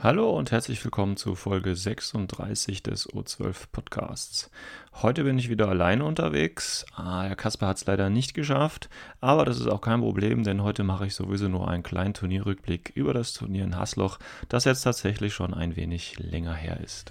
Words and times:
Hallo 0.00 0.30
und 0.30 0.52
herzlich 0.52 0.84
willkommen 0.84 1.16
zu 1.16 1.34
Folge 1.34 1.74
36 1.74 2.84
des 2.84 3.08
O12 3.08 3.64
Podcasts. 3.72 4.48
Heute 5.02 5.24
bin 5.24 5.40
ich 5.40 5.50
wieder 5.50 5.68
alleine 5.68 6.04
unterwegs. 6.04 6.86
Ah, 6.94 7.24
Herr 7.24 7.34
Kasper 7.34 7.66
hat 7.66 7.78
es 7.78 7.86
leider 7.86 8.08
nicht 8.08 8.32
geschafft, 8.32 8.88
aber 9.20 9.44
das 9.44 9.58
ist 9.58 9.66
auch 9.66 9.80
kein 9.80 9.98
Problem, 9.98 10.44
denn 10.44 10.62
heute 10.62 10.84
mache 10.84 11.06
ich 11.06 11.16
sowieso 11.16 11.48
nur 11.48 11.66
einen 11.66 11.82
kleinen 11.82 12.14
Turnierrückblick 12.14 12.92
über 12.94 13.12
das 13.12 13.32
Turnier 13.32 13.64
in 13.64 13.76
Hasloch, 13.76 14.20
das 14.48 14.66
jetzt 14.66 14.82
tatsächlich 14.82 15.34
schon 15.34 15.52
ein 15.52 15.74
wenig 15.74 16.16
länger 16.20 16.54
her 16.54 16.78
ist. 16.78 17.10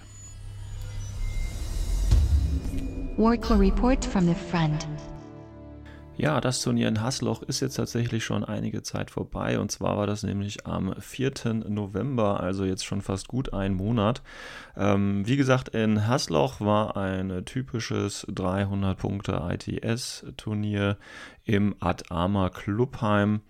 Workflow 3.18 3.56
report 3.56 4.02
from 4.02 4.26
the 4.26 4.34
front. 4.50 4.88
Ja, 6.20 6.40
das 6.40 6.60
Turnier 6.60 6.88
in 6.88 7.00
Hasloch 7.00 7.42
ist 7.42 7.60
jetzt 7.60 7.76
tatsächlich 7.76 8.24
schon 8.24 8.42
einige 8.42 8.82
Zeit 8.82 9.12
vorbei. 9.12 9.60
Und 9.60 9.70
zwar 9.70 9.96
war 9.96 10.08
das 10.08 10.24
nämlich 10.24 10.66
am 10.66 10.92
4. 10.98 11.54
November, 11.68 12.40
also 12.40 12.64
jetzt 12.64 12.84
schon 12.84 13.02
fast 13.02 13.28
gut 13.28 13.52
ein 13.54 13.72
Monat. 13.72 14.20
Ähm, 14.76 15.24
wie 15.28 15.36
gesagt, 15.36 15.68
in 15.68 16.08
Hasloch 16.08 16.60
war 16.60 16.96
ein 16.96 17.44
typisches 17.44 18.26
300 18.30 18.98
Punkte 18.98 19.48
ITS-Turnier 19.48 20.96
im 21.44 21.76
Ad 21.78 22.06
Arma 22.08 22.50
Clubheim. 22.50 23.40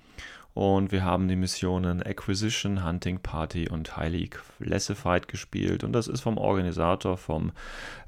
Und 0.52 0.92
wir 0.92 1.04
haben 1.04 1.26
die 1.26 1.36
Missionen 1.36 2.02
Acquisition, 2.02 2.84
Hunting 2.84 3.20
Party 3.20 3.70
und 3.70 3.96
Highly 3.96 4.28
Classified 4.28 5.26
gespielt. 5.26 5.84
Und 5.84 5.94
das 5.94 6.06
ist 6.06 6.20
vom 6.20 6.36
Organisator, 6.36 7.16
vom 7.16 7.52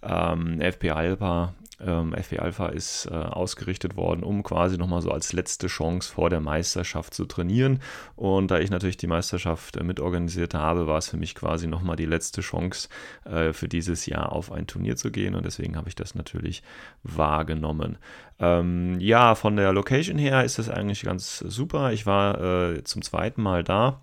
ähm, 0.02 0.60
FP 0.60 0.90
Alpha, 0.90 1.54
ähm, 1.84 2.14
FE 2.22 2.40
Alpha 2.40 2.68
ist 2.68 3.06
äh, 3.06 3.14
ausgerichtet 3.14 3.96
worden, 3.96 4.22
um 4.22 4.42
quasi 4.42 4.78
nochmal 4.78 5.02
so 5.02 5.10
als 5.10 5.32
letzte 5.32 5.66
Chance 5.66 6.12
vor 6.12 6.30
der 6.30 6.40
Meisterschaft 6.40 7.14
zu 7.14 7.26
trainieren. 7.26 7.80
Und 8.16 8.50
da 8.50 8.58
ich 8.58 8.70
natürlich 8.70 8.96
die 8.96 9.06
Meisterschaft 9.06 9.76
äh, 9.76 9.84
mitorganisiert 9.84 10.54
habe, 10.54 10.86
war 10.86 10.98
es 10.98 11.08
für 11.08 11.16
mich 11.16 11.34
quasi 11.34 11.66
nochmal 11.66 11.96
die 11.96 12.06
letzte 12.06 12.40
Chance 12.40 12.88
äh, 13.24 13.52
für 13.52 13.68
dieses 13.68 14.06
Jahr 14.06 14.32
auf 14.32 14.52
ein 14.52 14.66
Turnier 14.66 14.96
zu 14.96 15.10
gehen. 15.10 15.34
Und 15.34 15.44
deswegen 15.44 15.76
habe 15.76 15.88
ich 15.88 15.94
das 15.94 16.14
natürlich 16.14 16.62
wahrgenommen. 17.02 17.98
Ähm, 18.38 18.98
ja, 19.00 19.34
von 19.34 19.56
der 19.56 19.72
Location 19.72 20.18
her 20.18 20.44
ist 20.44 20.58
das 20.58 20.68
eigentlich 20.68 21.02
ganz 21.02 21.38
super. 21.38 21.92
Ich 21.92 22.06
war 22.06 22.40
äh, 22.40 22.84
zum 22.84 23.02
zweiten 23.02 23.42
Mal 23.42 23.64
da. 23.64 24.00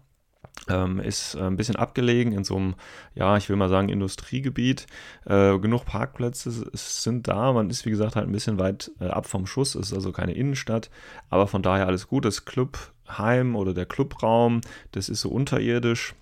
Ähm, 0.70 1.00
ist 1.00 1.36
äh, 1.36 1.44
ein 1.44 1.56
bisschen 1.56 1.78
abgelegen 1.78 2.34
in 2.34 2.44
so 2.44 2.58
einem, 2.58 2.76
ja, 3.16 3.38
ich 3.38 3.48
will 3.48 3.56
mal 3.56 3.70
sagen, 3.70 3.90
Industriegebiet. 3.90 4.86
Äh, 5.26 5.60
genug 5.60 5.86
Parkplätze 5.86 6.52
sind 6.74 7.28
da. 7.28 7.54
Man 7.54 7.70
ist, 7.70 7.86
wie 7.86 7.90
gesagt, 7.90 8.16
halt 8.16 8.28
ein 8.28 8.34
bisschen 8.34 8.60
weit 8.60 8.92
äh, 9.00 9.06
ab 9.06 9.28
vom 9.28 9.46
Schuss. 9.48 9.76
Es 9.76 9.88
ist 9.88 9.94
also 9.94 10.12
keine 10.12 10.34
Innenstadt. 10.34 10.90
Aber 11.30 11.48
von 11.48 11.62
daher 11.62 11.88
alles 11.88 12.08
gut. 12.08 12.26
Das 12.26 12.46
Clubheim 12.46 13.56
oder 13.56 13.74
der 13.74 13.86
Clubraum, 13.86 14.62
das 14.92 15.10
ist 15.10 15.22
so 15.22 15.30
unterirdisch 15.30 16.16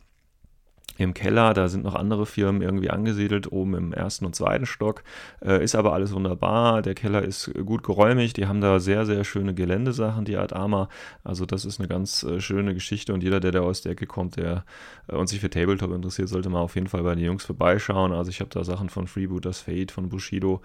im 0.97 1.13
Keller, 1.13 1.53
da 1.53 1.67
sind 1.67 1.83
noch 1.83 1.95
andere 1.95 2.25
Firmen 2.25 2.61
irgendwie 2.61 2.89
angesiedelt, 2.89 3.51
oben 3.51 3.75
im 3.75 3.93
ersten 3.93 4.25
und 4.25 4.35
zweiten 4.35 4.65
Stock. 4.65 5.03
Äh, 5.43 5.63
ist 5.63 5.75
aber 5.75 5.93
alles 5.93 6.13
wunderbar. 6.13 6.81
Der 6.81 6.95
Keller 6.95 7.21
ist 7.23 7.51
gut 7.65 7.83
geräumig. 7.83 8.33
Die 8.33 8.47
haben 8.47 8.61
da 8.61 8.79
sehr, 8.79 9.05
sehr 9.05 9.23
schöne 9.25 9.53
Geländesachen, 9.53 10.23
die 10.25 10.37
Art 10.37 10.53
Arma. 10.53 10.87
Also, 11.23 11.45
das 11.45 11.65
ist 11.65 11.79
eine 11.79 11.89
ganz 11.89 12.23
äh, 12.23 12.39
schöne 12.39 12.73
Geschichte. 12.73 13.13
Und 13.13 13.23
jeder, 13.23 13.39
der 13.39 13.51
da 13.51 13.61
aus 13.61 13.81
der 13.81 13.91
Ecke 13.91 14.05
kommt, 14.05 14.37
der 14.37 14.63
äh, 15.07 15.15
und 15.15 15.27
sich 15.27 15.41
für 15.41 15.49
Tabletop 15.49 15.91
interessiert, 15.91 16.29
sollte 16.29 16.49
mal 16.49 16.61
auf 16.61 16.75
jeden 16.75 16.87
Fall 16.87 17.03
bei 17.03 17.13
den 17.13 17.25
Jungs 17.25 17.43
vorbeischauen. 17.43 18.13
Also, 18.13 18.29
ich 18.29 18.39
habe 18.39 18.49
da 18.49 18.63
Sachen 18.63 18.89
von 18.89 19.07
Freebooters 19.07 19.59
Fate, 19.59 19.91
von 19.91 20.07
Bushido, 20.07 20.61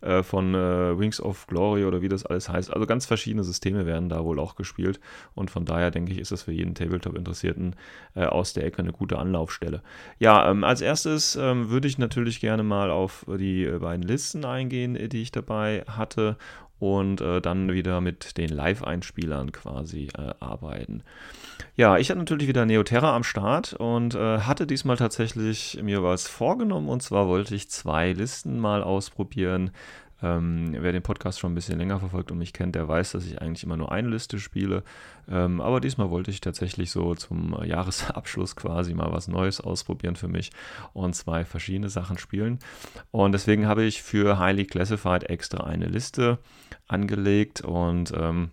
äh, 0.00 0.22
von 0.22 0.54
äh, 0.54 0.98
Wings 0.98 1.20
of 1.20 1.46
Glory 1.46 1.84
oder 1.84 2.00
wie 2.00 2.08
das 2.08 2.24
alles 2.24 2.48
heißt. 2.48 2.72
Also, 2.72 2.86
ganz 2.86 3.04
verschiedene 3.04 3.44
Systeme 3.44 3.84
werden 3.84 4.08
da 4.08 4.24
wohl 4.24 4.38
auch 4.38 4.54
gespielt. 4.54 4.98
Und 5.34 5.50
von 5.50 5.66
daher 5.66 5.90
denke 5.90 6.12
ich, 6.12 6.18
ist 6.18 6.32
das 6.32 6.42
für 6.44 6.52
jeden 6.52 6.74
Tabletop-Interessierten 6.74 7.76
äh, 8.14 8.24
aus 8.24 8.54
der 8.54 8.64
Ecke 8.64 8.78
eine 8.78 8.92
gute 8.92 9.18
Anlaufstelle. 9.18 9.73
Ja, 10.18 10.50
ähm, 10.50 10.64
als 10.64 10.80
erstes 10.80 11.36
ähm, 11.36 11.70
würde 11.70 11.88
ich 11.88 11.98
natürlich 11.98 12.40
gerne 12.40 12.62
mal 12.62 12.90
auf 12.90 13.26
die 13.38 13.64
äh, 13.64 13.78
beiden 13.78 14.02
Listen 14.02 14.44
eingehen, 14.44 14.98
die 15.08 15.22
ich 15.22 15.32
dabei 15.32 15.84
hatte 15.86 16.36
und 16.78 17.20
äh, 17.20 17.40
dann 17.40 17.72
wieder 17.72 18.00
mit 18.00 18.36
den 18.36 18.50
Live-Einspielern 18.50 19.52
quasi 19.52 20.08
äh, 20.18 20.34
arbeiten. 20.40 21.02
Ja, 21.76 21.98
ich 21.98 22.10
hatte 22.10 22.18
natürlich 22.18 22.48
wieder 22.48 22.66
Neoterra 22.66 23.16
am 23.16 23.24
Start 23.24 23.74
und 23.74 24.14
äh, 24.14 24.40
hatte 24.40 24.66
diesmal 24.66 24.96
tatsächlich 24.96 25.80
mir 25.82 26.02
was 26.02 26.28
vorgenommen 26.28 26.88
und 26.88 27.02
zwar 27.02 27.26
wollte 27.26 27.54
ich 27.54 27.70
zwei 27.70 28.12
Listen 28.12 28.58
mal 28.58 28.82
ausprobieren. 28.82 29.70
Ähm, 30.22 30.74
wer 30.78 30.92
den 30.92 31.02
Podcast 31.02 31.40
schon 31.40 31.52
ein 31.52 31.54
bisschen 31.54 31.78
länger 31.78 31.98
verfolgt 31.98 32.30
und 32.30 32.38
mich 32.38 32.52
kennt, 32.52 32.74
der 32.74 32.88
weiß, 32.88 33.12
dass 33.12 33.26
ich 33.26 33.40
eigentlich 33.42 33.64
immer 33.64 33.76
nur 33.76 33.92
eine 33.92 34.08
Liste 34.08 34.38
spiele. 34.38 34.82
Ähm, 35.28 35.60
aber 35.60 35.80
diesmal 35.80 36.10
wollte 36.10 36.30
ich 36.30 36.40
tatsächlich 36.40 36.90
so 36.90 37.14
zum 37.14 37.56
Jahresabschluss 37.64 38.56
quasi 38.56 38.94
mal 38.94 39.12
was 39.12 39.28
Neues 39.28 39.60
ausprobieren 39.60 40.16
für 40.16 40.28
mich 40.28 40.50
und 40.92 41.14
zwei 41.14 41.44
verschiedene 41.44 41.88
Sachen 41.88 42.18
spielen. 42.18 42.58
Und 43.10 43.32
deswegen 43.32 43.66
habe 43.66 43.84
ich 43.84 44.02
für 44.02 44.38
Highly 44.38 44.66
Classified 44.66 45.24
extra 45.24 45.64
eine 45.64 45.86
Liste 45.86 46.38
angelegt 46.86 47.62
und 47.62 48.12
ähm, 48.16 48.50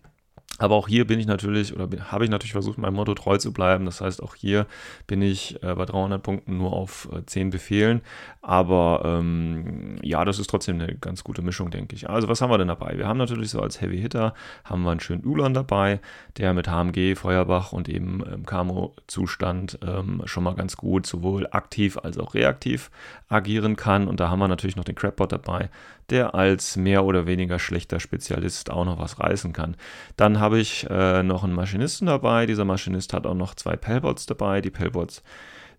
aber 0.62 0.76
auch 0.76 0.88
hier 0.88 1.08
bin 1.08 1.20
ich 1.20 1.26
natürlich 1.26 1.74
oder 1.76 1.90
habe 2.12 2.24
ich 2.24 2.30
natürlich 2.30 2.52
versucht, 2.52 2.78
meinem 2.78 2.94
Motto 2.94 3.16
treu 3.16 3.38
zu 3.38 3.52
bleiben. 3.52 3.86
Das 3.86 4.00
heißt, 4.00 4.22
auch 4.22 4.36
hier 4.36 4.68
bin 5.08 5.24
ich 5.24 5.62
äh, 5.64 5.74
bei 5.74 5.86
300 5.86 6.22
Punkten 6.22 6.58
nur 6.58 6.74
auf 6.74 7.10
äh, 7.12 7.26
10 7.26 7.50
Befehlen. 7.50 8.02
Aber 8.44 9.02
ähm, 9.04 9.98
ja, 10.04 10.24
das 10.24 10.38
ist 10.38 10.52
trotzdem 10.52 10.80
eine 10.80 10.96
ganz 10.96 11.24
gute 11.24 11.42
Mischung, 11.42 11.72
denke 11.72 11.96
ich. 11.96 12.10
Also, 12.10 12.28
was 12.28 12.42
haben 12.42 12.52
wir 12.52 12.60
denn 12.60 12.68
dabei? 12.68 12.96
Wir 12.98 13.08
haben 13.08 13.18
natürlich 13.18 13.50
so 13.50 13.60
als 13.60 13.82
Heavy 13.82 14.00
Hitter 14.00 14.36
haben 14.64 14.84
wir 14.84 14.92
einen 14.92 15.00
schönen 15.00 15.26
Ulan 15.26 15.56
dabei, 15.56 16.00
der 16.38 16.54
mit 16.54 16.68
HMG, 16.68 17.16
Feuerbach 17.16 17.72
und 17.72 17.90
eben 17.90 18.24
im 18.24 18.46
Camo-Zustand 18.46 19.80
ähm, 19.86 20.22
schon 20.26 20.44
mal 20.44 20.54
ganz 20.54 20.78
gut 20.78 21.08
sowohl 21.08 21.48
aktiv 21.50 21.98
als 21.98 22.20
auch 22.20 22.36
reaktiv 22.36 22.92
agieren 23.30 23.76
kann. 23.76 24.08
Und 24.08 24.20
da 24.20 24.30
haben 24.30 24.40
wir 24.40 24.48
natürlich 24.48 24.76
noch 24.76 24.84
den 24.84 24.96
Crapbot 24.96 25.32
dabei, 25.32 25.70
der 26.12 26.36
als 26.36 26.76
mehr 26.76 27.06
oder 27.06 27.26
weniger 27.26 27.58
schlechter 27.58 28.00
Spezialist 28.00 28.70
auch 28.70 28.86
noch 28.86 29.00
was 29.00 29.20
reißen 29.20 29.54
kann. 29.54 29.76
Dann 30.18 30.40
habe 30.40 30.60
ich 30.60 30.88
äh, 30.90 31.24
noch 31.24 31.44
einen 31.44 31.54
Maschinisten 31.54 32.08
dabei. 32.08 32.46
Dieser 32.46 32.66
Maschinist 32.66 33.14
hat 33.14 33.26
auch 33.26 33.36
noch 33.36 33.56
zwei 33.56 33.76
Pellbots 33.76 34.26
dabei. 34.26 34.62
Die 34.62 34.72
Pellbots 34.72 35.24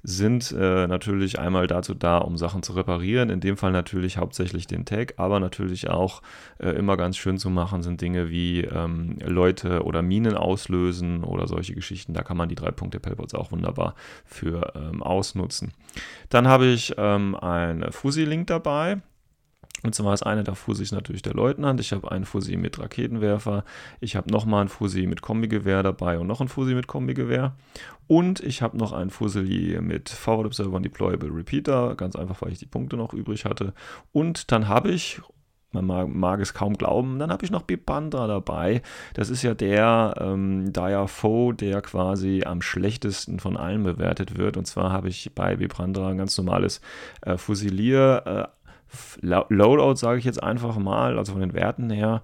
sind 0.03 0.53
äh, 0.53 0.87
natürlich 0.88 1.38
einmal 1.38 1.66
dazu 1.66 1.94
da, 1.94 2.19
um 2.19 2.37
Sachen 2.37 2.62
zu 2.62 2.72
reparieren. 2.72 3.31
In 3.31 3.41
dem 3.41 3.56
Fall 3.56 3.70
natürlich 3.70 4.19
hauptsächlich 4.19 4.66
den 4.66 4.84
Tag, 4.84 5.15
aber 5.16 5.38
natürlich 5.38 5.88
auch 5.91 6.22
äh, 6.59 6.70
immer 6.70 6.97
ganz 6.97 7.16
schön 7.16 7.38
zu 7.38 7.50
machen 7.50 7.82
sind 7.82 8.00
Dinge 8.00 8.28
wie 8.28 8.62
ähm, 8.62 9.19
Leute 9.25 9.84
oder 9.84 10.03
Minen 10.03 10.37
auslösen 10.37 11.22
oder 11.22 11.47
solche 11.47 11.75
Geschichten. 11.75 12.14
Da 12.14 12.22
kann 12.22 12.37
man 12.37 12.49
die 12.49 12.56
drei 12.56 12.72
Punkte 12.72 12.99
Pellbots 12.99 13.34
auch 13.34 13.53
wunderbar 13.53 13.94
für 14.25 14.72
ähm, 14.75 15.03
ausnutzen. 15.03 15.72
Dann 16.31 16.49
habe 16.49 16.66
ich 16.66 16.94
ähm, 16.99 17.37
ein 17.37 17.87
Fusi-Link 17.93 18.49
dabei. 18.49 19.00
Und 19.84 19.94
zwar 19.94 20.15
ist 20.15 20.22
eine 20.22 20.44
der 20.44 20.54
Fusis 20.54 20.93
natürlich 20.93 21.22
der 21.22 21.34
Leutnant. 21.34 21.81
Ich 21.81 21.93
habe 21.93 22.10
einen 22.12 22.25
Fusi 22.25 22.56
mit 22.56 22.78
Raketenwerfer. 22.78 23.64
Ich 24.00 24.14
habe 24.17 24.31
nochmal 24.31 24.61
einen 24.61 24.69
Fusi 24.69 25.06
mit 25.06 25.23
Kombigewehr 25.23 25.82
dabei 25.82 26.19
und 26.19 26.26
noch 26.26 26.40
einen 26.40 26.49
Fusi 26.49 26.75
mit 26.75 26.87
Kombigewehr. 26.87 27.55
Und 28.06 28.40
ich 28.40 28.62
habe 28.62 28.76
noch 28.76 28.93
einen 28.93 29.11
Fusili 29.11 29.81
mit 29.81 30.08
Forward 30.08 30.46
Observer 30.46 30.76
und 30.76 30.84
Deployable 30.84 31.34
Repeater. 31.34 31.94
Ganz 31.96 32.14
einfach, 32.14 32.43
weil 32.43 32.52
ich 32.52 32.58
die 32.58 32.67
Punkte 32.67 32.96
noch 32.96 33.12
übrig 33.12 33.44
hatte. 33.44 33.73
Und 34.12 34.52
dann 34.52 34.69
habe 34.69 34.90
ich, 34.90 35.20
man 35.73 35.87
mag, 35.87 36.08
mag, 36.08 36.40
es 36.40 36.52
kaum 36.52 36.76
glauben, 36.76 37.19
dann 37.19 37.32
habe 37.32 37.44
ich 37.44 37.50
noch 37.50 37.62
Bipandra 37.62 38.26
dabei. 38.26 38.82
Das 39.14 39.31
ist 39.31 39.43
ja 39.43 39.55
der 39.55 40.14
ähm, 40.20 40.73
Dire 40.73 41.08
Foe, 41.08 41.55
der 41.55 41.81
quasi 41.81 42.43
am 42.44 42.61
schlechtesten 42.61 43.40
von 43.40 43.56
allen 43.56 43.82
bewertet 43.82 44.37
wird. 44.37 44.56
Und 44.56 44.67
zwar 44.67 44.93
habe 44.93 45.08
ich 45.08 45.35
bei 45.35 45.56
Bipandra 45.56 46.08
ein 46.08 46.19
ganz 46.19 46.37
normales 46.37 46.81
äh, 47.23 47.37
Fusilier. 47.37 48.50
Äh, 48.52 48.62
Loadout 49.20 49.96
sage 49.96 50.18
ich 50.18 50.24
jetzt 50.24 50.42
einfach 50.42 50.76
mal, 50.78 51.18
also 51.18 51.32
von 51.32 51.40
den 51.40 51.54
Werten 51.54 51.90
her. 51.90 52.22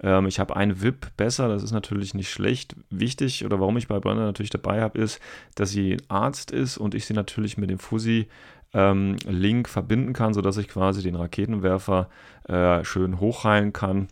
Ähm, 0.00 0.26
ich 0.26 0.38
habe 0.40 0.56
ein 0.56 0.82
VIP 0.82 1.16
besser, 1.16 1.48
das 1.48 1.62
ist 1.62 1.72
natürlich 1.72 2.14
nicht 2.14 2.30
schlecht. 2.30 2.76
Wichtig 2.90 3.44
oder 3.44 3.60
warum 3.60 3.76
ich 3.76 3.88
bei 3.88 3.98
Brenda 3.98 4.24
natürlich 4.24 4.50
dabei 4.50 4.80
habe, 4.80 4.98
ist, 4.98 5.20
dass 5.54 5.70
sie 5.70 5.96
Arzt 6.08 6.50
ist 6.50 6.78
und 6.78 6.94
ich 6.94 7.06
sie 7.06 7.14
natürlich 7.14 7.58
mit 7.58 7.70
dem 7.70 7.78
Fusi 7.78 8.28
ähm, 8.74 9.16
Link 9.26 9.68
verbinden 9.68 10.12
kann, 10.12 10.34
sodass 10.34 10.56
ich 10.58 10.68
quasi 10.68 11.02
den 11.02 11.16
Raketenwerfer 11.16 12.08
äh, 12.48 12.84
schön 12.84 13.18
hochheilen 13.18 13.72
kann 13.72 14.08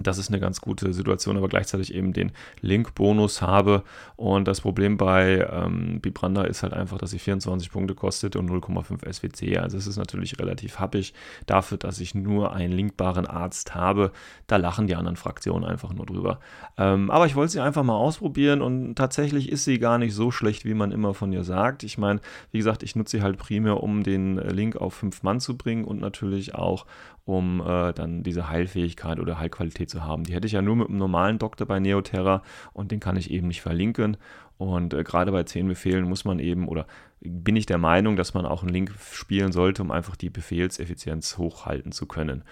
das 0.00 0.18
ist 0.18 0.28
eine 0.28 0.40
ganz 0.40 0.60
gute 0.60 0.92
Situation, 0.92 1.36
aber 1.36 1.48
gleichzeitig 1.48 1.94
eben 1.94 2.12
den 2.12 2.32
Link-Bonus 2.60 3.42
habe. 3.42 3.82
Und 4.16 4.48
das 4.48 4.60
Problem 4.60 4.96
bei 4.96 5.46
ähm, 5.50 6.00
Bibranda 6.00 6.42
ist 6.42 6.62
halt 6.62 6.72
einfach, 6.72 6.98
dass 6.98 7.10
sie 7.10 7.18
24 7.18 7.70
Punkte 7.70 7.94
kostet 7.94 8.36
und 8.36 8.50
0,5 8.50 9.12
SWC. 9.12 9.58
Also 9.58 9.76
es 9.76 9.86
ist 9.86 9.96
natürlich 9.96 10.38
relativ 10.38 10.78
happig 10.78 11.12
dafür, 11.46 11.78
dass 11.78 12.00
ich 12.00 12.14
nur 12.14 12.52
einen 12.52 12.72
linkbaren 12.72 13.26
Arzt 13.26 13.74
habe. 13.74 14.12
Da 14.46 14.56
lachen 14.56 14.86
die 14.86 14.96
anderen 14.96 15.16
Fraktionen 15.16 15.64
einfach 15.64 15.92
nur 15.92 16.06
drüber. 16.06 16.40
Ähm, 16.78 17.10
aber 17.10 17.26
ich 17.26 17.34
wollte 17.34 17.52
sie 17.52 17.60
einfach 17.60 17.82
mal 17.82 17.96
ausprobieren 17.96 18.62
und 18.62 18.94
tatsächlich 18.94 19.50
ist 19.50 19.64
sie 19.64 19.78
gar 19.78 19.98
nicht 19.98 20.14
so 20.14 20.30
schlecht, 20.30 20.64
wie 20.64 20.74
man 20.74 20.92
immer 20.92 21.14
von 21.14 21.32
ihr 21.32 21.44
sagt. 21.44 21.82
Ich 21.82 21.98
meine, 21.98 22.20
wie 22.50 22.58
gesagt, 22.58 22.82
ich 22.82 22.96
nutze 22.96 23.18
sie 23.18 23.22
halt 23.22 23.38
primär, 23.38 23.82
um 23.82 24.02
den 24.02 24.36
Link 24.36 24.76
auf 24.76 24.94
5 24.94 25.22
Mann 25.22 25.40
zu 25.40 25.56
bringen 25.56 25.84
und 25.84 26.00
natürlich 26.00 26.54
auch, 26.54 26.86
um 27.24 27.60
äh, 27.60 27.92
dann 27.92 28.22
diese 28.22 28.48
Heilfähigkeit 28.48 29.20
oder 29.20 29.38
Heilqualität 29.38 29.90
zu 29.90 30.04
haben. 30.04 30.24
Die 30.24 30.34
hätte 30.34 30.46
ich 30.46 30.52
ja 30.52 30.62
nur 30.62 30.76
mit 30.76 30.88
einem 30.88 30.98
normalen 30.98 31.38
Doktor 31.38 31.66
bei 31.66 31.78
Neoterra 31.78 32.42
und 32.72 32.90
den 32.90 33.00
kann 33.00 33.16
ich 33.16 33.30
eben 33.30 33.48
nicht 33.48 33.62
verlinken. 33.62 34.16
Und 34.58 34.94
äh, 34.94 35.02
gerade 35.02 35.32
bei 35.32 35.42
10 35.42 35.66
Befehlen 35.68 36.08
muss 36.08 36.24
man 36.24 36.38
eben, 36.38 36.68
oder 36.68 36.86
bin 37.20 37.56
ich 37.56 37.66
der 37.66 37.78
Meinung, 37.78 38.16
dass 38.16 38.34
man 38.34 38.46
auch 38.46 38.62
einen 38.62 38.72
Link 38.72 38.92
spielen 39.12 39.52
sollte, 39.52 39.82
um 39.82 39.90
einfach 39.90 40.16
die 40.16 40.30
Befehlseffizienz 40.30 41.38
hochhalten 41.38 41.92
zu 41.92 42.06
können. 42.06 42.44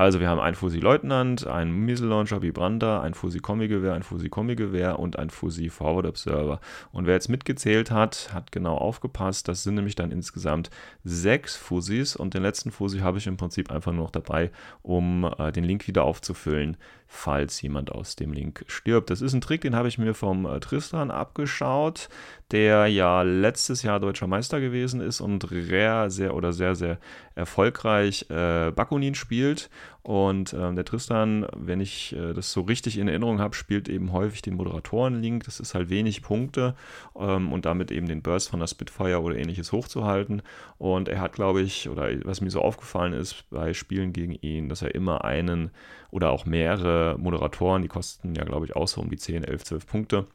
Also 0.00 0.18
wir 0.18 0.30
haben 0.30 0.40
einen 0.40 0.56
Fusi-Leutnant, 0.56 1.46
einen 1.46 1.84
Missile-Launcher 1.84 2.40
Vibranda, 2.40 3.02
ein 3.02 3.12
Fusi-Kombi-Gewehr, 3.12 3.92
ein 3.92 4.02
Fusi-Kombi-Gewehr 4.02 4.98
und 4.98 5.18
ein 5.18 5.28
Fusi-Forward-Observer. 5.28 6.58
Und 6.90 7.06
wer 7.06 7.12
jetzt 7.12 7.28
mitgezählt 7.28 7.90
hat, 7.90 8.30
hat 8.32 8.50
genau 8.50 8.78
aufgepasst. 8.78 9.46
Das 9.46 9.62
sind 9.62 9.74
nämlich 9.74 9.96
dann 9.96 10.10
insgesamt 10.10 10.70
sechs 11.04 11.54
Fusis 11.54 12.16
und 12.16 12.32
den 12.32 12.42
letzten 12.42 12.70
Fusi 12.70 13.00
habe 13.00 13.18
ich 13.18 13.26
im 13.26 13.36
Prinzip 13.36 13.70
einfach 13.70 13.92
nur 13.92 14.04
noch 14.04 14.10
dabei, 14.10 14.50
um 14.80 15.30
äh, 15.38 15.52
den 15.52 15.64
Link 15.64 15.86
wieder 15.86 16.04
aufzufüllen, 16.04 16.78
falls 17.06 17.60
jemand 17.60 17.92
aus 17.92 18.16
dem 18.16 18.32
Link 18.32 18.64
stirbt. 18.68 19.10
Das 19.10 19.20
ist 19.20 19.34
ein 19.34 19.42
Trick, 19.42 19.60
den 19.62 19.74
habe 19.74 19.88
ich 19.88 19.98
mir 19.98 20.14
vom 20.14 20.46
äh, 20.46 20.60
Tristan 20.60 21.10
abgeschaut, 21.10 22.08
der 22.52 22.86
ja 22.86 23.22
letztes 23.22 23.82
Jahr 23.82 24.00
deutscher 24.00 24.28
Meister 24.28 24.60
gewesen 24.60 25.00
ist 25.00 25.20
und 25.20 25.46
rare 25.50 26.08
sehr 26.10 26.34
oder 26.34 26.52
sehr, 26.52 26.74
sehr 26.74 26.98
erfolgreich 27.34 28.26
äh, 28.30 28.70
Bakunin 28.70 29.14
spielt. 29.14 29.70
Und 30.02 30.52
äh, 30.52 30.74
der 30.74 30.84
Tristan, 30.84 31.46
wenn 31.54 31.80
ich 31.80 32.14
äh, 32.16 32.32
das 32.32 32.52
so 32.52 32.62
richtig 32.62 32.98
in 32.98 33.08
Erinnerung 33.08 33.40
habe, 33.40 33.54
spielt 33.54 33.88
eben 33.88 34.12
häufig 34.12 34.42
den 34.42 34.54
Moderatoren-Link. 34.54 35.44
Das 35.44 35.60
ist 35.60 35.74
halt 35.74 35.90
wenig 35.90 36.22
Punkte 36.22 36.74
ähm, 37.18 37.52
und 37.52 37.66
damit 37.66 37.90
eben 37.90 38.08
den 38.08 38.22
Burst 38.22 38.48
von 38.48 38.60
der 38.60 38.66
Spitfire 38.66 39.20
oder 39.20 39.36
ähnliches 39.36 39.72
hochzuhalten. 39.72 40.42
Und 40.78 41.08
er 41.08 41.20
hat, 41.20 41.32
glaube 41.34 41.60
ich, 41.60 41.88
oder 41.88 42.08
was 42.24 42.40
mir 42.40 42.50
so 42.50 42.62
aufgefallen 42.62 43.12
ist 43.12 43.44
bei 43.50 43.74
Spielen 43.74 44.12
gegen 44.12 44.32
ihn, 44.32 44.68
dass 44.68 44.82
er 44.82 44.94
immer 44.94 45.24
einen 45.24 45.70
oder 46.10 46.30
auch 46.30 46.46
mehrere 46.46 47.16
Moderatoren, 47.18 47.82
die 47.82 47.88
kosten 47.88 48.34
ja, 48.34 48.44
glaube 48.44 48.66
ich, 48.66 48.74
auch 48.76 48.88
so 48.88 49.00
um 49.00 49.10
die 49.10 49.18
10, 49.18 49.44
11, 49.44 49.64
12 49.64 49.86
Punkte 49.86 50.26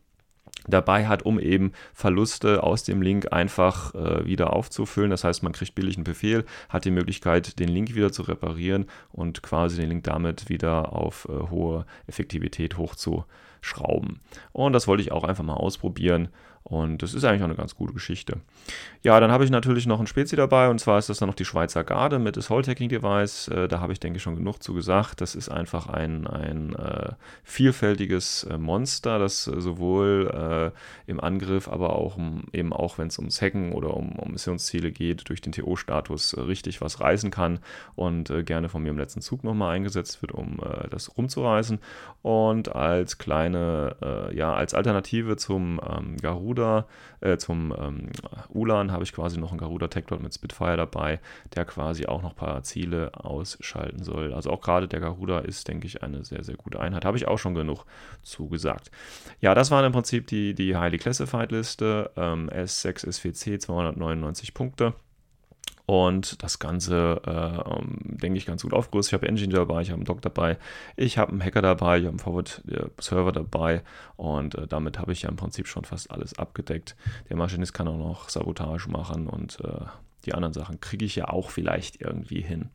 dabei 0.67 1.07
hat, 1.07 1.23
um 1.23 1.39
eben 1.39 1.71
Verluste 1.93 2.63
aus 2.63 2.83
dem 2.83 3.01
Link 3.01 3.31
einfach 3.31 3.93
äh, 3.95 4.25
wieder 4.25 4.53
aufzufüllen. 4.53 5.11
Das 5.11 5.23
heißt, 5.23 5.43
man 5.43 5.53
kriegt 5.53 5.75
billig 5.75 5.95
einen 5.95 6.03
Befehl, 6.03 6.45
hat 6.69 6.85
die 6.85 6.91
Möglichkeit, 6.91 7.59
den 7.59 7.69
Link 7.69 7.95
wieder 7.95 8.11
zu 8.11 8.23
reparieren 8.23 8.85
und 9.11 9.43
quasi 9.43 9.79
den 9.79 9.89
Link 9.89 10.03
damit 10.03 10.49
wieder 10.49 10.93
auf 10.93 11.27
äh, 11.29 11.49
hohe 11.49 11.85
Effektivität 12.07 12.77
hochzuschrauben. 12.77 14.19
Und 14.51 14.73
das 14.73 14.87
wollte 14.87 15.03
ich 15.03 15.11
auch 15.11 15.23
einfach 15.23 15.43
mal 15.43 15.53
ausprobieren 15.53 16.29
und 16.67 17.03
das 17.03 17.13
ist 17.13 17.23
eigentlich 17.23 17.43
auch 17.43 17.45
eine 17.45 17.55
ganz 17.55 17.75
gute 17.75 17.93
Geschichte. 17.93 18.39
Ja, 19.03 19.19
dann 19.19 19.31
habe 19.31 19.43
ich 19.43 19.51
natürlich 19.51 19.85
noch 19.85 19.99
ein 19.99 20.07
Spezi 20.07 20.35
dabei 20.35 20.67
und 20.67 20.79
zwar 20.79 20.97
ist 20.97 21.09
das 21.09 21.19
dann 21.19 21.29
noch 21.29 21.35
die 21.35 21.45
Schweizer 21.45 21.83
Garde 21.83 22.17
mit 22.17 22.37
das 22.37 22.49
Hall-Tagging 22.49 22.89
Device. 22.89 23.49
Äh, 23.49 23.67
da 23.67 23.81
habe 23.81 23.93
ich, 23.93 23.99
denke 23.99 24.17
ich, 24.17 24.23
schon 24.23 24.35
genug 24.35 24.63
zu 24.63 24.73
gesagt. 24.73 25.21
Das 25.21 25.35
ist 25.35 25.49
einfach 25.49 25.87
ein, 25.89 26.25
ein 26.25 26.73
äh, 26.73 27.11
vielfältiges 27.43 28.45
äh, 28.45 28.57
Monster, 28.57 29.19
das 29.19 29.45
äh, 29.45 29.61
sowohl 29.61 30.73
äh, 30.73 31.11
im 31.11 31.19
Angriff, 31.19 31.67
aber 31.67 31.95
auch 31.95 32.17
um, 32.17 32.45
eben 32.51 32.73
auch, 32.73 32.97
wenn 32.97 33.09
es 33.09 33.19
ums 33.19 33.43
Hacken 33.43 33.71
oder 33.71 33.93
um, 33.93 34.13
um, 34.13 34.31
Missionsziele 34.31 34.91
geht, 34.91 35.29
durch 35.29 35.41
den 35.41 35.51
TO-Status 35.51 36.33
äh, 36.33 36.41
richtig 36.41 36.81
was 36.81 36.99
reißen 36.99 37.29
kann 37.29 37.59
und 37.93 38.33
gerne 38.47 38.69
von 38.69 38.81
mir 38.81 38.89
im 38.89 38.97
letzten 38.97 39.21
Zug 39.21 39.43
nochmal 39.43 39.75
eingesetzt 39.75 40.23
wird, 40.23 40.31
um 40.31 40.59
das 40.89 41.15
rumzureißen. 41.15 41.79
Und 42.23 42.75
als 42.75 43.17
kleine, 43.17 44.31
ja, 44.33 44.53
als 44.53 44.73
Alternative 44.73 45.37
zum 45.37 45.79
ähm, 45.87 46.17
Garuda 46.17 46.54
Garuda, 46.55 46.85
äh, 47.21 47.37
zum 47.37 47.73
ähm, 47.77 48.09
Ulan 48.49 48.91
habe 48.91 49.03
ich 49.03 49.13
quasi 49.13 49.39
noch 49.39 49.51
einen 49.51 49.59
Garuda 49.59 49.87
Dot 49.87 50.21
mit 50.21 50.33
Spitfire 50.33 50.77
dabei, 50.77 51.19
der 51.55 51.65
quasi 51.65 52.05
auch 52.05 52.21
noch 52.21 52.31
ein 52.31 52.35
paar 52.35 52.63
Ziele 52.63 53.11
ausschalten 53.13 54.03
soll. 54.03 54.33
Also 54.33 54.51
auch 54.51 54.61
gerade 54.61 54.87
der 54.87 54.99
Garuda 54.99 55.39
ist, 55.39 55.67
denke 55.67 55.87
ich, 55.87 56.03
eine 56.03 56.23
sehr, 56.23 56.43
sehr 56.43 56.55
gute 56.55 56.79
Einheit. 56.79 57.05
Habe 57.05 57.17
ich 57.17 57.27
auch 57.27 57.37
schon 57.37 57.55
genug 57.55 57.85
zugesagt. 58.23 58.91
Ja, 59.41 59.53
das 59.53 59.71
waren 59.71 59.85
im 59.85 59.91
Prinzip 59.91 60.27
die, 60.27 60.53
die 60.53 60.75
Highly 60.75 60.97
Classified 60.97 61.51
Liste. 61.51 62.11
Ähm, 62.15 62.49
S6 62.49 63.11
SVC 63.11 63.61
299 63.61 64.53
Punkte. 64.53 64.93
Und 65.85 66.41
das 66.41 66.57
Ganze, 66.57 67.21
äh, 67.25 67.29
ähm, 67.31 67.99
denke 68.01 68.37
ich, 68.37 68.45
ganz 68.45 68.63
gut 68.63 68.73
aufgerüstet. 68.73 69.11
Ich 69.11 69.13
habe 69.13 69.27
Engine 69.27 69.53
dabei, 69.53 69.81
ich 69.81 69.89
habe 69.89 69.97
einen 69.97 70.05
Dock 70.05 70.21
dabei, 70.21 70.57
ich 70.95 71.17
habe 71.17 71.31
einen 71.31 71.43
Hacker 71.43 71.61
dabei, 71.61 71.99
ich 71.99 72.05
habe 72.05 72.11
einen 72.11 72.19
Forward-Server 72.19 73.31
dabei 73.31 73.83
und 74.15 74.55
äh, 74.55 74.67
damit 74.67 74.97
habe 74.97 75.11
ich 75.11 75.23
ja 75.23 75.29
im 75.29 75.35
Prinzip 75.35 75.67
schon 75.67 75.85
fast 75.85 76.09
alles 76.09 76.39
abgedeckt. 76.39 76.95
Der 77.29 77.37
Maschinist 77.37 77.73
kann 77.73 77.87
auch 77.87 77.97
noch 77.97 78.29
Sabotage 78.29 78.89
machen 78.89 79.27
und 79.27 79.59
äh, 79.63 79.85
die 80.25 80.33
anderen 80.33 80.53
Sachen 80.53 80.79
kriege 80.79 81.05
ich 81.05 81.15
ja 81.15 81.29
auch 81.29 81.51
vielleicht 81.51 82.01
irgendwie 82.01 82.41
hin. 82.41 82.69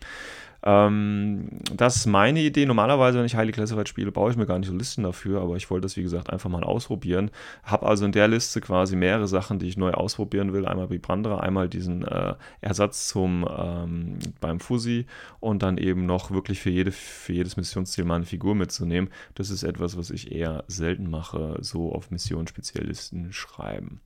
Ähm, 0.62 1.48
das 1.74 1.96
ist 1.96 2.06
meine 2.06 2.40
Idee. 2.40 2.66
Normalerweise, 2.66 3.18
wenn 3.18 3.24
ich 3.24 3.34
Highly 3.34 3.52
Classified 3.52 3.88
spiele, 3.88 4.12
baue 4.12 4.30
ich 4.30 4.36
mir 4.36 4.46
gar 4.46 4.58
nicht 4.58 4.68
so 4.68 4.74
Listen 4.74 5.02
dafür, 5.04 5.40
aber 5.40 5.56
ich 5.56 5.70
wollte 5.70 5.82
das, 5.82 5.96
wie 5.96 6.02
gesagt, 6.02 6.30
einfach 6.30 6.50
mal 6.50 6.64
ausprobieren. 6.64 7.30
Habe 7.62 7.86
also 7.86 8.04
in 8.04 8.12
der 8.12 8.28
Liste 8.28 8.60
quasi 8.60 8.96
mehrere 8.96 9.26
Sachen, 9.26 9.58
die 9.58 9.68
ich 9.68 9.76
neu 9.76 9.92
ausprobieren 9.92 10.52
will. 10.52 10.66
Einmal 10.66 10.88
Bibrandra, 10.88 11.40
einmal 11.40 11.68
diesen 11.68 12.06
äh, 12.06 12.34
Ersatz 12.60 13.08
zum 13.08 13.48
ähm, 13.50 14.18
beim 14.40 14.60
Fusi 14.60 15.06
und 15.40 15.62
dann 15.62 15.78
eben 15.78 16.06
noch 16.06 16.30
wirklich 16.30 16.60
für, 16.60 16.70
jede, 16.70 16.92
für 16.92 17.32
jedes 17.32 17.56
Missionsziel 17.56 18.04
mal 18.04 18.16
eine 18.16 18.26
Figur 18.26 18.54
mitzunehmen. 18.54 19.10
Das 19.34 19.50
ist 19.50 19.62
etwas, 19.62 19.96
was 19.96 20.10
ich 20.10 20.32
eher 20.32 20.64
selten 20.68 21.08
mache, 21.08 21.56
so 21.60 21.92
auf 21.92 22.10
Missionsspezialisten 22.10 23.32
schreiben. 23.32 24.00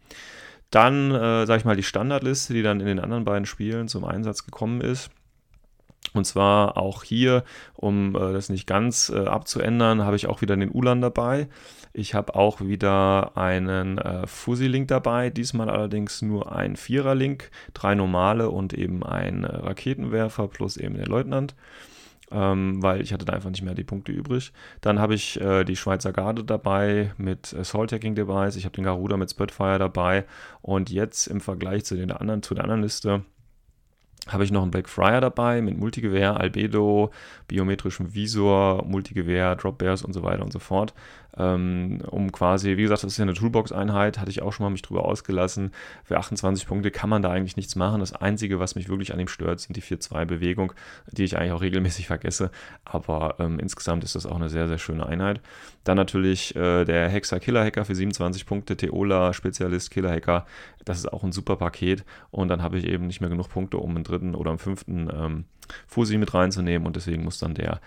Dann, 0.71 1.11
äh, 1.11 1.47
sage 1.47 1.59
ich 1.59 1.65
mal, 1.65 1.77
die 1.77 1.83
Standardliste, 1.83 2.53
die 2.53 2.63
dann 2.63 2.81
in 2.81 2.87
den 2.87 2.99
anderen 2.99 3.25
beiden 3.25 3.47
Spielen 3.47 3.87
zum 3.89 4.05
Einsatz 4.05 4.45
gekommen 4.45 4.81
ist. 4.81 5.11
Und 6.13 6.27
zwar 6.27 6.77
auch 6.77 7.03
hier, 7.03 7.45
um 7.75 8.15
äh, 8.15 8.33
das 8.33 8.49
nicht 8.49 8.67
ganz 8.67 9.11
äh, 9.11 9.27
abzuändern, 9.27 10.05
habe 10.05 10.17
ich 10.17 10.27
auch 10.27 10.43
wieder 10.43 10.57
den 10.57 10.71
Ulan 10.71 11.01
dabei. 11.01 11.49
Ich 11.93 12.15
habe 12.15 12.35
auch 12.35 12.61
wieder 12.61 13.37
einen 13.37 13.99
äh, 13.99 14.27
Fusi-Link 14.27 14.89
dabei, 14.89 15.31
diesmal 15.31 15.71
allerdings 15.71 16.23
nur 16.23 16.55
ein 16.55 16.77
Vierer-Link, 16.77 17.51
drei 17.73 17.95
normale 17.95 18.51
und 18.51 18.75
eben 18.75 19.03
ein 19.03 19.45
äh, 19.45 19.57
Raketenwerfer 19.57 20.49
plus 20.49 20.77
eben 20.77 20.97
der 20.97 21.07
Leutnant 21.07 21.55
ähm, 22.35 22.83
weil 22.83 23.01
ich 23.01 23.13
hatte 23.13 23.25
da 23.25 23.33
einfach 23.33 23.51
nicht 23.51 23.63
mehr 23.63 23.75
die 23.75 23.85
Punkte 23.85 24.13
übrig. 24.13 24.53
Dann 24.81 24.99
habe 24.99 25.15
ich 25.15 25.41
äh, 25.41 25.65
die 25.65 25.77
Schweizer 25.77 26.13
Garde 26.13 26.45
dabei 26.45 27.13
mit 27.17 27.55
Assault 27.55 27.93
Hacking 27.93 28.15
Device, 28.15 28.57
ich 28.57 28.65
habe 28.65 28.75
den 28.75 28.85
Garuda 28.85 29.17
mit 29.17 29.31
Spitfire 29.31 29.79
dabei 29.79 30.25
und 30.61 30.91
jetzt 30.91 31.27
im 31.27 31.41
Vergleich 31.41 31.85
zu, 31.85 31.97
den 31.97 32.11
anderen, 32.11 32.43
zu 32.43 32.55
der 32.55 32.65
anderen 32.65 32.83
Liste 32.83 33.23
habe 34.29 34.45
ich 34.45 34.51
noch 34.51 34.63
einen 34.63 34.71
Blackfriar 34.71 35.21
dabei 35.21 35.61
mit 35.61 35.79
Multigewehr, 35.79 36.39
Albedo, 36.39 37.11
biometrischem 37.49 38.15
Visor, 38.15 38.85
Multigewehr, 38.85 39.57
Drop 39.57 39.79
Bears 39.79 40.03
und 40.03 40.13
so 40.13 40.23
weiter 40.23 40.43
und 40.43 40.53
so 40.53 40.59
fort 40.59 40.95
ähm, 41.37 42.01
um 42.11 42.31
quasi, 42.31 42.77
wie 42.77 42.83
gesagt, 42.83 43.03
das 43.03 43.13
ist 43.13 43.19
ja 43.19 43.23
eine 43.23 43.35
Toolbox-Einheit, 43.35 44.19
hatte 44.19 44.31
ich 44.31 44.43
auch 44.43 44.53
schon 44.53 44.65
mal 44.65 44.71
mich 44.71 44.83
drüber 44.83 45.05
ausgelassen. 45.05 45.73
Für 46.05 46.19
28 46.19 46.67
Punkte 46.67 46.91
kann 46.91 47.11
man 47.11 47.23
da 47.23 47.31
eigentlich 47.31 47.57
nichts 47.57 47.75
machen. 47.77 48.01
Das 48.01 48.13
Einzige, 48.13 48.61
was 48.61 48.75
mich 48.75 48.89
wirklich 48.89 49.13
an 49.13 49.21
ihm 49.21 49.29
stört, 49.29 49.61
sind 49.61 49.77
die 49.77 49.83
4-2-Bewegung, 49.83 50.73
die 51.11 51.25
ich 51.25 51.37
eigentlich 51.37 51.53
auch 51.53 51.61
regelmäßig 51.61 52.07
vergesse. 52.07 52.51
Aber 52.85 53.37
ähm, 53.39 53.59
insgesamt 53.59 54.05
ist 54.05 54.15
das 54.15 54.27
auch 54.27 54.37
eine 54.37 54.49
sehr, 54.49 54.69
sehr 54.69 54.79
schöne 54.79 55.07
Einheit. 55.07 55.41
Dann 55.83 55.97
natürlich 55.97 56.55
äh, 56.55 56.85
der 56.85 57.09
Hexer 57.09 57.41
Killer 57.41 57.65
Hacker 57.65 57.85
für 57.85 57.95
27 57.95 58.47
Punkte, 58.47 58.77
Teola 58.77 59.33
Spezialist 59.33 59.91
Killer 59.91 60.11
Hacker. 60.11 60.47
Das 60.85 60.99
ist 60.99 61.13
auch 61.13 61.25
ein 61.25 61.33
super 61.33 61.57
Paket. 61.57 62.05
Und 62.31 62.49
dann 62.49 62.63
habe 62.63 62.79
ich 62.79 62.87
eben 62.87 63.07
nicht 63.07 63.21
mehr 63.21 63.31
genug 63.31 63.49
Punkte, 63.49 63.79
um 63.79 63.91
einen 63.91 64.05
dritten 64.05 64.35
oder 64.35 64.51
einen 64.51 64.59
fünften 64.59 65.11
ähm, 65.13 65.45
Fusi 65.87 66.17
mit 66.17 66.33
reinzunehmen. 66.33 66.87
Und 66.87 66.97
deswegen 66.97 67.25
muss 67.25 67.39
dann 67.39 67.55
der 67.55 67.81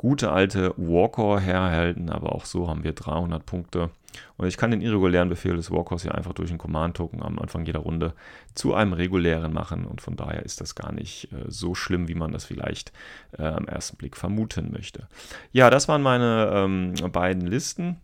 gute 0.00 0.32
alte 0.32 0.72
Walker 0.78 1.38
herhalten, 1.40 2.08
aber 2.08 2.34
auch 2.34 2.46
so 2.46 2.68
haben 2.68 2.84
wir 2.84 2.94
300 2.94 3.44
Punkte. 3.44 3.90
Und 4.38 4.46
ich 4.46 4.56
kann 4.56 4.70
den 4.70 4.80
irregulären 4.80 5.28
Befehl 5.28 5.56
des 5.56 5.70
Walkers 5.70 6.04
ja 6.04 6.12
einfach 6.12 6.32
durch 6.32 6.48
einen 6.48 6.58
Command-Token 6.58 7.22
am 7.22 7.38
Anfang 7.38 7.66
jeder 7.66 7.80
Runde 7.80 8.14
zu 8.54 8.72
einem 8.72 8.94
regulären 8.94 9.52
machen. 9.52 9.84
Und 9.84 10.00
von 10.00 10.16
daher 10.16 10.42
ist 10.42 10.62
das 10.62 10.74
gar 10.74 10.90
nicht 10.90 11.30
äh, 11.34 11.44
so 11.48 11.74
schlimm, 11.74 12.08
wie 12.08 12.14
man 12.14 12.32
das 12.32 12.46
vielleicht 12.46 12.94
äh, 13.38 13.42
am 13.42 13.68
ersten 13.68 13.98
Blick 13.98 14.16
vermuten 14.16 14.72
möchte. 14.72 15.06
Ja, 15.52 15.68
das 15.68 15.86
waren 15.86 16.00
meine 16.00 16.50
ähm, 16.50 16.94
beiden 17.12 17.46
Listen. 17.46 17.98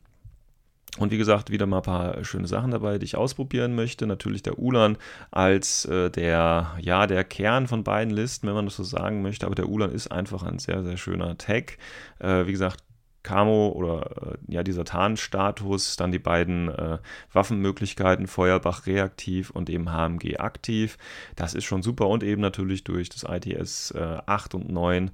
Und 0.98 1.10
wie 1.12 1.18
gesagt, 1.18 1.50
wieder 1.50 1.66
mal 1.66 1.78
ein 1.78 1.82
paar 1.82 2.24
schöne 2.24 2.46
Sachen 2.46 2.70
dabei, 2.70 2.98
die 2.98 3.04
ich 3.04 3.16
ausprobieren 3.16 3.74
möchte. 3.74 4.06
Natürlich 4.06 4.42
der 4.42 4.58
Ulan 4.58 4.96
als 5.30 5.84
äh, 5.84 6.10
der, 6.10 6.72
ja, 6.80 7.06
der 7.06 7.24
Kern 7.24 7.66
von 7.66 7.84
beiden 7.84 8.14
Listen, 8.14 8.46
wenn 8.46 8.54
man 8.54 8.66
das 8.66 8.76
so 8.76 8.84
sagen 8.84 9.22
möchte. 9.22 9.46
Aber 9.46 9.54
der 9.54 9.68
Ulan 9.68 9.90
ist 9.90 10.10
einfach 10.10 10.42
ein 10.42 10.58
sehr, 10.58 10.82
sehr 10.82 10.96
schöner 10.96 11.36
Tag. 11.38 11.78
Äh, 12.18 12.46
wie 12.46 12.52
gesagt, 12.52 12.82
Camo 13.26 13.72
oder 13.74 14.36
äh, 14.48 14.54
ja, 14.54 14.62
dieser 14.62 14.84
Tarnstatus, 14.84 15.96
dann 15.96 16.12
die 16.12 16.20
beiden 16.20 16.68
äh, 16.68 16.98
Waffenmöglichkeiten, 17.32 18.28
Feuerbach 18.28 18.86
reaktiv 18.86 19.50
und 19.50 19.68
eben 19.68 19.90
HMG 19.90 20.38
aktiv. 20.38 20.96
Das 21.34 21.54
ist 21.54 21.64
schon 21.64 21.82
super 21.82 22.06
und 22.06 22.22
eben 22.22 22.40
natürlich 22.40 22.84
durch 22.84 23.08
das 23.08 23.24
ITS 23.28 23.90
äh, 23.90 24.18
8 24.26 24.54
und 24.54 24.70
9 24.70 25.10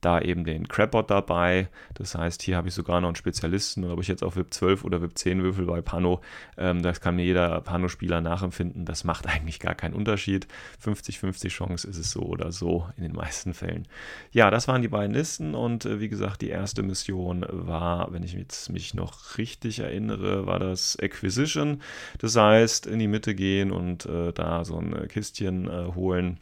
da 0.00 0.20
eben 0.20 0.44
den 0.44 0.68
Crabbot 0.68 1.10
dabei. 1.10 1.68
Das 1.94 2.14
heißt, 2.14 2.42
hier 2.42 2.56
habe 2.56 2.68
ich 2.68 2.74
sogar 2.74 3.00
noch 3.00 3.08
einen 3.08 3.16
Spezialisten. 3.16 3.84
Und 3.84 3.90
ob 3.90 4.00
ich 4.00 4.08
jetzt 4.08 4.22
auf 4.22 4.36
VIP 4.36 4.52
12 4.52 4.84
oder 4.84 5.02
VIP 5.02 5.18
10 5.18 5.42
würfel 5.42 5.66
bei 5.66 5.80
Pano, 5.80 6.20
ähm, 6.56 6.82
das 6.82 7.00
kann 7.00 7.16
mir 7.16 7.24
jeder 7.24 7.60
Pano-Spieler 7.60 8.20
nachempfinden. 8.20 8.84
Das 8.84 9.04
macht 9.04 9.26
eigentlich 9.28 9.60
gar 9.60 9.74
keinen 9.74 9.94
Unterschied. 9.94 10.46
50-50 10.84 11.48
Chance 11.48 11.88
ist 11.88 11.98
es 11.98 12.10
so 12.10 12.20
oder 12.20 12.52
so 12.52 12.88
in 12.96 13.02
den 13.02 13.12
meisten 13.12 13.54
Fällen. 13.54 13.88
Ja, 14.30 14.50
das 14.50 14.68
waren 14.68 14.82
die 14.82 14.88
beiden 14.88 15.14
Listen. 15.14 15.54
Und 15.54 15.84
äh, 15.84 16.00
wie 16.00 16.08
gesagt, 16.08 16.42
die 16.42 16.50
erste 16.50 16.82
Mission 16.82 17.44
war, 17.48 18.12
wenn 18.12 18.22
ich 18.22 18.34
jetzt 18.34 18.70
mich 18.70 18.94
noch 18.94 19.38
richtig 19.38 19.80
erinnere, 19.80 20.46
war 20.46 20.58
das 20.58 20.98
Acquisition. 21.00 21.82
Das 22.18 22.36
heißt, 22.36 22.86
in 22.86 22.98
die 22.98 23.08
Mitte 23.08 23.34
gehen 23.34 23.70
und 23.72 24.06
äh, 24.06 24.32
da 24.32 24.64
so 24.64 24.78
ein 24.78 25.08
Kistchen 25.08 25.68
äh, 25.68 25.94
holen. 25.94 26.38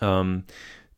Ähm, 0.00 0.44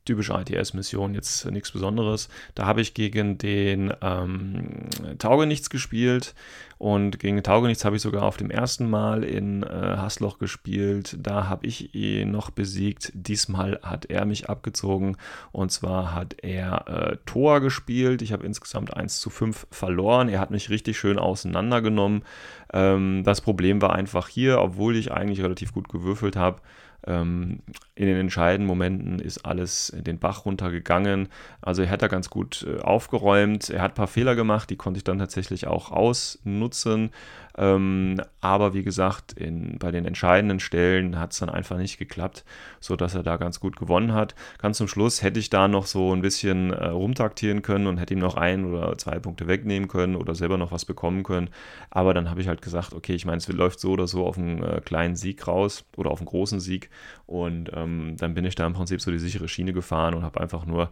typische 0.04 0.34
ITS-Mission, 0.34 1.14
jetzt 1.14 1.48
nichts 1.50 1.70
Besonderes. 1.70 2.28
Da 2.54 2.66
habe 2.66 2.80
ich 2.80 2.94
gegen 2.94 3.38
den 3.38 3.92
ähm, 4.00 4.88
Taugenichts 5.18 5.70
gespielt 5.70 6.34
und 6.78 7.20
gegen 7.20 7.36
den 7.36 7.44
Taugenichts 7.44 7.84
habe 7.84 7.94
ich 7.94 8.02
sogar 8.02 8.24
auf 8.24 8.36
dem 8.36 8.50
ersten 8.50 8.90
Mal 8.90 9.22
in 9.22 9.62
äh, 9.62 9.66
Hassloch 9.68 10.38
gespielt. 10.38 11.16
Da 11.20 11.48
habe 11.48 11.66
ich 11.66 11.94
ihn 11.94 12.32
noch 12.32 12.50
besiegt. 12.50 13.12
Diesmal 13.14 13.78
hat 13.84 14.06
er 14.06 14.24
mich 14.24 14.48
abgezogen 14.50 15.16
und 15.52 15.70
zwar 15.70 16.12
hat 16.12 16.34
er 16.42 16.88
äh, 16.88 17.16
Tor 17.24 17.60
gespielt. 17.60 18.20
Ich 18.22 18.32
habe 18.32 18.44
insgesamt 18.44 18.96
1 18.96 19.20
zu 19.20 19.30
5 19.30 19.68
verloren. 19.70 20.28
Er 20.28 20.40
hat 20.40 20.50
mich 20.50 20.70
richtig 20.70 20.98
schön 20.98 21.20
auseinandergenommen. 21.20 22.24
Ähm, 22.72 23.22
das 23.24 23.40
Problem 23.40 23.80
war 23.80 23.94
einfach 23.94 24.26
hier, 24.26 24.60
obwohl 24.60 24.96
ich 24.96 25.12
eigentlich 25.12 25.40
relativ 25.42 25.72
gut 25.72 25.88
gewürfelt 25.88 26.34
habe, 26.34 26.60
in 27.04 27.62
den 27.96 28.16
entscheidenden 28.16 28.66
Momenten 28.66 29.18
ist 29.18 29.44
alles 29.44 29.92
den 29.96 30.18
Bach 30.18 30.44
runtergegangen. 30.44 31.28
Also 31.60 31.82
er 31.82 31.90
hat 31.90 32.02
da 32.02 32.08
ganz 32.08 32.30
gut 32.30 32.64
äh, 32.68 32.80
aufgeräumt. 32.80 33.70
Er 33.70 33.82
hat 33.82 33.92
ein 33.92 33.96
paar 33.96 34.06
Fehler 34.06 34.36
gemacht, 34.36 34.70
die 34.70 34.76
konnte 34.76 34.98
ich 34.98 35.04
dann 35.04 35.18
tatsächlich 35.18 35.66
auch 35.66 35.90
ausnutzen. 35.90 37.10
Ähm, 37.56 38.20
aber 38.40 38.74
wie 38.74 38.82
gesagt, 38.82 39.32
in, 39.32 39.78
bei 39.78 39.90
den 39.90 40.06
entscheidenden 40.06 40.60
Stellen 40.60 41.18
hat 41.18 41.32
es 41.32 41.38
dann 41.38 41.50
einfach 41.50 41.76
nicht 41.76 41.98
geklappt, 41.98 42.44
sodass 42.80 43.14
er 43.14 43.22
da 43.22 43.36
ganz 43.36 43.60
gut 43.60 43.76
gewonnen 43.76 44.14
hat. 44.14 44.34
Ganz 44.58 44.78
zum 44.78 44.88
Schluss 44.88 45.22
hätte 45.22 45.38
ich 45.38 45.50
da 45.50 45.68
noch 45.68 45.86
so 45.86 46.14
ein 46.14 46.22
bisschen 46.22 46.72
äh, 46.72 46.88
rumtaktieren 46.88 47.62
können 47.62 47.86
und 47.86 47.98
hätte 47.98 48.14
ihm 48.14 48.20
noch 48.20 48.36
ein 48.36 48.64
oder 48.64 48.96
zwei 48.98 49.18
Punkte 49.18 49.46
wegnehmen 49.46 49.88
können 49.88 50.16
oder 50.16 50.34
selber 50.34 50.56
noch 50.56 50.72
was 50.72 50.84
bekommen 50.84 51.22
können. 51.22 51.50
Aber 51.90 52.14
dann 52.14 52.30
habe 52.30 52.40
ich 52.40 52.48
halt 52.48 52.62
gesagt, 52.62 52.94
okay, 52.94 53.14
ich 53.14 53.26
meine, 53.26 53.38
es 53.38 53.48
läuft 53.48 53.80
so 53.80 53.92
oder 53.92 54.06
so 54.06 54.26
auf 54.26 54.38
einen 54.38 54.62
äh, 54.62 54.80
kleinen 54.84 55.16
Sieg 55.16 55.46
raus 55.46 55.84
oder 55.96 56.10
auf 56.10 56.20
einen 56.20 56.26
großen 56.26 56.60
Sieg. 56.60 56.90
Und 57.26 57.70
ähm, 57.74 58.16
dann 58.18 58.34
bin 58.34 58.44
ich 58.44 58.54
da 58.54 58.66
im 58.66 58.72
Prinzip 58.72 59.00
so 59.00 59.10
die 59.10 59.18
sichere 59.18 59.48
Schiene 59.48 59.72
gefahren 59.72 60.14
und 60.14 60.22
habe 60.22 60.40
einfach 60.40 60.64
nur, 60.64 60.90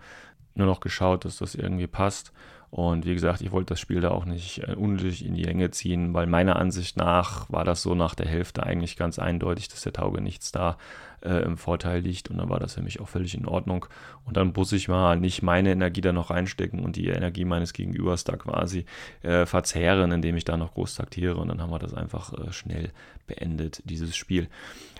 nur 0.54 0.66
noch 0.66 0.80
geschaut, 0.80 1.24
dass 1.24 1.38
das 1.38 1.54
irgendwie 1.54 1.86
passt. 1.86 2.32
Und 2.70 3.04
wie 3.04 3.14
gesagt, 3.14 3.40
ich 3.40 3.50
wollte 3.50 3.70
das 3.70 3.80
Spiel 3.80 4.00
da 4.00 4.10
auch 4.10 4.24
nicht 4.24 4.62
äh, 4.68 4.74
unnötig 4.74 5.26
in 5.26 5.34
die 5.34 5.42
Länge 5.42 5.72
ziehen, 5.72 6.14
weil 6.14 6.26
meiner 6.26 6.56
Ansicht 6.56 6.96
nach 6.96 7.50
war 7.50 7.64
das 7.64 7.82
so 7.82 7.96
nach 7.96 8.14
der 8.14 8.26
Hälfte 8.26 8.62
eigentlich 8.62 8.96
ganz 8.96 9.18
eindeutig, 9.18 9.68
dass 9.68 9.82
der 9.82 9.92
Tauge 9.92 10.20
nichts 10.20 10.52
da 10.52 10.78
äh, 11.24 11.42
im 11.42 11.58
Vorteil 11.58 12.00
liegt. 12.00 12.30
Und 12.30 12.38
dann 12.38 12.48
war 12.48 12.60
das 12.60 12.74
für 12.74 12.82
mich 12.82 13.00
auch 13.00 13.08
völlig 13.08 13.34
in 13.34 13.46
Ordnung. 13.46 13.86
Und 14.24 14.36
dann 14.36 14.52
muss 14.54 14.70
ich 14.72 14.86
mal 14.86 15.18
nicht 15.18 15.42
meine 15.42 15.72
Energie 15.72 16.00
da 16.00 16.12
noch 16.12 16.30
reinstecken 16.30 16.78
und 16.78 16.94
die 16.94 17.08
Energie 17.08 17.44
meines 17.44 17.72
Gegenübers 17.72 18.22
da 18.22 18.36
quasi 18.36 18.84
äh, 19.22 19.46
verzehren, 19.46 20.12
indem 20.12 20.36
ich 20.36 20.44
da 20.44 20.56
noch 20.56 20.74
groß 20.74 20.94
taktiere. 20.94 21.36
Und 21.38 21.48
dann 21.48 21.60
haben 21.60 21.70
wir 21.70 21.80
das 21.80 21.94
einfach 21.94 22.32
äh, 22.34 22.52
schnell 22.52 22.92
beendet, 23.26 23.82
dieses 23.84 24.16
Spiel. 24.16 24.48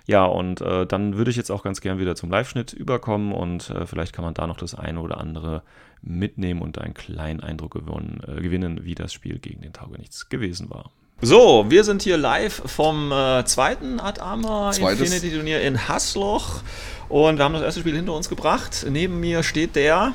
Ja, 0.07 0.25
und 0.25 0.61
äh, 0.61 0.87
dann 0.87 1.17
würde 1.17 1.31
ich 1.31 1.37
jetzt 1.37 1.51
auch 1.51 1.63
ganz 1.63 1.81
gern 1.81 2.01
wieder 2.01 2.17
zum 2.17 2.31
Live-Schnitt 2.31 2.73
überkommen 2.73 3.33
und 3.33 3.71
äh, 3.71 3.87
vielleicht 3.87 4.13
kann 4.13 4.25
man 4.25 4.35
da 4.35 4.49
noch 4.49 4.57
das 4.57 4.75
eine 4.75 5.01
oder 5.01 5.19
andere 5.19 5.63
mitnehmen 6.03 6.63
und 6.63 6.79
einen 6.79 6.95
kleinen 6.95 7.41
Eindruck 7.41 7.73
gewonnen, 7.73 8.21
äh, 8.27 8.41
gewinnen, 8.41 8.85
wie 8.85 8.95
das 8.95 9.13
Spiel 9.13 9.39
gegen 9.39 9.61
den 9.63 9.73
Taugenichts 9.73 10.29
gewesen 10.29 10.71
war. 10.71 10.91
So, 11.23 11.67
wir 11.69 11.85
sind 11.85 12.01
hier 12.01 12.17
live 12.17 12.63
vom 12.65 13.13
äh, 13.13 13.45
zweiten 13.45 14.01
Art 14.01 14.21
Armor 14.21 14.73
Infinity 14.75 15.31
Turnier 15.31 15.61
in 15.61 15.87
Hassloch. 15.87 16.63
Und 17.11 17.37
wir 17.37 17.45
haben 17.45 17.53
das 17.53 17.63
erste 17.63 17.81
Spiel 17.81 17.95
hinter 17.95 18.15
uns 18.15 18.31
gebracht. 18.31 18.87
Neben 18.89 19.21
mir 19.21 19.43
steht 19.43 19.77
der. 19.77 20.13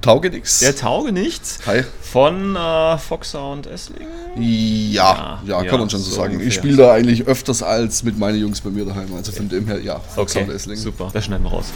Taugenix. 0.00 0.58
Der 0.58 0.74
Taugenichts. 0.74 1.60
Hi. 1.66 1.84
Von 2.00 2.56
äh, 2.56 2.98
Fox 2.98 3.30
Sound 3.30 3.68
Essling. 3.68 4.08
Ja, 4.34 5.40
ja, 5.46 5.62
ja, 5.62 5.70
kann 5.70 5.78
man 5.78 5.88
schon 5.88 6.00
so, 6.00 6.10
so 6.10 6.16
sagen. 6.16 6.32
Ungefähr. 6.32 6.48
Ich 6.48 6.54
spiele 6.54 6.78
da 6.78 6.94
eigentlich 6.94 7.26
öfters 7.28 7.62
als 7.62 8.02
mit 8.02 8.18
meinen 8.18 8.40
Jungs 8.40 8.60
bei 8.60 8.70
mir 8.70 8.84
daheim. 8.84 9.14
Also 9.14 9.30
von 9.30 9.48
dem 9.48 9.66
her, 9.68 9.80
ja, 9.80 10.00
Fox 10.00 10.34
okay, 10.34 10.50
Essling. 10.50 10.78
Super, 10.78 11.10
das 11.12 11.26
schneiden 11.26 11.44
wir 11.44 11.52
raus. 11.52 11.66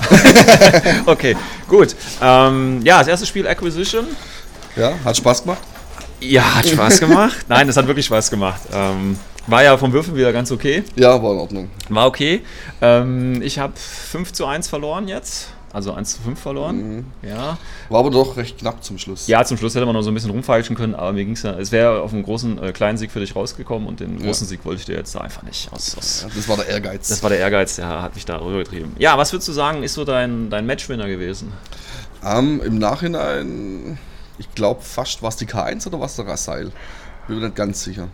okay, 1.06 1.36
gut. 1.68 1.94
Ähm, 2.20 2.80
ja, 2.82 2.98
das 2.98 3.06
erste 3.06 3.26
Spiel 3.26 3.46
Acquisition. 3.46 4.06
Ja, 4.74 4.94
hat 5.04 5.16
Spaß 5.16 5.42
gemacht. 5.42 5.60
Ja, 6.20 6.54
hat 6.56 6.66
Spaß 6.66 7.00
gemacht. 7.00 7.36
Nein, 7.48 7.66
das 7.66 7.76
hat 7.76 7.86
wirklich 7.86 8.06
Spaß 8.06 8.30
gemacht. 8.30 8.60
Ähm, 8.72 9.18
war 9.46 9.62
ja 9.62 9.76
vom 9.76 9.92
Würfeln 9.92 10.16
wieder 10.16 10.32
ganz 10.32 10.50
okay. 10.50 10.82
Ja, 10.96 11.22
war 11.22 11.32
in 11.32 11.38
Ordnung. 11.38 11.70
War 11.88 12.06
okay. 12.06 12.42
Ähm, 12.80 13.40
ich 13.42 13.58
habe 13.58 13.74
5 13.76 14.32
zu 14.32 14.46
1 14.46 14.68
verloren 14.68 15.08
jetzt. 15.08 15.48
Also 15.72 15.92
1 15.92 16.16
zu 16.16 16.22
5 16.22 16.40
verloren. 16.40 16.96
Mhm. 16.96 17.04
Ja. 17.22 17.58
War 17.90 18.00
aber 18.00 18.10
doch 18.10 18.36
recht 18.36 18.58
knapp 18.58 18.82
zum 18.82 18.98
Schluss. 18.98 19.26
Ja, 19.26 19.44
zum 19.44 19.58
Schluss 19.58 19.74
hätte 19.74 19.84
man 19.84 19.94
noch 19.94 20.02
so 20.02 20.10
ein 20.10 20.14
bisschen 20.14 20.30
rumfeilschen 20.30 20.74
können, 20.74 20.94
aber 20.94 21.12
mir 21.12 21.24
ging 21.24 21.34
es 21.34 21.42
ja. 21.42 21.52
Es 21.52 21.70
wäre 21.70 22.00
auf 22.00 22.12
einen 22.12 22.22
großen, 22.22 22.62
äh, 22.62 22.72
kleinen 22.72 22.96
Sieg 22.96 23.12
für 23.12 23.20
dich 23.20 23.36
rausgekommen 23.36 23.86
und 23.86 24.00
den 24.00 24.16
großen 24.16 24.46
ja. 24.46 24.50
Sieg 24.50 24.64
wollte 24.64 24.80
ich 24.80 24.86
dir 24.86 24.96
jetzt 24.96 25.14
da 25.14 25.20
einfach 25.20 25.42
nicht. 25.42 25.70
Aus, 25.72 25.96
aus 25.98 26.22
ja, 26.22 26.34
das 26.34 26.48
war 26.48 26.56
der 26.56 26.68
Ehrgeiz. 26.68 27.08
Das 27.08 27.22
war 27.22 27.30
der 27.30 27.40
Ehrgeiz, 27.40 27.76
der 27.76 28.02
hat 28.02 28.14
mich 28.14 28.24
da 28.24 28.40
rübergetrieben. 28.40 28.92
Ja, 28.98 29.18
was 29.18 29.32
würdest 29.32 29.48
du 29.48 29.52
sagen, 29.52 29.82
ist 29.82 29.94
so 29.94 30.04
dein, 30.04 30.48
dein 30.48 30.66
Matchwinner 30.66 31.08
gewesen? 31.08 31.52
Um, 32.22 32.28
ähm, 32.28 32.62
Im 32.64 32.78
Nachhinein 32.78 33.98
ich 34.38 34.54
glaube 34.54 34.82
fast, 34.82 35.22
war 35.22 35.28
es 35.28 35.36
die 35.36 35.46
K1 35.46 35.86
oder 35.86 36.00
was 36.00 36.16
der 36.16 36.26
Rasseil? 36.26 36.72
Bin 37.26 37.38
mir 37.38 37.46
nicht 37.46 37.56
ganz 37.56 37.82
sicher. 37.82 38.08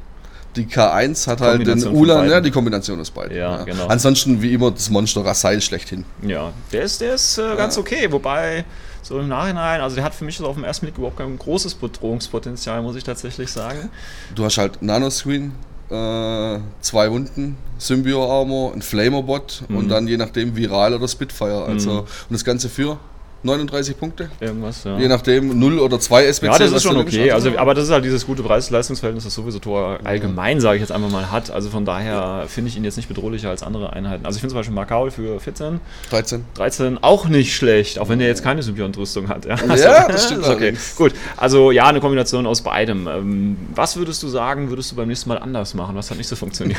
Die 0.57 0.67
K1 0.67 1.27
hat 1.29 1.41
halt 1.41 1.67
den 1.67 1.87
Ulan, 1.87 2.29
ja, 2.29 2.41
die 2.41 2.51
Kombination 2.51 3.01
ist 3.01 3.13
beiden. 3.13 3.35
Ja, 3.35 3.59
ja, 3.59 3.65
genau. 3.65 3.87
Ansonsten 3.87 4.43
wie 4.43 4.53
immer 4.53 4.71
das 4.71 4.91
Monster 4.91 5.25
Rasseil 5.25 5.63
schlechthin. 5.63 6.05
Ja, 6.21 6.53
der 6.73 6.83
ist, 6.83 7.01
der 7.01 7.15
ist 7.15 7.39
äh, 7.39 7.57
ganz 7.57 7.79
okay, 7.79 8.13
wobei 8.13 8.65
so 9.03 9.19
im 9.19 9.29
Nachhinein, 9.29 9.81
also 9.81 9.97
der 9.97 10.05
hat 10.05 10.15
für 10.15 10.25
mich 10.25 10.41
auf 10.43 10.55
den 10.55 10.65
ersten 10.65 10.87
Blick 10.87 10.99
überhaupt 10.99 11.17
kein 11.17 11.39
großes 11.39 11.75
Bedrohungspotenzial, 11.75 12.83
muss 12.83 12.97
ich 12.97 13.05
tatsächlich 13.05 13.51
sagen. 13.51 13.89
Du 14.35 14.45
hast 14.45 14.59
halt 14.59 14.83
Nanoscreen, 14.83 15.53
äh, 15.91 16.59
zwei 16.81 17.11
Wunden, 17.11 17.57
Symbio-Armor, 17.79 18.75
ein 18.75 18.83
Flamerbot 18.83 19.65
mhm. 19.69 19.77
und 19.77 19.89
dann 19.89 20.07
je 20.07 20.19
nachdem 20.19 20.55
Viral 20.55 20.95
oder 20.95 21.09
Spitfire. 21.09 21.65
Also, 21.65 21.91
mhm. 21.91 21.99
Und 21.99 22.09
das 22.31 22.45
Ganze 22.45 22.69
für 22.69 22.99
39 23.45 23.99
Punkte. 23.99 24.31
Irgendwas, 24.41 24.85
ja. 24.85 24.99
Je 24.99 25.09
nachdem, 25.09 25.59
0 25.59 25.79
oder 25.79 25.99
2 25.99 26.27
SBC. 26.27 26.53
Ja, 26.53 26.59
das 26.59 26.73
ist 26.73 26.83
schon 26.83 26.97
okay. 26.97 27.33
Also, 27.33 27.57
aber 27.57 27.75
das 27.75 27.85
ist 27.85 27.91
halt 27.91 28.05
dieses 28.05 28.25
gute 28.27 28.43
Preis-Leistungsverhältnis, 28.43 29.25
das 29.25 29.35
sowieso 29.35 29.59
Tor 29.59 29.99
allgemein, 30.05 30.61
sage 30.61 30.77
ich 30.77 30.81
jetzt 30.81 30.93
einfach 30.93 31.11
mal, 31.11 31.31
hat. 31.31 31.51
Also 31.51 31.71
von 31.71 31.85
daher 31.85 32.45
finde 32.49 32.71
ich 32.71 32.77
ihn 32.77 32.85
jetzt 32.85 32.97
nicht 32.97 33.09
bedrohlicher 33.09 33.51
als 33.51 33.63
andere 33.63 33.93
Einheiten. 33.93 34.27
Also 34.27 34.37
ich 34.37 34.41
finde 34.41 34.53
zum 34.53 34.61
Beispiel 34.61 34.75
Macau 34.75 35.11
für 35.11 35.41
14. 35.41 35.81
13. 36.11 36.45
13 36.55 36.99
auch 37.03 37.27
nicht 37.27 37.55
schlecht, 37.55 37.99
auch 37.99 38.09
wenn 38.09 38.21
er 38.21 38.29
jetzt 38.29 38.45
keine 38.45 38.63
Symbiontrüstung 38.63 39.29
hat. 39.29 39.45
Ja, 39.45 39.57
also, 39.69 39.85
ja 39.85 40.09
das 40.09 40.27
stimmt. 40.27 40.45
okay, 40.49 40.75
gut. 40.97 41.13
Also 41.37 41.71
ja, 41.71 41.87
eine 41.87 42.01
Kombination 42.01 42.47
aus 42.47 42.63
beidem. 42.63 43.09
Ähm, 43.09 43.57
was 43.75 43.97
würdest 43.97 44.23
du 44.23 44.29
sagen, 44.29 44.71
würdest 44.71 44.93
du 44.93 44.97
beim 44.97 45.09
nächsten 45.09 45.29
Mal 45.29 45.39
anders 45.39 45.75
machen? 45.75 45.97
Was 45.97 46.11
hat 46.11 46.19
nicht 46.19 46.29
so 46.29 46.37
funktioniert? 46.37 46.79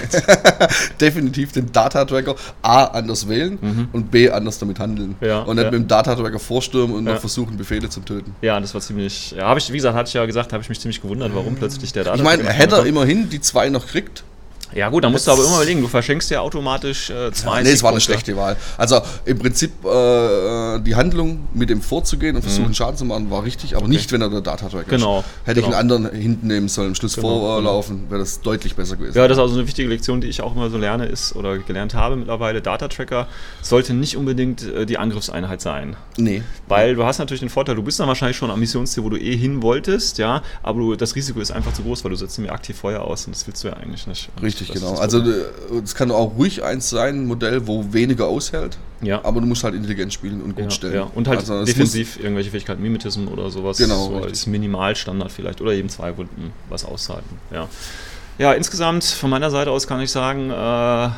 Definitiv 1.01 1.51
den 1.51 1.71
Data-Tracker 1.71 2.35
A 2.61 2.85
anders 2.85 3.27
wählen 3.27 3.57
mhm. 3.61 3.87
und 3.91 4.11
B 4.11 4.29
anders 4.29 4.59
damit 4.59 4.79
handeln. 4.79 5.15
Ja, 5.21 5.41
und 5.41 5.55
nicht 5.57 5.65
mit 5.65 5.73
dem 5.73 5.87
Data-Tracker 5.87 6.39
vorstürmen 6.53 6.95
und 6.95 7.07
ja. 7.07 7.13
noch 7.13 7.19
versuchen, 7.19 7.57
Befehle 7.57 7.89
zu 7.89 8.01
töten. 8.01 8.35
Ja, 8.43 8.59
das 8.59 8.75
war 8.75 8.81
ziemlich. 8.81 9.31
Ja, 9.31 9.47
habe 9.47 9.59
ich, 9.59 9.71
wie 9.71 9.77
gesagt, 9.77 9.95
hatte 9.95 10.07
ich 10.09 10.13
ja 10.13 10.23
gesagt, 10.25 10.53
habe 10.53 10.61
ich 10.61 10.69
mich 10.69 10.79
ziemlich 10.79 11.01
gewundert, 11.01 11.33
warum 11.33 11.55
plötzlich 11.55 11.91
der 11.93 12.03
da. 12.03 12.13
Ich 12.13 12.21
meine, 12.21 12.43
hätte 12.47 12.75
er 12.75 12.85
immerhin 12.85 13.29
die 13.29 13.41
zwei 13.41 13.69
noch 13.69 13.87
kriegt, 13.87 14.23
ja 14.75 14.89
gut, 14.89 15.03
dann 15.03 15.11
musst 15.11 15.27
Jetzt, 15.27 15.37
du 15.37 15.41
aber 15.41 15.47
immer 15.47 15.57
überlegen, 15.57 15.81
du 15.81 15.87
verschenkst 15.87 16.29
ja 16.31 16.41
automatisch 16.41 17.09
äh, 17.09 17.31
zwei. 17.31 17.57
Ja, 17.57 17.63
nee, 17.63 17.71
es 17.71 17.83
war 17.83 17.91
eine 17.91 18.01
schlechte 18.01 18.35
Wahl. 18.35 18.57
Also 18.77 19.01
im 19.25 19.39
Prinzip 19.39 19.71
äh, 19.85 20.79
die 20.79 20.95
Handlung 20.95 21.47
mit 21.53 21.69
dem 21.69 21.81
vorzugehen 21.81 22.35
und 22.35 22.41
versuchen 22.41 22.69
mhm. 22.69 22.73
Schaden 22.73 22.97
zu 22.97 23.05
machen 23.05 23.29
war 23.29 23.43
richtig, 23.43 23.75
aber 23.75 23.85
okay. 23.85 23.93
nicht, 23.93 24.11
wenn 24.11 24.21
er 24.21 24.29
der 24.29 24.41
Data-Tracker 24.41 24.89
genau, 24.89 25.19
ist. 25.19 25.25
Hätte 25.45 25.61
genau. 25.61 25.71
ich 25.73 25.77
einen 25.77 25.91
anderen 25.91 26.15
hinten 26.15 26.47
nehmen 26.47 26.67
sollen, 26.67 26.89
im 26.89 26.95
Schluss 26.95 27.15
genau, 27.15 27.39
vorlaufen, 27.39 27.97
genau. 27.97 28.11
wäre 28.11 28.19
das 28.19 28.41
deutlich 28.41 28.75
besser 28.75 28.95
gewesen. 28.95 29.17
Ja, 29.17 29.27
das 29.27 29.37
ist 29.37 29.41
also 29.41 29.55
eine 29.55 29.67
wichtige 29.67 29.89
Lektion, 29.89 30.21
die 30.21 30.27
ich 30.27 30.41
auch 30.41 30.55
immer 30.55 30.69
so 30.69 30.77
lerne, 30.77 31.05
ist 31.05 31.35
oder 31.35 31.57
gelernt 31.59 31.93
habe 31.93 32.15
mittlerweile. 32.15 32.61
Data-Tracker 32.61 33.27
sollte 33.61 33.93
nicht 33.93 34.17
unbedingt 34.17 34.63
äh, 34.63 34.85
die 34.85 34.97
Angriffseinheit 34.97 35.61
sein. 35.61 35.95
Nee. 36.17 36.43
Weil 36.67 36.95
du 36.95 37.03
hast 37.03 37.19
natürlich 37.19 37.41
den 37.41 37.49
Vorteil, 37.49 37.75
du 37.75 37.83
bist 37.83 37.99
dann 37.99 38.07
wahrscheinlich 38.07 38.37
schon 38.37 38.51
am 38.51 38.59
Missionsziel, 38.59 39.03
wo 39.03 39.09
du 39.09 39.17
eh 39.17 39.35
hin 39.35 39.61
wolltest, 39.61 40.17
ja, 40.17 40.41
aber 40.61 40.79
du, 40.79 40.95
das 40.95 41.15
Risiko 41.15 41.39
ist 41.39 41.51
einfach 41.51 41.73
zu 41.73 41.83
groß, 41.83 42.03
weil 42.03 42.11
du 42.11 42.17
setzt 42.17 42.39
mir 42.39 42.51
aktiv 42.51 42.77
Feuer 42.77 43.01
aus 43.01 43.25
und 43.25 43.35
das 43.35 43.45
willst 43.47 43.63
du 43.63 43.67
ja 43.67 43.75
eigentlich 43.75 44.07
nicht. 44.07 44.29
Richtig, 44.41 44.62
genau. 44.71 44.95
Also 44.95 45.19
äh, 45.19 45.45
es 45.83 45.95
kann 45.95 46.11
auch 46.11 46.35
ruhig 46.37 46.63
eins 46.63 46.89
sein, 46.89 47.21
ein 47.23 47.25
Modell, 47.25 47.67
wo 47.67 47.93
weniger 47.93 48.27
aushält. 48.27 48.77
Ja. 49.01 49.23
Aber 49.23 49.41
du 49.41 49.47
musst 49.47 49.63
halt 49.63 49.75
intelligent 49.75 50.13
spielen 50.13 50.41
und 50.41 50.55
gut 50.55 50.65
ja, 50.65 50.71
stellen. 50.71 50.93
Ja. 50.93 51.11
Und 51.13 51.27
halt 51.27 51.39
also 51.39 51.65
defensiv 51.65 52.19
irgendwelche 52.19 52.51
Fähigkeiten, 52.51 52.81
Mimetism 52.81 53.27
oder 53.27 53.49
sowas. 53.49 53.77
Genau. 53.77 54.09
So 54.09 54.15
als 54.23 54.47
Minimalstandard 54.47 55.31
vielleicht. 55.31 55.61
Oder 55.61 55.73
eben 55.73 55.89
zwei 55.89 56.15
Wunden 56.17 56.53
was 56.69 56.85
aushalten. 56.85 57.37
Ja. 57.51 57.67
Ja, 58.37 58.53
insgesamt 58.53 59.03
von 59.03 59.29
meiner 59.29 59.51
Seite 59.51 59.71
aus 59.71 59.85
kann 59.87 60.01
ich 60.01 60.11
sagen, 60.11 60.49
äh, 60.49 61.09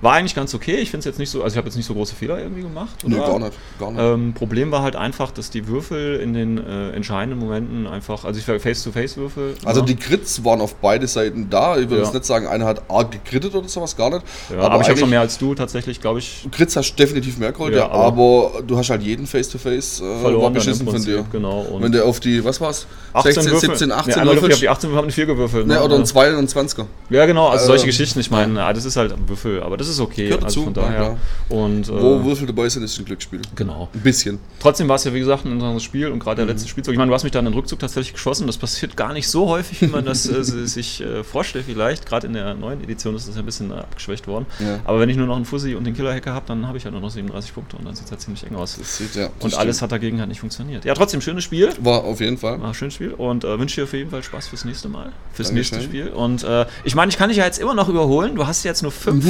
war 0.00 0.14
eigentlich 0.14 0.34
ganz 0.34 0.54
okay. 0.54 0.76
Ich 0.76 0.90
finde 0.90 1.00
es 1.00 1.04
jetzt 1.06 1.18
nicht 1.18 1.30
so, 1.30 1.42
also 1.42 1.54
ich 1.54 1.58
habe 1.58 1.66
jetzt 1.68 1.76
nicht 1.76 1.86
so 1.86 1.94
große 1.94 2.14
Fehler 2.14 2.38
irgendwie 2.38 2.62
gemacht. 2.62 3.04
Oder? 3.04 3.16
Nee, 3.16 3.20
gar 3.20 3.38
nicht. 3.38 3.52
Gar 3.78 3.90
nicht. 3.92 4.00
Ähm, 4.02 4.34
Problem 4.34 4.70
war 4.70 4.82
halt 4.82 4.96
einfach, 4.96 5.30
dass 5.30 5.50
die 5.50 5.66
Würfel 5.68 6.20
in 6.20 6.34
den 6.34 6.58
äh, 6.58 6.90
entscheidenden 6.90 7.38
Momenten 7.38 7.86
einfach, 7.86 8.24
also 8.24 8.38
ich 8.38 8.46
war 8.46 8.58
Face-to-Face-Würfel. 8.60 9.54
Also 9.64 9.80
ja. 9.80 9.86
die 9.86 9.96
Crits 9.96 10.44
waren 10.44 10.60
auf 10.60 10.76
beide 10.76 11.06
Seiten 11.06 11.48
da. 11.48 11.76
Ich 11.76 11.88
würde 11.88 11.96
ja. 11.96 12.04
jetzt 12.04 12.14
nicht 12.14 12.26
sagen, 12.26 12.46
einer 12.46 12.66
hat 12.66 12.90
arg 12.90 13.10
gekrittet 13.10 13.54
oder 13.54 13.68
sowas, 13.68 13.96
gar 13.96 14.10
nicht. 14.10 14.22
Ja, 14.50 14.58
aber, 14.58 14.72
aber 14.72 14.82
ich 14.82 14.88
habe 14.88 14.98
schon 14.98 15.10
mehr 15.10 15.20
als 15.20 15.38
du 15.38 15.54
tatsächlich, 15.54 16.00
glaube 16.00 16.18
ich. 16.18 16.46
Crits 16.50 16.76
hast 16.76 16.94
definitiv 16.96 17.38
mehr 17.38 17.52
geholt, 17.52 17.74
ja, 17.74 17.86
aber, 17.86 18.50
aber, 18.50 18.62
du 18.66 18.76
hast 18.76 18.90
halt 18.90 19.02
jeden 19.02 19.26
Face-to-Face 19.26 20.00
äh, 20.00 20.20
verloren 20.20 20.52
beschissen 20.52 20.86
von 20.86 21.02
dir. 21.02 21.24
Genau. 21.32 21.60
Und 21.62 21.82
Wenn 21.82 21.92
der 21.92 22.04
auf 22.04 22.20
die, 22.20 22.44
was 22.44 22.60
war's? 22.60 22.86
16, 23.22 23.58
17, 23.58 23.92
18 23.92 24.24
nee, 24.24 24.30
Würfel. 24.30 24.48
Ich 24.48 24.54
auf 24.54 24.60
die 24.60 24.68
18 24.68 24.90
Würfel 24.90 25.02
haben 25.02 25.10
4 25.10 25.26
gewürfelt. 25.26 25.66
Ne, 25.66 25.82
oder 25.82 25.96
ein 25.96 26.04
2 26.04 26.30
und 26.32 26.38
ein 26.38 26.46
20er. 26.48 26.84
Ja, 27.08 27.26
genau, 27.26 27.48
also 27.48 27.66
solche 27.66 27.84
äh, 27.84 27.86
Geschichten. 27.86 28.20
Ich 28.20 28.30
meine, 28.30 28.54
das 28.74 28.84
ist 28.84 28.96
halt 28.96 29.14
Würfel, 29.26 29.62
aber 29.62 29.76
das 29.76 29.85
ist 29.88 30.00
okay. 30.00 30.24
Gehört 30.24 30.44
dazu. 30.44 30.64
Von 30.64 30.74
daher. 30.74 31.02
Ja, 31.50 31.56
und, 31.56 31.88
Wo 31.88 32.16
äh, 32.16 32.24
Würfel 32.24 32.46
dabei 32.46 32.68
sind, 32.68 32.82
ist 32.82 32.98
ein 32.98 33.04
Glücksspiel. 33.04 33.40
Genau. 33.54 33.88
Ein 33.92 34.00
bisschen. 34.00 34.38
Trotzdem 34.60 34.88
war 34.88 34.96
es 34.96 35.04
ja, 35.04 35.14
wie 35.14 35.18
gesagt, 35.18 35.44
ein 35.44 35.52
interessantes 35.52 35.82
Spiel 35.82 36.08
und 36.08 36.18
gerade 36.18 36.36
der 36.36 36.44
mhm. 36.46 36.52
letzte 36.52 36.68
Spielzug. 36.68 36.92
Ich 36.92 36.98
meine, 36.98 37.08
du 37.08 37.14
hast 37.14 37.24
mich 37.24 37.32
da 37.32 37.38
in 37.38 37.44
den 37.44 37.54
Rückzug 37.54 37.78
tatsächlich 37.78 38.14
geschossen. 38.14 38.46
Das 38.46 38.56
passiert 38.56 38.96
gar 38.96 39.12
nicht 39.12 39.28
so 39.28 39.48
häufig, 39.48 39.82
wie 39.82 39.86
man 39.86 40.04
das 40.04 40.28
äh, 40.28 40.42
sich 40.66 41.00
äh, 41.00 41.24
vorstellt, 41.24 41.66
vielleicht. 41.66 42.06
Gerade 42.06 42.26
in 42.26 42.32
der 42.32 42.54
neuen 42.54 42.82
Edition 42.82 43.14
ist 43.14 43.28
das 43.28 43.34
ja 43.34 43.42
ein 43.42 43.46
bisschen 43.46 43.70
äh, 43.70 43.74
abgeschwächt 43.74 44.26
worden. 44.26 44.46
Ja. 44.58 44.80
Aber 44.84 45.00
wenn 45.00 45.08
ich 45.08 45.16
nur 45.16 45.26
noch 45.26 45.36
einen 45.36 45.44
Fussi 45.44 45.74
und 45.74 45.84
den 45.84 45.94
Killer-Hacker 45.94 46.32
habe, 46.32 46.46
dann 46.46 46.66
habe 46.66 46.78
ich 46.78 46.84
halt 46.84 46.92
nur 46.92 47.02
noch 47.02 47.10
37 47.10 47.54
Punkte 47.54 47.76
und 47.76 47.84
dann 47.84 47.94
sieht 47.94 48.06
es 48.06 48.10
halt 48.10 48.20
ziemlich 48.20 48.44
eng 48.44 48.56
aus. 48.56 48.76
Sieht, 48.80 49.14
ja, 49.14 49.30
und 49.40 49.54
alles 49.54 49.82
hat 49.82 49.92
dagegen 49.92 50.18
halt 50.18 50.28
nicht 50.28 50.40
funktioniert. 50.40 50.84
Ja, 50.84 50.94
trotzdem, 50.94 51.20
schönes 51.20 51.44
Spiel. 51.44 51.70
War 51.80 52.04
auf 52.04 52.20
jeden 52.20 52.38
Fall. 52.38 52.60
War 52.60 52.68
ein 52.68 52.74
schönes 52.74 52.94
Spiel 52.94 53.12
und 53.12 53.44
äh, 53.44 53.58
wünsche 53.58 53.76
dir 53.76 53.84
auf 53.84 53.92
jeden 53.92 54.10
Fall 54.10 54.22
Spaß 54.22 54.48
fürs 54.48 54.64
nächste 54.64 54.88
Mal. 54.88 55.12
Fürs 55.32 55.48
Dankeschön. 55.48 55.78
nächste 55.78 55.82
Spiel. 55.82 56.08
Und 56.08 56.44
äh, 56.44 56.66
ich 56.84 56.94
meine, 56.94 57.10
ich 57.10 57.18
kann 57.18 57.28
dich 57.28 57.38
ja 57.38 57.44
jetzt 57.44 57.58
immer 57.58 57.74
noch 57.74 57.88
überholen. 57.88 58.34
Du 58.34 58.46
hast 58.46 58.64
jetzt 58.64 58.82
nur 58.82 58.92
fünf 58.92 59.24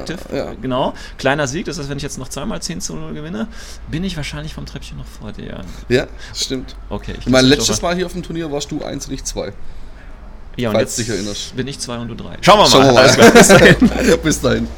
Objective. 0.00 0.36
Ja. 0.36 0.54
Genau. 0.60 0.94
Kleiner 1.18 1.46
Sieg, 1.46 1.66
das 1.66 1.78
heißt, 1.78 1.88
wenn 1.88 1.96
ich 1.96 2.02
jetzt 2.02 2.18
noch 2.18 2.28
zweimal 2.28 2.60
10 2.60 2.80
zu 2.80 2.94
0 2.94 3.14
gewinne, 3.14 3.48
bin 3.90 4.04
ich 4.04 4.16
wahrscheinlich 4.16 4.54
vom 4.54 4.66
Treppchen 4.66 4.98
noch 4.98 5.06
vor 5.06 5.32
dir. 5.32 5.64
Ja, 5.88 6.06
stimmt. 6.34 6.76
Okay. 6.88 7.14
Ich 7.18 7.26
mein 7.26 7.44
letztes 7.44 7.82
Mal 7.82 7.94
hier 7.94 8.06
auf 8.06 8.12
dem 8.12 8.22
Turnier 8.22 8.50
warst 8.50 8.70
du 8.70 8.82
1 8.82 9.08
und 9.08 9.14
ich 9.14 9.24
2. 9.24 9.52
Ja, 10.56 10.68
und 10.68 10.76
Falls 10.76 10.96
jetzt 10.96 11.08
dich 11.08 11.14
erinnerst. 11.14 11.56
bin 11.56 11.66
ich 11.66 11.78
2 11.78 11.98
und 11.98 12.08
du 12.08 12.14
3. 12.14 12.38
Schauen 12.40 12.58
wir 12.58 12.62
mal. 12.62 12.68
Schauen 12.68 12.84
wir 12.86 12.92
mal. 12.92 13.30
Bis 13.32 13.48
dahin. 13.48 14.20
Bis 14.22 14.40
dahin. 14.40 14.68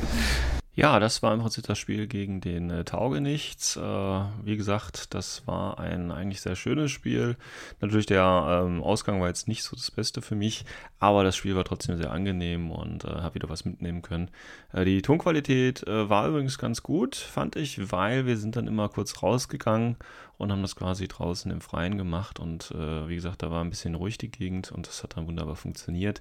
Ja, 0.76 1.00
das 1.00 1.22
war 1.22 1.32
im 1.32 1.40
Prinzip 1.40 1.66
das 1.66 1.78
Spiel 1.78 2.06
gegen 2.06 2.42
den 2.42 2.68
äh, 2.68 2.84
Taugenichts. 2.84 3.76
Äh, 3.76 3.80
wie 3.80 4.58
gesagt, 4.58 5.14
das 5.14 5.42
war 5.46 5.78
ein 5.80 6.12
eigentlich 6.12 6.42
sehr 6.42 6.54
schönes 6.54 6.90
Spiel. 6.90 7.36
Natürlich 7.80 8.04
der 8.04 8.62
ähm, 8.66 8.82
Ausgang 8.82 9.18
war 9.18 9.28
jetzt 9.28 9.48
nicht 9.48 9.62
so 9.62 9.74
das 9.74 9.90
Beste 9.90 10.20
für 10.20 10.34
mich, 10.34 10.66
aber 10.98 11.24
das 11.24 11.34
Spiel 11.34 11.56
war 11.56 11.64
trotzdem 11.64 11.96
sehr 11.96 12.12
angenehm 12.12 12.70
und 12.70 13.04
äh, 13.04 13.08
habe 13.08 13.36
wieder 13.36 13.48
was 13.48 13.64
mitnehmen 13.64 14.02
können. 14.02 14.30
Äh, 14.76 14.84
die 14.84 15.02
Tonqualität 15.02 15.86
äh, 15.86 16.08
war 16.08 16.28
übrigens 16.28 16.58
ganz 16.58 16.82
gut, 16.82 17.16
fand 17.16 17.56
ich, 17.56 17.90
weil 17.90 18.26
wir 18.26 18.36
sind 18.36 18.56
dann 18.56 18.68
immer 18.68 18.88
kurz 18.88 19.22
rausgegangen 19.22 19.96
und 20.36 20.52
haben 20.52 20.62
das 20.62 20.76
quasi 20.76 21.08
draußen 21.08 21.50
im 21.50 21.62
Freien 21.62 21.96
gemacht 21.96 22.38
und 22.38 22.70
äh, 22.72 23.08
wie 23.08 23.14
gesagt, 23.14 23.42
da 23.42 23.50
war 23.50 23.64
ein 23.64 23.70
bisschen 23.70 23.94
ruhig 23.94 24.18
die 24.18 24.30
Gegend 24.30 24.70
und 24.70 24.86
das 24.86 25.02
hat 25.02 25.16
dann 25.16 25.26
wunderbar 25.26 25.56
funktioniert 25.56 26.20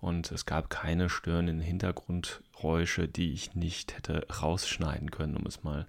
und 0.00 0.32
es 0.32 0.46
gab 0.46 0.70
keine 0.70 1.10
störenden 1.10 1.60
Hintergrundgeräusche, 1.60 3.06
die 3.06 3.34
ich 3.34 3.54
nicht 3.54 3.94
hätte 3.94 4.26
rausschneiden 4.40 5.10
können, 5.10 5.36
um 5.36 5.44
es 5.44 5.62
mal 5.62 5.86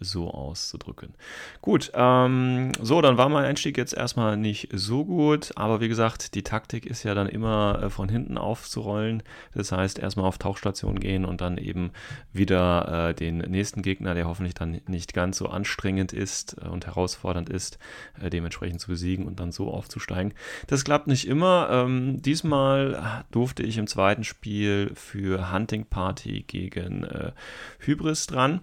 so 0.00 0.30
auszudrücken. 0.30 1.14
Gut, 1.60 1.92
ähm, 1.94 2.72
so, 2.80 3.00
dann 3.00 3.16
war 3.16 3.28
mein 3.28 3.44
Einstieg 3.44 3.76
jetzt 3.76 3.94
erstmal 3.94 4.36
nicht 4.36 4.68
so 4.72 5.04
gut, 5.04 5.52
aber 5.56 5.80
wie 5.80 5.88
gesagt, 5.88 6.34
die 6.34 6.42
Taktik 6.42 6.86
ist 6.86 7.02
ja 7.04 7.14
dann 7.14 7.28
immer 7.28 7.80
äh, 7.84 7.90
von 7.90 8.08
hinten 8.08 8.38
aufzurollen. 8.38 9.22
Das 9.54 9.72
heißt, 9.72 9.98
erstmal 9.98 10.26
auf 10.26 10.38
Tauchstation 10.38 10.98
gehen 10.98 11.24
und 11.24 11.40
dann 11.40 11.58
eben 11.58 11.92
wieder 12.32 13.10
äh, 13.10 13.14
den 13.14 13.38
nächsten 13.38 13.82
Gegner, 13.82 14.14
der 14.14 14.26
hoffentlich 14.26 14.54
dann 14.54 14.80
nicht 14.86 15.14
ganz 15.14 15.38
so 15.38 15.48
anstrengend 15.48 16.12
ist 16.12 16.56
äh, 16.60 16.68
und 16.68 16.86
herausfordernd 16.86 17.48
ist, 17.48 17.78
äh, 18.20 18.30
dementsprechend 18.30 18.80
zu 18.80 18.88
besiegen 18.88 19.26
und 19.26 19.40
dann 19.40 19.52
so 19.52 19.72
aufzusteigen. 19.72 20.34
Das 20.66 20.84
klappt 20.84 21.06
nicht 21.06 21.26
immer. 21.26 21.68
Ähm, 21.70 22.20
diesmal 22.20 23.24
durfte 23.30 23.62
ich 23.62 23.78
im 23.78 23.86
zweiten 23.86 24.24
Spiel 24.24 24.92
für 24.94 25.52
Hunting 25.52 25.86
Party 25.86 26.44
gegen 26.46 27.04
äh, 27.04 27.32
Hybris 27.78 28.26
dran. 28.26 28.60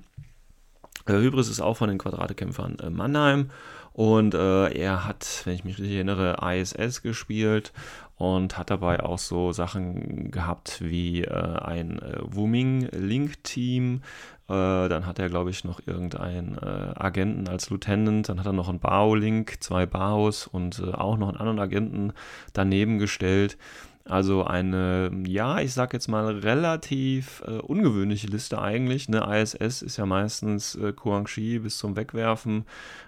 Äh, 1.08 1.14
Hybris 1.14 1.50
ist 1.50 1.62
auch 1.62 1.78
von 1.78 1.90
den 1.90 1.98
Quadratekämpfern 1.98 2.80
äh, 2.80 2.90
Mannheim 2.90 3.50
und 3.94 4.34
äh, 4.34 4.70
er 4.70 5.06
hat, 5.06 5.42
wenn 5.46 5.54
ich 5.54 5.66
mich 5.66 5.78
richtig 5.78 5.96
erinnere, 5.96 6.38
ISS 6.42 7.02
gespielt 7.02 7.74
und 8.16 8.58
hat 8.58 8.70
dabei 8.70 9.02
auch 9.02 9.18
so 9.18 9.52
Sachen 9.52 10.32
gehabt 10.32 10.78
wie 10.82 11.24
äh, 11.24 11.58
ein 11.60 12.00
äh, 12.00 12.20
Wuming 12.22 12.88
Link 12.92 13.44
Team. 13.44 14.02
Äh, 14.48 14.88
dann 14.88 15.08
hat 15.08 15.18
er, 15.18 15.30
glaube 15.30 15.50
ich, 15.50 15.64
noch 15.64 15.82
irgendeinen 15.88 16.58
Agenten 16.60 17.48
als 17.48 17.70
Lieutenant. 17.70 18.30
Dann 18.30 18.40
hat 18.40 18.46
er 18.46 18.54
noch 18.54 18.70
einen 18.70 18.80
Bao 18.80 19.16
Link, 19.16 19.58
zwei 19.62 19.86
Baos 19.86 20.46
und 20.46 20.82
auch 20.94 21.18
noch 21.18 21.30
einen 21.30 21.38
anderen 21.38 21.60
Agenten 21.60 22.14
daneben 22.54 23.00
gestellt. 23.00 23.58
Also 24.06 24.44
eine, 24.44 25.12
ja, 25.28 25.60
ich 25.60 25.74
sag 25.74 25.94
jetzt 25.94 26.08
mal 26.08 26.40
relativ 26.40 27.44
äh, 27.46 27.52
ungewöhnliche 27.52 28.28
Liste 28.28 28.60
eigentlich. 28.60 29.08
Eine 29.08 29.42
ISS 29.42 29.82
ist 29.82 29.98
ja 29.98 30.06
meistens 30.06 30.76
äh, 30.76 30.92
Kuangxi 30.92 31.60
bis 31.60 31.78
zum 31.78 31.96
Wegwerfen, 31.96 32.66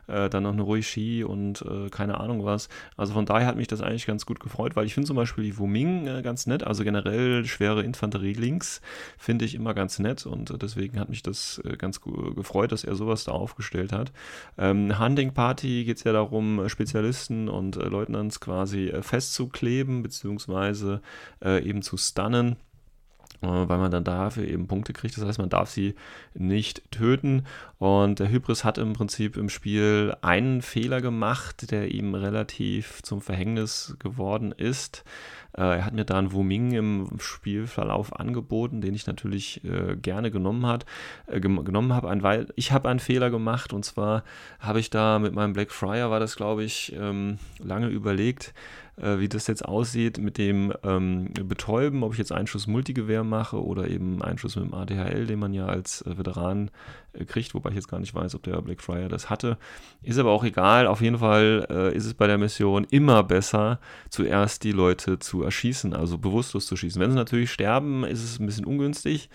äh, 0.08 0.30
dann 0.30 0.44
noch 0.44 0.54
eine 0.54 0.62
Ruishi 0.62 1.24
und 1.24 1.64
äh, 1.64 1.90
keine 1.90 2.20
Ahnung 2.20 2.46
was. 2.46 2.70
Also 2.96 3.14
von 3.14 3.26
daher 3.26 3.48
hat 3.48 3.56
mich 3.56 3.68
das 3.68 3.82
eigentlich 3.82 4.06
ganz 4.06 4.26
gut 4.26 4.40
gefreut, 4.40 4.76
weil 4.76 4.86
ich 4.86 4.94
finde 4.94 5.08
zum 5.08 5.16
Beispiel 5.16 5.44
die 5.44 5.58
Wuming 5.58 6.08
äh, 6.08 6.22
ganz 6.22 6.46
nett. 6.46 6.64
Also 6.64 6.84
generell 6.84 7.46
schwere 7.46 7.84
Infanterie-Links 7.84 8.82
finde 9.18 9.46
ich 9.46 9.56
immer 9.56 9.74
ganz 9.74 9.98
nett 9.98 10.26
und 10.28 10.52
äh, 10.52 10.58
deswegen 10.60 11.00
hat 11.00 11.10
mich 11.10 11.24
das 11.24 11.60
äh, 11.66 11.76
ganz 11.76 12.02
gefreut, 12.02 12.72
dass 12.72 12.84
er 12.84 12.96
sowas 12.96 13.24
da 13.24 13.32
aufgestellt 13.32 13.92
hat. 13.92 14.12
Ähm, 14.60 15.00
Hunting 15.00 15.34
Party 15.34 15.86
geht 15.86 15.98
es 15.98 16.04
ja 16.04 16.14
darum, 16.14 16.70
Spezialisten 16.70 17.50
und 17.50 17.76
Leutnants 17.76 18.40
quasi 18.40 18.94
festzukleben, 19.02 20.04
beziehungsweise 20.04 20.83
beziehungsweise 20.84 21.02
äh, 21.44 21.64
eben 21.68 21.82
zu 21.82 21.98
stunnen 21.98 22.58
äh, 23.42 23.48
weil 23.48 23.78
man 23.78 23.92
dann 23.92 24.04
dafür 24.04 24.48
eben 24.48 24.68
Punkte 24.68 24.94
kriegt. 24.94 25.18
Das 25.18 25.26
heißt, 25.26 25.40
man 25.40 25.50
darf 25.50 25.70
sie 25.70 25.96
nicht 26.34 26.92
töten. 26.92 27.46
Und 27.78 28.20
der 28.20 28.30
Hybris 28.30 28.64
hat 28.64 28.78
im 28.78 28.94
Prinzip 28.94 29.38
im 29.38 29.50
Spiel 29.50 30.16
einen 30.22 30.62
Fehler 30.62 31.02
gemacht, 31.02 31.72
der 31.72 31.94
ihm 31.94 32.16
relativ 32.16 33.02
zum 33.04 33.22
Verhängnis 33.22 33.96
geworden 34.00 34.52
ist. 34.52 35.04
Äh, 35.58 35.78
er 35.78 35.86
hat 35.86 35.94
mir 35.94 36.06
da 36.06 36.18
einen 36.18 36.32
Wuming 36.32 36.72
im 36.72 37.08
Spielverlauf 37.20 38.20
angeboten, 38.20 38.82
den 38.82 38.94
ich 38.94 39.08
natürlich 39.08 39.64
äh, 39.64 39.96
gerne 39.96 40.32
genommen, 40.32 40.66
hat, 40.66 40.86
äh, 41.28 41.40
genommen 41.40 41.94
habe, 41.94 42.12
weil 42.24 42.48
ich 42.56 42.72
habe 42.72 42.90
einen 42.90 43.00
Fehler 43.00 43.30
gemacht. 43.30 43.74
Und 43.74 43.86
zwar 43.86 44.24
habe 44.60 44.80
ich 44.80 44.90
da 44.90 45.20
mit 45.20 45.34
meinem 45.34 45.54
Black 45.54 45.72
Friar, 45.72 46.10
war 46.10 46.20
das 46.20 46.36
glaube 46.36 46.64
ich, 46.64 46.96
ähm, 47.00 47.38
lange 47.60 47.88
überlegt, 47.88 48.54
äh, 48.98 49.20
wie 49.20 49.30
das 49.30 49.48
jetzt 49.48 49.66
aussieht 49.66 50.18
mit 50.18 50.38
dem 50.38 50.74
ähm, 50.84 51.34
Betäuben, 51.34 52.04
ob 52.04 52.14
ich 52.14 52.20
jetzt 52.20 52.32
Einschuss 52.32 52.68
Multigewehr 52.68 53.24
mache 53.24 53.64
oder 53.64 53.88
eben 53.88 54.22
Einschuss 54.22 54.56
mit 54.56 54.66
dem 54.66 54.74
ADHL, 54.74 55.26
den 55.26 55.40
man 55.40 55.54
ja 55.54 55.66
als 55.66 56.02
äh, 56.04 56.18
Veteran 56.18 56.70
kriegt, 57.28 57.54
wobei 57.54 57.70
ich 57.70 57.76
jetzt 57.76 57.88
gar 57.88 58.00
nicht 58.00 58.14
weiß, 58.14 58.36
ob 58.36 58.44
der 58.44 58.62
Blackfriar 58.62 59.10
das 59.10 59.30
hatte. 59.30 59.58
Ist 60.02 60.18
aber 60.18 60.32
auch 60.32 60.44
egal. 60.44 60.88
Auf 60.88 61.02
jeden 61.02 61.20
Fall 61.20 61.68
äh, 61.70 61.96
ist 61.96 62.06
es 62.06 62.14
bei 62.14 62.28
der 62.28 62.38
Mission 62.38 62.86
immer 62.90 63.24
besser, 63.24 63.80
zuerst 64.10 64.64
die 64.64 64.72
Leute 64.72 65.20
zu 65.20 65.44
erschießen, 65.44 65.94
also 65.94 66.18
bewusstlos 66.18 66.66
zu 66.66 66.76
schießen. 66.76 67.02
Wenn 67.02 67.12
sie 67.12 67.18
natürlich 67.18 67.52
sterben, 67.52 68.04
ist 68.04 68.24
es 68.24 68.40
ein 68.40 68.46
bisschen 68.46 68.66
ungünstig, 68.66 69.30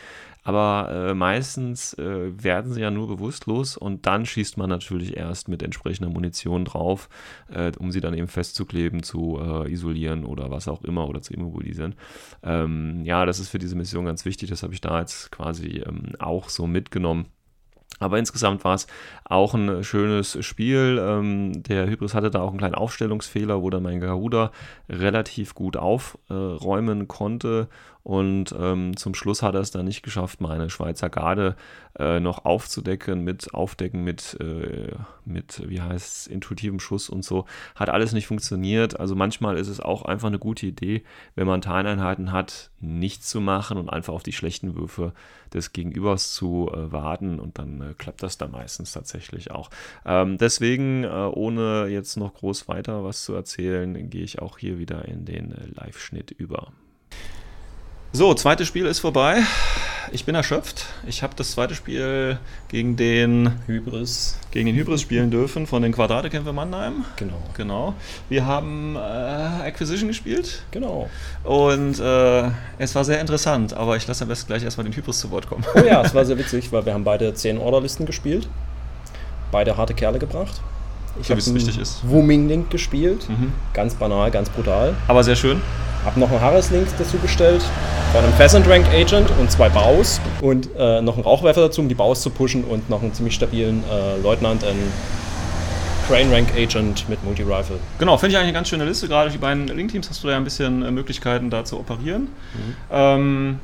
aber 0.49 1.11
äh, 1.11 1.15
meistens 1.15 1.93
äh, 1.95 2.43
werden 2.43 2.73
sie 2.73 2.81
ja 2.81 2.91
nur 2.91 3.07
bewusstlos 3.07 3.77
und 3.77 4.07
dann 4.07 4.25
schießt 4.25 4.57
man 4.57 4.71
natürlich 4.71 5.15
erst 5.17 5.47
mit 5.49 5.63
entsprechender 5.63 6.11
Munition 6.11 6.65
drauf, 6.65 7.11
äh, 7.53 7.71
um 7.79 7.91
sie 7.91 8.01
dann 8.01 8.15
eben 8.15 8.29
festzukleben, 8.29 9.03
zu 9.03 9.39
äh, 9.39 9.71
isolieren 9.71 10.25
oder 10.25 10.51
was 10.51 10.67
auch 10.67 10.83
immer 10.85 11.07
oder 11.07 11.21
zu 11.21 11.35
immobilisieren. 11.35 11.97
Ähm, 12.43 13.05
ja, 13.05 13.27
das 13.27 13.41
ist 13.41 13.51
für 13.51 13.59
diese 13.59 13.77
Mission 13.77 14.07
ganz 14.07 14.25
wichtig. 14.25 14.49
Das 14.49 14.63
habe 14.63 14.73
ich 14.73 14.81
da 14.81 15.01
jetzt 15.01 15.31
quasi 15.31 15.83
ähm, 15.87 16.15
auch 16.19 16.49
so 16.49 16.67
mitgenommen. 16.67 17.27
Aber 18.01 18.19
insgesamt 18.19 18.65
war 18.65 18.75
es 18.75 18.87
auch 19.25 19.55
ein 19.55 19.83
schönes 19.83 20.45
Spiel. 20.45 21.01
Ähm, 21.03 21.63
der 21.65 21.89
Hybris 21.89 22.15
hatte 22.15 22.31
da 22.31 22.41
auch 22.41 22.51
einen 22.51 22.59
kleinen 22.59 22.75
Aufstellungsfehler, 22.77 23.61
wo 23.61 23.71
dann 23.71 23.83
mein 23.83 24.01
Garuda 24.01 24.53
relativ 24.89 25.55
gut 25.55 25.77
aufräumen 25.77 27.09
konnte 27.09 27.69
Und 28.09 28.55
ähm, 28.59 28.97
zum 28.97 29.13
Schluss 29.13 29.43
hat 29.43 29.55
er 29.55 29.61
es 29.61 29.71
dann 29.71 29.85
nicht 29.85 30.03
geschafft, 30.03 30.41
meine 30.41 30.71
Schweizer 30.71 31.11
Garde 31.11 31.57
äh, 31.99 32.21
noch 32.21 32.47
aufzudecken 32.47 33.23
mit 33.23 33.53
Aufdecken 33.53 34.03
mit, 34.03 34.35
äh, 34.41 34.93
mit 35.27 35.69
wie 35.69 35.83
heißt 35.83 36.21
es, 36.21 36.27
intuitivem 36.27 36.81
Schuss 36.81 37.11
und 37.11 37.23
so. 37.23 37.45
Hat 37.75 37.91
alles 37.91 38.15
nicht 38.15 38.27
funktioniert. 38.27 38.99
Also 38.99 39.15
manchmal 39.15 39.59
ist 39.59 39.69
es 39.69 39.81
auch 39.81 40.07
einfach 40.07 40.29
eine 40.29 40.39
gute 40.39 40.65
Idee, 40.65 41.03
wenn 41.35 41.47
man 41.47 41.61
Teileinheiten 41.61 42.33
hat, 42.33 42.71
nichts 42.81 43.29
zu 43.29 43.43
machen 43.43 43.77
und 43.77 43.91
einfach 43.91 44.15
auf 44.15 44.23
die 44.23 44.33
schlechten 44.33 44.75
Würfe 44.75 45.13
des 45.53 45.75
Gegenübers 45.75 46.33
zu 46.33 46.71
äh, 46.73 46.91
warten 46.91 47.39
und 47.39 47.59
dann 47.59 47.83
äh, 47.83 47.93
klappt 47.93 48.23
das 48.23 48.39
dann 48.39 48.53
meistens 48.53 48.93
tatsächlich 48.93 49.51
auch. 49.51 49.69
Ähm, 50.07 50.39
deswegen, 50.39 51.05
äh, 51.05 51.09
ohne 51.09 51.89
jetzt 51.89 52.17
noch 52.17 52.33
groß 52.33 52.69
weiter 52.69 53.05
was 53.05 53.25
zu 53.25 53.35
erzählen, 53.35 54.09
gehe 54.09 54.25
ich 54.25 54.41
auch 54.41 54.57
hier 54.57 54.79
wieder 54.79 55.05
in 55.05 55.27
den 55.27 55.53
äh, 55.53 55.67
Live-Schnitt 55.75 56.31
über. 56.31 56.73
So, 58.13 58.33
zweites 58.33 58.67
Spiel 58.67 58.87
ist 58.87 59.01
vorbei. 59.01 59.43
Ich 60.13 60.25
bin 60.25 60.35
erschöpft. 60.35 60.87
Ich 61.07 61.23
habe 61.23 61.35
das 61.37 61.51
zweite 61.51 61.75
Spiel 61.75 62.39
gegen 62.69 62.97
den 62.97 63.53
Hybris, 63.67 64.39
gegen 64.51 64.65
den 64.65 64.77
Hybris 64.77 65.03
spielen 65.03 65.31
dürfen 65.31 65.67
von 65.67 65.83
den 65.83 65.93
Quadratekämpfer 65.93 66.55
Mannheim. 66.55 67.05
Genau. 67.17 67.43
Genau. 67.55 67.95
Wir 68.31 68.47
haben 68.47 68.97
äh, 68.97 68.99
Acquisition 68.99 70.09
gespielt. 70.09 70.63
Genau. 70.71 71.11
Und 71.45 72.01
äh, 72.01 72.45
es 72.79 72.95
war 72.95 73.05
sehr 73.05 73.21
interessant, 73.21 73.75
aber 73.75 73.99
ich 73.99 74.07
lasse 74.07 74.25
am 74.25 74.29
besten 74.29 74.47
gleich 74.47 74.63
erstmal 74.63 74.85
den 74.85 74.97
Hybris 74.97 75.21
zu 75.21 75.31
Wort 75.31 75.47
kommen. 75.47 75.65
Oh 75.75 75.81
ja, 75.81 76.01
es 76.01 76.15
war 76.15 76.25
sehr 76.25 76.39
witzig, 76.39 76.73
weil 76.73 76.87
wir 76.87 76.95
haben 76.95 77.05
beide 77.05 77.35
10 77.35 77.59
Orderlisten 77.59 78.07
gespielt. 78.07 78.49
Beide 79.53 79.77
harte 79.77 79.93
Kerle 79.93 80.19
gebracht. 80.19 80.63
Ich 81.21 81.27
so 81.27 81.35
wie 81.35 81.39
es 81.41 81.55
richtig 81.55 81.79
ist. 81.79 82.01
Wuming 82.09 82.49
Link 82.49 82.71
gespielt. 82.71 83.29
Mhm. 83.29 83.53
Ganz 83.75 83.95
banal, 83.95 84.31
ganz 84.31 84.49
brutal. 84.49 84.95
Aber 85.09 85.23
sehr 85.23 85.37
schön. 85.37 85.61
Hab 86.09 86.17
noch 86.17 86.31
einen 86.31 86.41
Harris 86.41 86.71
Link 86.71 86.89
dazu 86.97 87.19
gestellt. 87.19 87.63
Von 88.15 88.25
einem 88.25 88.33
Pheasant 88.33 88.67
Rank 88.67 88.87
Agent 88.95 89.31
und 89.39 89.51
zwei 89.51 89.69
Baus. 89.69 90.23
Und 90.41 90.71
äh, 90.79 91.03
noch 91.03 91.17
einen 91.17 91.23
Rauchwerfer 91.23 91.61
dazu, 91.61 91.83
um 91.83 91.89
die 91.91 91.95
Baus 91.95 92.23
zu 92.23 92.31
pushen. 92.31 92.65
Und 92.65 92.89
noch 92.89 93.03
einen 93.03 93.13
ziemlich 93.13 93.35
stabilen 93.35 93.85
äh, 93.93 94.17
Leutnant, 94.23 94.65
einen 94.65 94.91
Crane 96.09 96.33
Rank 96.33 96.49
Agent 96.57 97.07
mit 97.11 97.23
Multi-Rifle. 97.25 97.77
Genau, 97.99 98.17
finde 98.17 98.31
ich 98.31 98.37
eigentlich 98.39 98.49
eine 98.49 98.53
ganz 98.55 98.71
schöne 98.71 98.87
Liste. 98.87 99.07
Gerade 99.07 99.31
die 99.31 99.37
beiden 99.37 99.69
Link-Teams 99.69 100.09
hast 100.09 100.25
du 100.25 100.29
da 100.29 100.33
ja 100.33 100.39
ein 100.39 100.45
bisschen 100.45 100.83
äh, 100.83 100.91
Möglichkeiten, 100.91 101.51
da 101.51 101.67
zu 101.67 101.79
operieren. 101.79 102.29
Mhm. 102.55 102.75
Ähm, 102.91 103.61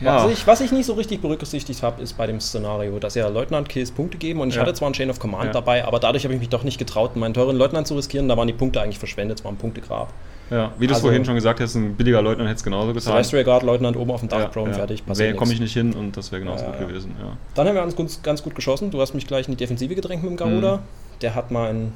ja. 0.00 0.22
Was, 0.22 0.32
ich, 0.32 0.46
was 0.46 0.60
ich 0.60 0.72
nicht 0.72 0.84
so 0.84 0.92
richtig 0.92 1.22
berücksichtigt 1.22 1.82
habe, 1.82 2.02
ist 2.02 2.18
bei 2.18 2.26
dem 2.26 2.38
Szenario, 2.38 2.98
dass 2.98 3.14
ja 3.14 3.28
Leutnant-Kills 3.28 3.92
Punkte 3.92 4.18
geben 4.18 4.40
und 4.40 4.50
ich 4.50 4.56
ja. 4.56 4.60
hatte 4.60 4.74
zwar 4.74 4.88
einen 4.88 4.94
Chain 4.94 5.08
of 5.08 5.18
Command 5.18 5.46
ja. 5.46 5.52
dabei, 5.52 5.86
aber 5.86 6.00
dadurch 6.00 6.24
habe 6.24 6.34
ich 6.34 6.40
mich 6.40 6.50
doch 6.50 6.64
nicht 6.64 6.78
getraut, 6.78 7.16
meinen 7.16 7.32
teuren 7.32 7.56
Leutnant 7.56 7.86
zu 7.86 7.96
riskieren. 7.96 8.28
Da 8.28 8.36
waren 8.36 8.46
die 8.46 8.52
Punkte 8.52 8.82
eigentlich 8.82 8.98
verschwendet, 8.98 9.38
es 9.38 9.44
war 9.44 9.52
ein 9.52 9.56
Punktegrab. 9.56 10.12
Ja, 10.50 10.72
wie 10.78 10.86
du 10.86 10.92
es 10.92 10.96
also, 10.96 11.08
vorhin 11.08 11.24
schon 11.24 11.36
gesagt 11.36 11.60
hast, 11.60 11.76
ein 11.76 11.94
billiger 11.94 12.20
Leutnant 12.20 12.48
hätte 12.48 12.58
es 12.58 12.64
genauso 12.64 12.88
getan. 12.88 13.12
Celestial 13.12 13.44
Guard 13.44 13.62
Leutnant 13.62 13.96
oben 13.96 14.10
auf 14.10 14.20
dem 14.20 14.28
Dach, 14.28 14.54
ja, 14.54 14.66
ja. 14.66 14.72
fertig. 14.72 15.04
Wäre 15.06 15.34
komme 15.34 15.52
ich 15.52 15.60
nicht 15.60 15.72
hin 15.72 15.92
und 15.92 16.16
das 16.16 16.32
wäre 16.32 16.42
genauso 16.42 16.64
gut 16.64 16.78
gewesen. 16.78 17.14
Dann 17.54 17.68
haben 17.68 17.74
wir 17.74 17.98
uns 17.98 18.22
ganz 18.22 18.42
gut 18.42 18.54
geschossen. 18.54 18.90
Du 18.90 19.00
hast 19.00 19.14
mich 19.14 19.26
gleich 19.26 19.46
in 19.46 19.52
die 19.52 19.58
Defensive 19.58 19.94
gedrängt 19.94 20.22
mit 20.22 20.30
dem 20.30 20.36
Garuda. 20.36 20.78
Mhm. 20.78 20.80
Der 21.22 21.34
hat 21.34 21.50
meinen 21.50 21.92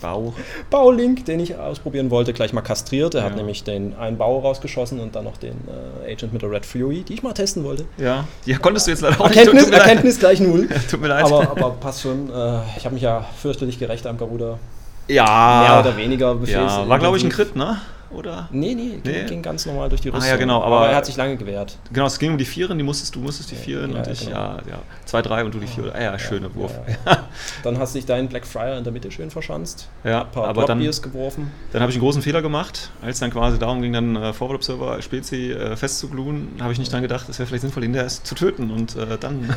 Bau. 0.00 0.34
Baulink, 0.70 1.24
den 1.24 1.40
ich 1.40 1.56
ausprobieren 1.56 2.10
wollte, 2.10 2.32
gleich 2.32 2.52
mal 2.52 2.60
kastriert. 2.60 3.14
Er 3.14 3.22
ja. 3.22 3.26
hat 3.26 3.36
nämlich 3.36 3.64
den 3.64 3.94
einen 3.96 4.18
Bau 4.18 4.40
rausgeschossen 4.40 5.00
und 5.00 5.16
dann 5.16 5.24
noch 5.24 5.38
den 5.38 5.56
äh, 6.04 6.12
Agent 6.12 6.32
mit 6.32 6.42
der 6.42 6.50
Red 6.50 6.66
Fury, 6.66 7.02
die 7.02 7.14
ich 7.14 7.22
mal 7.22 7.32
testen 7.32 7.64
wollte. 7.64 7.86
Ja, 7.96 8.26
die 8.44 8.54
konntest 8.54 8.86
du 8.86 8.90
jetzt 8.90 9.00
leider 9.00 9.20
auch 9.20 9.26
Erkenntnis, 9.26 9.66
nicht. 9.66 9.78
Erkenntnis 9.78 10.18
gleich 10.18 10.40
null. 10.40 10.68
tut 10.90 11.00
mir 11.00 11.08
leid. 11.08 11.24
Aber, 11.24 11.50
aber 11.50 11.70
passt 11.70 12.02
schon. 12.02 12.28
Äh, 12.28 12.60
ich 12.76 12.84
habe 12.84 12.94
mich 12.94 13.02
ja 13.02 13.24
fürchterlich 13.40 13.78
gerecht 13.78 14.06
am 14.06 14.18
Garuda. 14.18 14.58
Ja. 15.08 15.62
Mehr 15.62 15.80
oder 15.80 15.96
weniger 15.96 16.36
ja, 16.44 16.88
War, 16.88 16.98
glaube 16.98 17.16
ich, 17.16 17.24
ein 17.24 17.30
Crit, 17.30 17.56
ne? 17.56 17.80
Oder? 18.10 18.48
Nee, 18.52 18.74
nee, 18.74 19.00
nee. 19.04 19.12
Ging, 19.12 19.26
ging, 19.26 19.42
ganz 19.42 19.66
normal 19.66 19.88
durch 19.88 20.00
die 20.00 20.08
Rüstung. 20.08 20.28
Ah, 20.28 20.32
ja, 20.32 20.36
genau. 20.36 20.62
Aber, 20.62 20.78
aber, 20.78 20.88
er 20.88 20.96
hat 20.96 21.06
sich 21.06 21.16
lange 21.16 21.36
gewehrt. 21.36 21.78
Genau, 21.92 22.06
es 22.06 22.18
ging 22.18 22.32
um 22.32 22.38
die 22.38 22.44
Vieren, 22.44 22.78
die 22.78 22.84
musstest, 22.84 23.14
du 23.14 23.20
musstest 23.20 23.50
die 23.50 23.56
Vieren 23.56 23.92
ja, 23.92 23.98
und 23.98 24.06
ich, 24.06 24.20
genau. 24.20 24.36
ja, 24.36 24.58
ja. 24.68 24.78
Zwei, 25.04 25.22
drei 25.22 25.44
und 25.44 25.54
du 25.54 25.58
die 25.58 25.66
Vier. 25.66 25.94
Ah, 25.94 26.02
ja, 26.02 26.18
schöner 26.18 26.54
Wurf. 26.54 26.72
dann 27.62 27.78
hast 27.78 27.94
du 27.94 27.98
dich 27.98 28.06
deinen 28.06 28.28
Blackfriar 28.28 28.78
in 28.78 28.84
der 28.84 28.92
Mitte 28.92 29.10
schön 29.10 29.30
verschanzt. 29.30 29.88
Ja, 30.04 30.22
ein 30.22 30.30
paar 30.30 30.48
aber 30.48 30.66
dann, 30.66 30.78
geworfen. 30.80 31.50
Dann 31.72 31.82
habe 31.82 31.90
ich 31.90 31.96
einen 31.96 32.02
großen 32.02 32.22
Fehler 32.22 32.42
gemacht, 32.42 32.90
als 33.02 33.18
dann 33.18 33.30
quasi 33.30 33.58
darum 33.58 33.82
ging, 33.82 33.92
dann 33.92 34.16
äh, 34.16 34.32
Forward 34.32 34.56
Observer 34.56 35.00
Spezi 35.02 35.52
äh, 35.52 35.76
festzugluhen, 35.76 36.48
habe 36.60 36.72
ich 36.72 36.78
nicht 36.78 36.92
dann 36.92 37.02
gedacht, 37.02 37.28
es 37.28 37.38
wäre 37.38 37.46
vielleicht 37.46 37.62
sinnvoll, 37.62 37.84
ihn 37.84 37.94
erst 37.94 38.26
zu 38.26 38.34
töten 38.34 38.70
und 38.70 38.96
äh, 38.96 39.18
dann. 39.18 39.54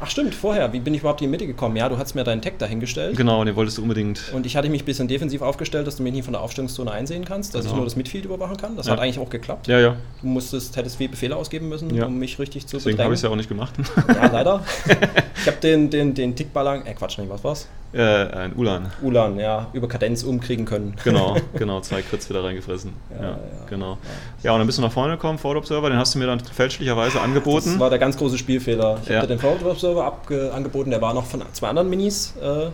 Ach 0.00 0.10
stimmt, 0.10 0.34
vorher, 0.34 0.72
wie 0.72 0.80
bin 0.80 0.94
ich 0.94 1.00
überhaupt 1.00 1.20
in 1.20 1.26
die 1.26 1.30
Mitte 1.30 1.46
gekommen? 1.46 1.76
Ja, 1.76 1.88
du 1.88 1.98
hast 1.98 2.14
mir 2.14 2.24
deinen 2.24 2.42
Tag 2.42 2.58
dahingestellt. 2.58 3.16
Genau, 3.16 3.44
den 3.44 3.56
wolltest 3.56 3.78
du 3.78 3.82
unbedingt. 3.82 4.32
Und 4.32 4.46
ich 4.46 4.56
hatte 4.56 4.68
mich 4.68 4.82
ein 4.82 4.86
bisschen 4.86 5.08
defensiv 5.08 5.42
aufgestellt, 5.42 5.86
dass 5.86 5.96
du 5.96 6.02
mich 6.02 6.12
nicht 6.12 6.24
von 6.24 6.32
der 6.32 6.42
Aufstellungszone 6.42 6.90
einsehen 6.90 7.24
kannst, 7.24 7.54
dass 7.54 7.62
genau. 7.62 7.72
ich 7.72 7.76
nur 7.76 7.87
das 7.88 7.96
Midfield 7.96 8.24
überwachen 8.24 8.56
kann. 8.56 8.76
Das 8.76 8.86
ja. 8.86 8.92
hat 8.92 9.00
eigentlich 9.00 9.18
auch 9.18 9.30
geklappt. 9.30 9.66
Ja, 9.66 9.78
ja. 9.78 9.96
Du 10.20 10.26
musstest, 10.26 10.76
hättest 10.76 10.96
viele 10.96 11.10
Befehle 11.10 11.36
ausgeben 11.36 11.68
müssen, 11.68 11.94
ja. 11.94 12.06
um 12.06 12.18
mich 12.18 12.38
richtig 12.38 12.66
zu 12.66 12.76
Deswegen 12.76 12.98
habe 12.98 13.14
ich 13.14 13.18
es 13.18 13.22
ja 13.22 13.30
auch 13.30 13.36
nicht 13.36 13.48
gemacht. 13.48 13.74
Ja, 14.08 14.26
leider. 14.26 14.64
ich 15.40 15.46
habe 15.46 15.56
den, 15.62 15.90
den, 15.90 16.14
den 16.14 16.36
Tickballang, 16.36 16.86
äh 16.86 16.94
Quatsch, 16.94 17.18
nicht, 17.18 17.30
was 17.30 17.42
war's? 17.44 17.68
Äh, 17.92 18.02
ein 18.02 18.54
Ulan. 18.54 18.92
Ulan, 19.02 19.38
ja, 19.38 19.68
über 19.72 19.88
Kadenz 19.88 20.22
umkriegen 20.22 20.66
können. 20.66 20.94
Genau, 21.04 21.36
genau, 21.54 21.80
zwei 21.80 22.02
Crits 22.02 22.28
wieder 22.28 22.44
reingefressen. 22.44 22.92
Ja, 23.10 23.22
ja, 23.22 23.30
ja 23.30 23.36
genau. 23.68 23.98
Ja. 24.42 24.52
und 24.52 24.58
dann 24.58 24.66
bist 24.66 24.78
du 24.78 24.82
nach 24.82 24.92
vorne 24.92 25.14
gekommen, 25.14 25.38
Forward 25.38 25.58
Observer, 25.58 25.88
den 25.88 25.98
hast 25.98 26.14
du 26.14 26.18
mir 26.18 26.26
dann 26.26 26.40
fälschlicherweise 26.40 27.20
angeboten. 27.20 27.70
Das 27.70 27.78
war 27.78 27.90
der 27.90 27.98
ganz 27.98 28.18
große 28.18 28.36
Spielfehler. 28.36 28.98
Ich 29.02 29.08
ja. 29.08 29.18
hatte 29.18 29.28
den 29.28 29.38
Forward 29.38 29.64
Observer 29.64 30.20
angeboten, 30.54 30.90
der 30.90 31.00
war 31.00 31.14
noch 31.14 31.24
von 31.24 31.42
zwei 31.52 31.68
anderen 31.68 31.88
Minis 31.88 32.34
äh, 32.42 32.68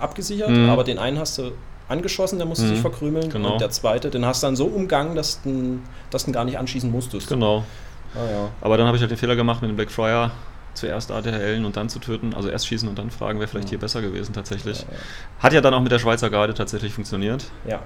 abgesichert, 0.00 0.50
mhm. 0.50 0.70
aber 0.70 0.82
den 0.82 0.98
einen 0.98 1.18
hast 1.18 1.38
du 1.38 1.52
angeschossen, 1.88 2.38
der 2.38 2.46
musste 2.46 2.66
mhm. 2.66 2.70
sich 2.70 2.80
verkrümeln. 2.80 3.30
Genau. 3.30 3.52
Und 3.52 3.60
der 3.60 3.70
zweite, 3.70 4.10
den 4.10 4.24
hast 4.24 4.42
du 4.42 4.46
dann 4.46 4.56
so 4.56 4.66
umgangen, 4.66 5.14
dass 5.14 5.42
du, 5.42 5.80
dass 6.10 6.24
du 6.24 6.32
gar 6.32 6.44
nicht 6.44 6.58
anschießen 6.58 6.90
musstest. 6.90 7.28
Genau. 7.28 7.64
Ah, 8.14 8.30
ja. 8.30 8.48
Aber 8.60 8.76
dann 8.76 8.86
habe 8.86 8.96
ich 8.96 9.02
halt 9.02 9.10
den 9.10 9.18
Fehler 9.18 9.36
gemacht 9.36 9.62
mit 9.62 9.70
dem 9.70 9.76
Blackfriar 9.76 10.32
zuerst 10.74 11.10
ADHLen 11.10 11.64
und 11.64 11.76
dann 11.76 11.88
zu 11.88 11.98
töten, 11.98 12.34
also 12.34 12.48
erst 12.48 12.66
schießen 12.68 12.88
und 12.88 12.98
dann 12.98 13.10
fragen, 13.10 13.40
wäre 13.40 13.48
vielleicht 13.48 13.68
ja. 13.68 13.70
hier 13.70 13.78
besser 13.80 14.00
gewesen 14.00 14.32
tatsächlich. 14.32 14.80
Ja, 14.80 14.86
ja. 14.90 14.98
Hat 15.42 15.52
ja 15.52 15.60
dann 15.60 15.74
auch 15.74 15.80
mit 15.80 15.90
der 15.90 15.98
Schweizer 15.98 16.30
Garde 16.30 16.54
tatsächlich 16.54 16.92
funktioniert. 16.92 17.46
Ja. 17.66 17.80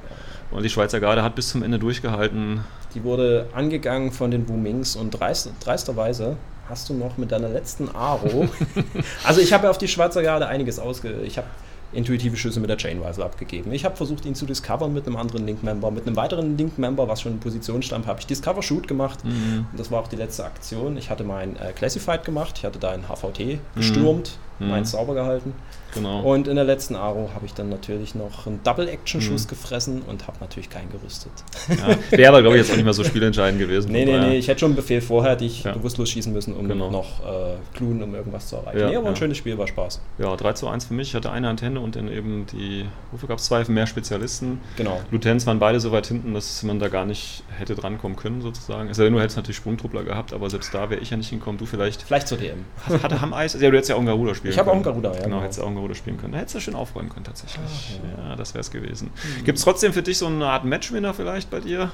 Und 0.51 0.63
die 0.63 0.69
Schweizer 0.69 1.01
Garde 1.01 1.23
hat 1.23 1.35
bis 1.35 1.49
zum 1.49 1.63
Ende 1.63 1.79
durchgehalten. 1.79 2.65
Die 2.95 3.03
wurde 3.03 3.49
angegangen 3.55 4.13
von 4.13 4.31
den 4.31 4.49
Wumings 4.49 4.97
und 4.97 5.11
dreist, 5.11 5.51
dreisterweise 5.61 6.37
hast 6.69 6.89
du 6.89 6.95
noch 6.95 7.19
mit 7.19 7.33
deiner 7.33 7.49
letzten 7.49 7.95
Aro. 7.95 8.49
also 9.25 9.41
ich 9.41 9.53
habe 9.53 9.65
ja 9.65 9.71
auf 9.71 9.79
die 9.79 9.89
Schweizer 9.89 10.23
Garde 10.23 10.47
einiges 10.47 10.79
ausge. 10.79 11.21
Ich 11.25 11.37
habe 11.39 11.47
intuitive 11.93 12.37
Schüsse 12.37 12.61
mit 12.61 12.71
der 12.71 12.79
Chainweise 12.79 13.25
abgegeben. 13.25 13.73
Ich 13.73 13.85
habe 13.85 13.97
versucht, 13.97 14.25
ihn 14.25 14.35
zu 14.35 14.47
discovern 14.47 14.93
mit 14.93 15.07
einem 15.07 15.17
anderen 15.17 15.47
Link-Member. 15.47 15.91
Mit 15.91 16.07
einem 16.07 16.17
weiteren 16.17 16.57
Link-Member, 16.57 17.09
was 17.09 17.21
schon 17.21 17.33
in 17.33 17.41
Position 17.41 17.83
stand, 17.83 18.07
habe 18.07 18.21
ich 18.21 18.27
Discover-Shoot 18.27 18.89
gemacht. 18.89 19.25
Mhm. 19.25 19.67
Und 19.71 19.79
das 19.79 19.91
war 19.91 20.01
auch 20.01 20.09
die 20.09 20.17
letzte 20.17 20.45
Aktion. 20.45 20.97
Ich 20.97 21.11
hatte 21.11 21.25
mein 21.25 21.57
äh, 21.57 21.73
Classified 21.73 22.25
gemacht. 22.25 22.55
Ich 22.59 22.65
hatte 22.65 22.79
da 22.79 22.91
ein 22.91 23.05
HVT 23.09 23.59
gestürmt, 23.75 24.31
mhm. 24.31 24.52
Meins 24.69 24.91
sauber 24.93 25.15
gehalten. 25.15 25.55
Genau. 25.95 26.21
Und 26.21 26.49
in 26.49 26.57
der 26.57 26.65
letzten 26.65 26.97
Aro 26.97 27.31
habe 27.35 27.45
ich 27.45 27.55
dann 27.55 27.69
natürlich 27.69 28.15
noch 28.15 28.47
einen 28.47 28.61
Double-Action-Schuss 28.65 29.45
mhm. 29.45 29.49
gefressen 29.49 30.03
und 30.03 30.27
habe 30.27 30.39
natürlich 30.41 30.71
keinen 30.71 30.91
gerüstet. 30.91 31.33
Ja, 31.69 31.97
Wäre 32.17 32.29
aber, 32.31 32.43
glaube 32.43 32.57
ich, 32.57 32.63
jetzt 32.63 32.73
auch 32.73 32.77
nicht 32.77 32.85
mehr 32.85 32.95
so 32.95 33.05
spielentscheidend 33.05 33.61
gewesen. 33.61 33.93
nee, 33.93 34.05
nee, 34.05 34.19
nee. 34.19 34.37
Ich 34.39 34.49
hätte 34.49 34.61
schon 34.61 34.71
einen 34.71 34.77
Befehl 34.77 35.01
vorher, 35.01 35.37
die 35.37 35.47
ich 35.47 35.65
ja. 35.65 35.73
bewusstlos 35.73 36.11
schießen 36.11 36.33
müssen, 36.33 36.55
um 36.55 36.69
genau. 36.69 36.91
noch 36.91 37.21
äh, 37.21 37.57
Cluen, 37.77 38.03
um 38.03 38.15
irgendwas 38.15 38.49
zu 38.49 38.57
erreichen. 38.57 38.79
Ja, 38.79 38.89
nee, 38.89 38.97
aber 38.97 39.09
ein 39.09 39.17
schönes 39.17 39.37
Spiel, 39.37 39.59
war 39.59 39.67
Spaß. 39.67 40.01
Ja, 40.19 40.35
3 40.35 40.53
zu 40.55 40.69
1 40.69 40.87
für 40.87 40.95
mich. 40.95 41.09
Ich 41.09 41.15
hatte 41.15 41.31
eine 41.31 41.49
Antenne 41.49 41.81
und 41.81 41.97
dann 41.97 42.11
eben 42.11 42.47
die, 42.53 42.87
wofür 43.11 43.29
gab 43.29 43.39
es 43.39 43.45
zwei 43.45 43.63
mehr 43.65 43.87
Spezialisten? 43.87 44.61
Genau. 44.77 45.01
Lieutenants 45.11 45.47
waren 45.47 45.59
beide 45.59 45.79
so 45.81 45.93
weit 45.93 46.07
hinten, 46.07 46.35
dass 46.35 46.63
man 46.63 46.79
da 46.79 46.89
gar 46.89 47.05
nicht 47.05 47.45
hätte 47.59 47.75
drankommen 47.75 48.17
können, 48.17 48.41
sozusagen. 48.41 48.89
Es 48.89 48.97
sei 48.97 49.05
denn, 49.05 49.13
du 49.13 49.21
hättest 49.21 49.37
natürlich 49.37 49.57
Sprungtruppler 49.57 50.05
gehabt, 50.05 50.33
aber 50.33 50.49
selbst 50.49 50.73
da 50.73 50.91
wäre 50.91 51.01
ich 51.01 51.11
ja 51.11 51.17
nicht 51.17 51.29
hingekommen. 51.29 51.59
Du 51.59 51.67
vielleicht. 51.67 52.03
Vielleicht 52.03 52.29
zur 52.29 52.39
DM. 52.39 52.65
Hatte 53.03 53.21
Ham-Eis? 53.21 53.55
Ja, 53.55 53.71
du 53.71 53.77
hättest 53.77 53.91
ja 53.91 53.97
auch 53.97 54.01
einen 54.01 54.09
Garuda 54.09 54.35
spielen 54.53 54.69
ich 54.69 54.75
können. 54.75 54.81
Ich 54.81 54.87
habe 54.87 54.95
auch 54.95 54.97
einen 54.97 55.03
Garuda, 55.03 55.09
ja. 55.09 55.15
Genau, 55.15 55.37
genau. 55.37 55.43
hättest 55.43 55.59
du 55.59 55.63
auch 55.63 55.67
einen 55.67 55.77
Garuda 55.77 55.95
spielen 55.95 56.19
können. 56.19 56.33
Da 56.33 56.39
hättest 56.39 56.55
du 56.55 56.61
schön 56.61 56.75
aufräumen 56.75 57.09
können, 57.09 57.25
tatsächlich. 57.25 57.61
Ach, 57.65 58.19
ja. 58.19 58.29
ja. 58.31 58.37
das 58.37 58.55
wäre 58.55 58.61
es 58.61 58.71
gewesen. 58.71 59.11
Mhm. 59.15 59.45
Gibt 59.45 59.59
es 59.59 59.65
trotzdem 59.65 59.93
für 59.93 60.03
dich 60.03 60.19
so 60.19 60.27
eine 60.27 60.47
Art 60.47 60.65
Matchwinner 60.65 61.15
vielleicht 61.15 61.51
bei 61.51 61.61
dir? 61.61 61.91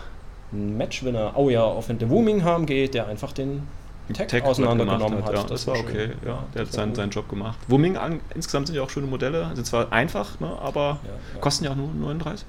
Ein 0.52 0.76
Matchwinner? 0.76 1.32
Oh 1.36 1.50
ja, 1.50 1.62
auf 1.62 1.86
den 1.86 2.08
Wumingham 2.08 2.66
geht, 2.66 2.94
der 2.94 3.06
einfach 3.06 3.32
den 3.32 3.62
Tech, 4.12 4.26
Tech 4.28 4.44
auseinandergenommen 4.44 5.18
hat. 5.18 5.26
hat. 5.26 5.34
Ja, 5.34 5.42
das, 5.42 5.50
das 5.50 5.66
war 5.66 5.78
okay. 5.78 6.10
Ja, 6.24 6.30
ja 6.30 6.44
der 6.54 6.62
hat 6.62 6.72
seinen, 6.72 6.94
seinen 6.94 7.10
Job 7.10 7.28
gemacht. 7.28 7.58
Wuming 7.68 7.96
an, 7.96 8.20
insgesamt 8.34 8.68
sind 8.68 8.76
ja 8.76 8.82
auch 8.82 8.90
schöne 8.90 9.06
Modelle. 9.06 9.50
Sind 9.54 9.66
zwar 9.66 9.92
einfach, 9.92 10.40
ne, 10.40 10.50
aber 10.60 10.98
ja, 11.34 11.40
kosten 11.40 11.64
ja 11.64 11.72
auch 11.72 11.76
nur 11.76 11.92
39. 11.92 12.46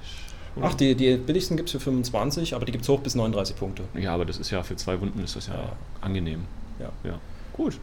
Oder? 0.56 0.66
Ach, 0.66 0.74
die, 0.74 0.94
die 0.94 1.16
billigsten 1.16 1.56
gibt 1.56 1.68
es 1.68 1.72
für 1.72 1.80
25, 1.80 2.54
aber 2.54 2.64
die 2.64 2.72
gibt 2.72 2.82
es 2.82 2.88
hoch 2.88 3.00
bis 3.00 3.14
39 3.14 3.56
Punkte. 3.56 3.84
Ja, 3.94 4.14
aber 4.14 4.24
das 4.24 4.38
ist 4.38 4.50
ja 4.50 4.62
für 4.62 4.76
zwei 4.76 5.00
Wunden 5.00 5.22
ist 5.22 5.36
das 5.36 5.46
ja, 5.48 5.72
angenehm. 6.00 6.46
Ja. 6.78 6.90
ja. 7.04 7.18
Gut. 7.52 7.78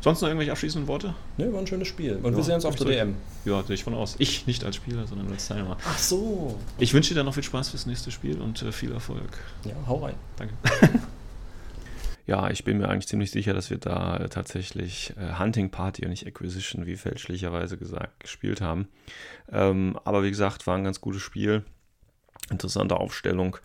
Sonst 0.00 0.20
noch 0.20 0.28
irgendwelche 0.28 0.52
abschließenden 0.52 0.86
Worte? 0.86 1.14
Ne, 1.38 1.52
war 1.52 1.60
ein 1.60 1.66
schönes 1.66 1.88
Spiel. 1.88 2.16
Und 2.22 2.32
ja, 2.32 2.36
wir 2.36 2.44
sehen 2.44 2.54
uns 2.54 2.64
auf 2.64 2.76
der 2.76 2.86
DM. 2.86 3.16
Ja, 3.44 3.62
gehe 3.62 3.74
ich 3.74 3.82
von 3.82 3.94
aus. 3.94 4.14
Ich 4.18 4.46
nicht 4.46 4.64
als 4.64 4.76
Spieler, 4.76 5.06
sondern 5.06 5.30
als 5.30 5.48
Teilnehmer. 5.48 5.76
Ach 5.84 5.98
so. 5.98 6.58
Ich 6.78 6.94
wünsche 6.94 7.10
dir 7.10 7.16
dann 7.16 7.26
noch 7.26 7.34
viel 7.34 7.42
Spaß 7.42 7.70
fürs 7.70 7.86
nächste 7.86 8.12
Spiel 8.12 8.40
und 8.40 8.62
äh, 8.62 8.70
viel 8.70 8.92
Erfolg. 8.92 9.38
Ja, 9.64 9.74
hau 9.88 10.04
rein. 10.04 10.14
Danke. 10.36 10.54
ja, 12.26 12.48
ich 12.50 12.62
bin 12.62 12.78
mir 12.78 12.88
eigentlich 12.88 13.08
ziemlich 13.08 13.32
sicher, 13.32 13.54
dass 13.54 13.70
wir 13.70 13.78
da 13.78 14.18
äh, 14.18 14.28
tatsächlich 14.28 15.14
äh, 15.16 15.40
Hunting 15.40 15.70
Party 15.70 16.04
und 16.04 16.10
nicht 16.10 16.26
Acquisition, 16.26 16.86
wie 16.86 16.96
fälschlicherweise 16.96 17.76
gesagt, 17.76 18.20
gespielt 18.20 18.60
haben. 18.60 18.86
Ähm, 19.50 19.98
aber 20.04 20.22
wie 20.22 20.30
gesagt, 20.30 20.68
war 20.68 20.76
ein 20.76 20.84
ganz 20.84 21.00
gutes 21.00 21.22
Spiel. 21.22 21.64
interessante 22.50 22.96
Aufstellung 22.96 23.56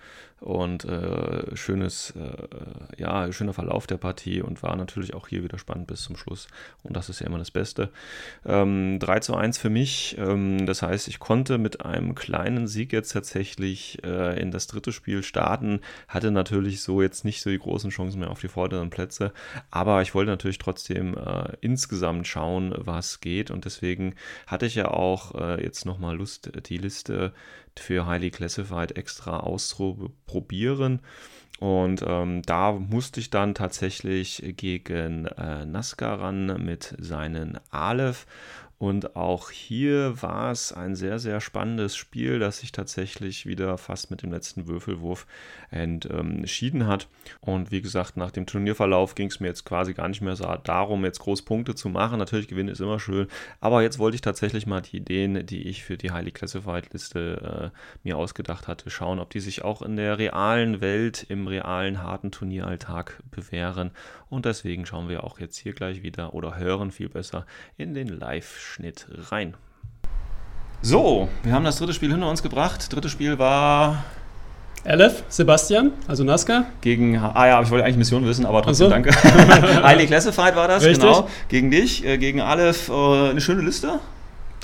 und 0.44 0.84
äh, 0.84 1.56
schönes, 1.56 2.14
äh, 2.18 3.02
ja, 3.02 3.32
schöner 3.32 3.54
Verlauf 3.54 3.88
der 3.88 3.96
Partie 3.96 4.42
und 4.42 4.62
war 4.62 4.76
natürlich 4.76 5.14
auch 5.14 5.30
hier 5.30 5.42
wieder 5.42 5.58
spannend 5.58 5.88
bis 5.88 6.04
zum 6.04 6.18
Schluss. 6.18 6.50
Und 6.84 6.98
das 6.98 7.08
ist 7.08 7.22
ja 7.22 7.28
immer 7.28 7.38
das 7.38 7.52
Beste. 7.52 7.90
Ähm, 8.46 9.00
3 9.00 9.20
zu 9.22 9.36
1 9.36 9.58
für 9.58 9.70
mich. 9.70 10.18
Ähm, 10.20 10.66
das 10.66 10.82
heißt, 10.82 11.08
ich 11.08 11.20
konnte 11.20 11.58
mit 11.58 11.86
einem 11.86 12.14
kleinen 12.14 12.68
Sieg 12.68 12.92
jetzt 12.92 13.14
tatsächlich 13.14 14.04
äh, 14.04 14.38
in 14.40 14.52
das 14.52 14.68
dritte 14.68 14.92
Spiel 14.92 15.24
starten. 15.24 15.80
Hatte 16.10 16.30
natürlich 16.30 16.82
so 16.82 17.02
jetzt 17.02 17.24
nicht 17.24 17.42
so 17.42 17.50
die 17.50 17.60
großen 17.60 17.90
Chancen 17.90 18.20
mehr 18.20 18.30
auf 18.30 18.42
die 18.42 18.50
vorderen 18.50 18.90
Plätze. 18.90 19.32
Aber 19.72 20.02
ich 20.02 20.14
wollte 20.14 20.32
natürlich 20.32 20.58
trotzdem 20.58 21.18
äh, 21.18 21.54
insgesamt 21.62 22.28
schauen, 22.28 22.74
was 22.78 23.22
geht. 23.22 23.50
Und 23.50 23.64
deswegen 23.64 24.16
hatte 24.46 24.66
ich 24.66 24.76
ja 24.76 24.90
auch 24.90 25.36
äh, 25.36 25.64
jetzt 25.64 25.86
nochmal 25.86 26.18
Lust, 26.18 26.52
die 26.68 26.78
Liste 26.78 27.32
für 27.80 28.06
Highly 28.06 28.32
Classified 28.32 28.98
extra 28.98 29.40
auszuprobieren. 29.40 31.02
Und 31.60 32.04
ähm, 32.06 32.42
da 32.42 32.74
musste 32.74 33.20
ich 33.20 33.30
dann 33.30 33.56
tatsächlich 33.56 34.44
gegen 34.58 35.28
äh, 35.28 35.66
Nazca 35.66 36.16
ran 36.16 36.62
mit 36.66 36.94
seinen 37.00 37.60
Aleph. 37.70 38.26
Und 38.84 39.16
auch 39.16 39.50
hier 39.50 40.22
war 40.22 40.52
es 40.52 40.74
ein 40.74 40.98
sehr, 40.98 41.18
sehr 41.18 41.40
spannendes 41.40 41.96
Spiel, 41.96 42.40
das 42.40 42.58
sich 42.58 42.74
tatsächlich 42.74 43.46
wieder 43.46 43.78
fast 43.78 44.12
mit 44.12 44.24
dem 44.24 44.32
letzten 44.34 44.68
Würfelwurf 44.68 45.26
entschieden 45.72 46.86
hat. 46.86 47.08
Und 47.40 47.72
wie 47.72 47.82
gesagt, 47.82 48.18
nach 48.18 48.32
dem 48.32 48.46
Turnierverlauf 48.46 49.16
ging 49.16 49.30
es 49.30 49.40
mir 49.40 49.48
jetzt 49.48 49.64
quasi 49.64 49.94
gar 49.94 50.10
nicht 50.10 50.20
mehr 50.20 50.36
so 50.36 50.54
darum, 50.66 51.06
jetzt 51.06 51.20
groß 51.20 51.44
Punkte 51.44 51.76
zu 51.76 51.88
machen. 51.88 52.20
Natürlich 52.20 52.50
gewinnen 52.50 52.68
ist 52.68 52.82
immer 52.82 53.00
schön, 53.00 53.28
aber 53.62 53.84
jetzt 53.84 54.00
wollte 54.00 54.16
ich 54.16 54.22
tatsächlich 54.22 54.68
mal 54.68 54.82
die 54.82 54.98
Ideen, 54.98 55.46
die 55.46 55.66
ich 55.66 55.86
für 55.86 55.96
die 55.96 56.12
Highly 56.12 56.32
Classified 56.32 56.92
Liste 56.92 57.72
äh, 57.74 57.78
mir 58.04 58.18
ausgedacht 58.18 58.68
hatte, 58.68 58.90
schauen, 58.90 59.20
ob 59.20 59.30
die 59.30 59.40
sich 59.40 59.64
auch 59.64 59.82
in 59.82 59.96
der 59.96 60.18
realen 60.18 60.82
Welt, 60.82 61.26
im 61.30 61.48
realen 61.48 62.04
harten 62.04 62.32
Turnieralltag 62.32 63.24
bewähren. 63.32 63.92
Und 64.30 64.46
deswegen 64.46 64.86
schauen 64.86 65.08
wir 65.08 65.24
auch 65.24 65.40
jetzt 65.40 65.58
hier 65.58 65.74
gleich 65.74 66.04
wieder 66.04 66.34
oder 66.34 66.58
hören 66.58 66.92
viel 66.92 67.08
besser 67.08 67.46
in 67.78 67.94
den 67.94 68.08
Live-Schnitt 68.74 69.06
rein. 69.32 69.54
So, 70.82 71.30
wir 71.44 71.54
haben 71.54 71.64
das 71.64 71.78
dritte 71.78 71.94
Spiel 71.94 72.12
hinter 72.12 72.30
uns 72.30 72.42
gebracht. 72.42 72.94
Drittes 72.94 73.12
Spiel 73.12 73.38
war 73.38 74.04
Aleph, 74.84 75.24
Sebastian, 75.30 75.92
also 76.08 76.24
Nazca. 76.24 76.66
Gegen, 76.82 77.18
ah 77.18 77.48
ja, 77.48 77.62
ich 77.62 77.70
wollte 77.70 77.86
eigentlich 77.86 77.98
Mission 77.98 78.26
wissen, 78.26 78.46
aber 78.46 78.64
trotzdem 78.64 78.88
so. 78.88 78.90
danke. 78.90 79.12
Highly 79.84 80.08
Classified 80.08 80.56
war 80.56 80.68
das, 80.68 80.84
Richtig. 80.84 81.04
genau. 81.04 81.30
Gegen 81.50 81.72
dich, 81.72 82.04
äh, 82.04 82.18
gegen 82.18 82.42
Aleph, 82.42 82.90
äh, 82.90 83.30
eine 83.30 83.42
schöne 83.42 83.62
Liste. 83.62 84.00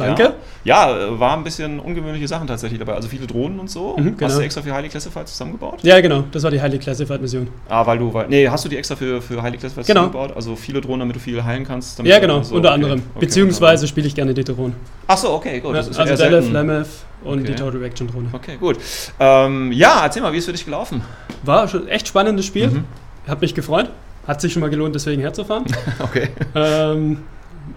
Danke. 0.07 0.33
Ja. 0.63 0.97
ja, 0.97 1.19
war 1.19 1.37
ein 1.37 1.43
bisschen 1.43 1.79
ungewöhnliche 1.79 2.27
Sachen 2.27 2.47
tatsächlich 2.47 2.79
dabei. 2.79 2.93
Also 2.93 3.07
viele 3.07 3.27
Drohnen 3.27 3.59
und 3.59 3.69
so. 3.69 3.95
Mhm, 3.97 4.17
genau. 4.17 4.29
Hast 4.29 4.37
du 4.37 4.41
extra 4.41 4.61
für 4.61 4.73
Highly 4.73 4.89
Classified 4.89 5.27
zusammengebaut? 5.27 5.79
Ja, 5.83 5.99
genau. 6.01 6.23
Das 6.31 6.43
war 6.43 6.51
die 6.51 6.61
Highly 6.61 6.79
Classified 6.79 7.21
Mission. 7.21 7.47
Ah, 7.67 7.85
weil 7.85 7.99
du, 7.99 8.13
weil, 8.13 8.27
nee, 8.27 8.47
hast 8.47 8.65
du 8.65 8.69
die 8.69 8.77
extra 8.77 8.95
für, 8.95 9.21
für 9.21 9.41
Highly 9.41 9.57
Classified 9.57 9.85
genau. 9.85 10.07
zusammengebaut? 10.07 10.35
Also 10.35 10.55
viele 10.55 10.81
Drohnen, 10.81 11.01
damit 11.01 11.15
du 11.15 11.19
viel 11.19 11.43
heilen 11.43 11.65
kannst? 11.65 11.99
ja, 12.03 12.19
genau, 12.19 12.41
so, 12.43 12.55
unter 12.55 12.69
okay. 12.69 12.75
anderem. 12.75 12.99
Okay, 13.15 13.25
Beziehungsweise 13.25 13.87
spiele 13.87 14.07
ich 14.07 14.15
gerne 14.15 14.33
die 14.33 14.43
Drohnen. 14.43 14.75
Ach 15.07 15.17
so, 15.17 15.31
okay, 15.31 15.59
gut. 15.59 15.75
Ja, 15.75 15.79
also 15.81 16.15
Delef, 16.15 16.51
Lemeth 16.51 16.87
und 17.23 17.39
okay. 17.39 17.47
die 17.47 17.55
Total 17.55 17.79
Reaction 17.79 18.07
Drohne. 18.07 18.29
Okay, 18.31 18.57
gut. 18.59 18.77
Ähm, 19.19 19.71
ja, 19.71 20.03
erzähl 20.03 20.21
mal, 20.21 20.33
wie 20.33 20.37
ist 20.37 20.45
für 20.45 20.51
dich 20.51 20.65
gelaufen? 20.65 21.01
War 21.43 21.67
schon 21.67 21.87
echt 21.87 22.07
spannendes 22.07 22.45
Spiel. 22.45 22.67
Mhm. 22.67 22.85
Hat 23.27 23.41
mich 23.41 23.53
gefreut. 23.53 23.89
Hat 24.27 24.41
sich 24.41 24.53
schon 24.53 24.61
mal 24.61 24.69
gelohnt, 24.69 24.95
deswegen 24.95 25.21
herzufahren. 25.21 25.65
okay. 25.99 26.29
Ähm, 26.53 27.23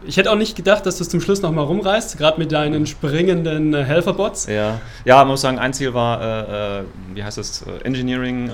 ich 0.05 0.17
hätte 0.17 0.31
auch 0.31 0.37
nicht 0.37 0.57
gedacht, 0.57 0.87
dass 0.87 0.99
du 0.99 1.05
es 1.05 1.09
zum 1.09 1.21
Schluss 1.21 1.43
nochmal 1.43 1.65
rumreißt, 1.65 2.19
gerade 2.19 2.39
mit 2.39 2.53
deinen 2.53 2.87
springenden 2.87 3.75
äh, 3.75 3.85
Helferbots. 3.85 4.47
Ja. 4.47 4.81
ja, 5.05 5.17
man 5.19 5.29
muss 5.29 5.41
sagen, 5.41 5.59
ein 5.59 5.73
Ziel 5.73 5.95
war, 5.95 6.21
äh, 6.21 6.81
äh 6.81 6.85
wie 7.15 7.23
heißt 7.23 7.39
das, 7.39 7.63
äh, 7.63 7.85
Engineering. 7.85 8.49
Äh, 8.49 8.53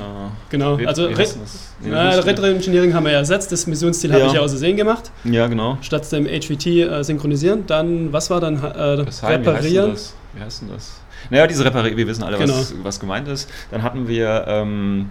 genau, 0.51 0.77
also 0.77 1.07
Red, 1.07 1.37
nee, 1.81 1.91
Red 1.93 2.39
Engineering 2.39 2.95
haben 2.95 3.05
wir 3.05 3.13
ja 3.13 3.19
ersetzt, 3.19 3.53
das 3.53 3.67
Missionsziel 3.67 4.11
ja. 4.11 4.17
habe 4.17 4.27
ich 4.27 4.33
ja 4.33 4.41
außersehen 4.41 4.77
gemacht. 4.77 5.11
Ja, 5.25 5.47
genau. 5.47 5.79
Statt 5.81 6.11
dem 6.13 6.27
HVT 6.27 6.67
äh, 6.67 7.03
synchronisieren. 7.03 7.67
Dann, 7.67 8.13
was 8.13 8.31
war 8.31 8.41
dann 8.41 8.57
reparieren? 8.57 9.91
Wie 9.91 9.93
heißt, 9.93 10.15
wie 10.35 10.43
heißt 10.43 10.63
denn 10.63 10.69
das? 10.71 11.01
Naja, 11.31 11.47
diese 11.47 11.65
Reparieren, 11.65 11.97
wir 11.97 12.07
wissen 12.07 12.23
alle, 12.23 12.39
genau. 12.39 12.55
was, 12.55 12.75
was 12.83 13.01
gemeint 13.01 13.29
ist. 13.29 13.51
Dann 13.71 13.83
hatten 13.83 14.09
wir... 14.09 14.45
Ähm, 14.47 15.11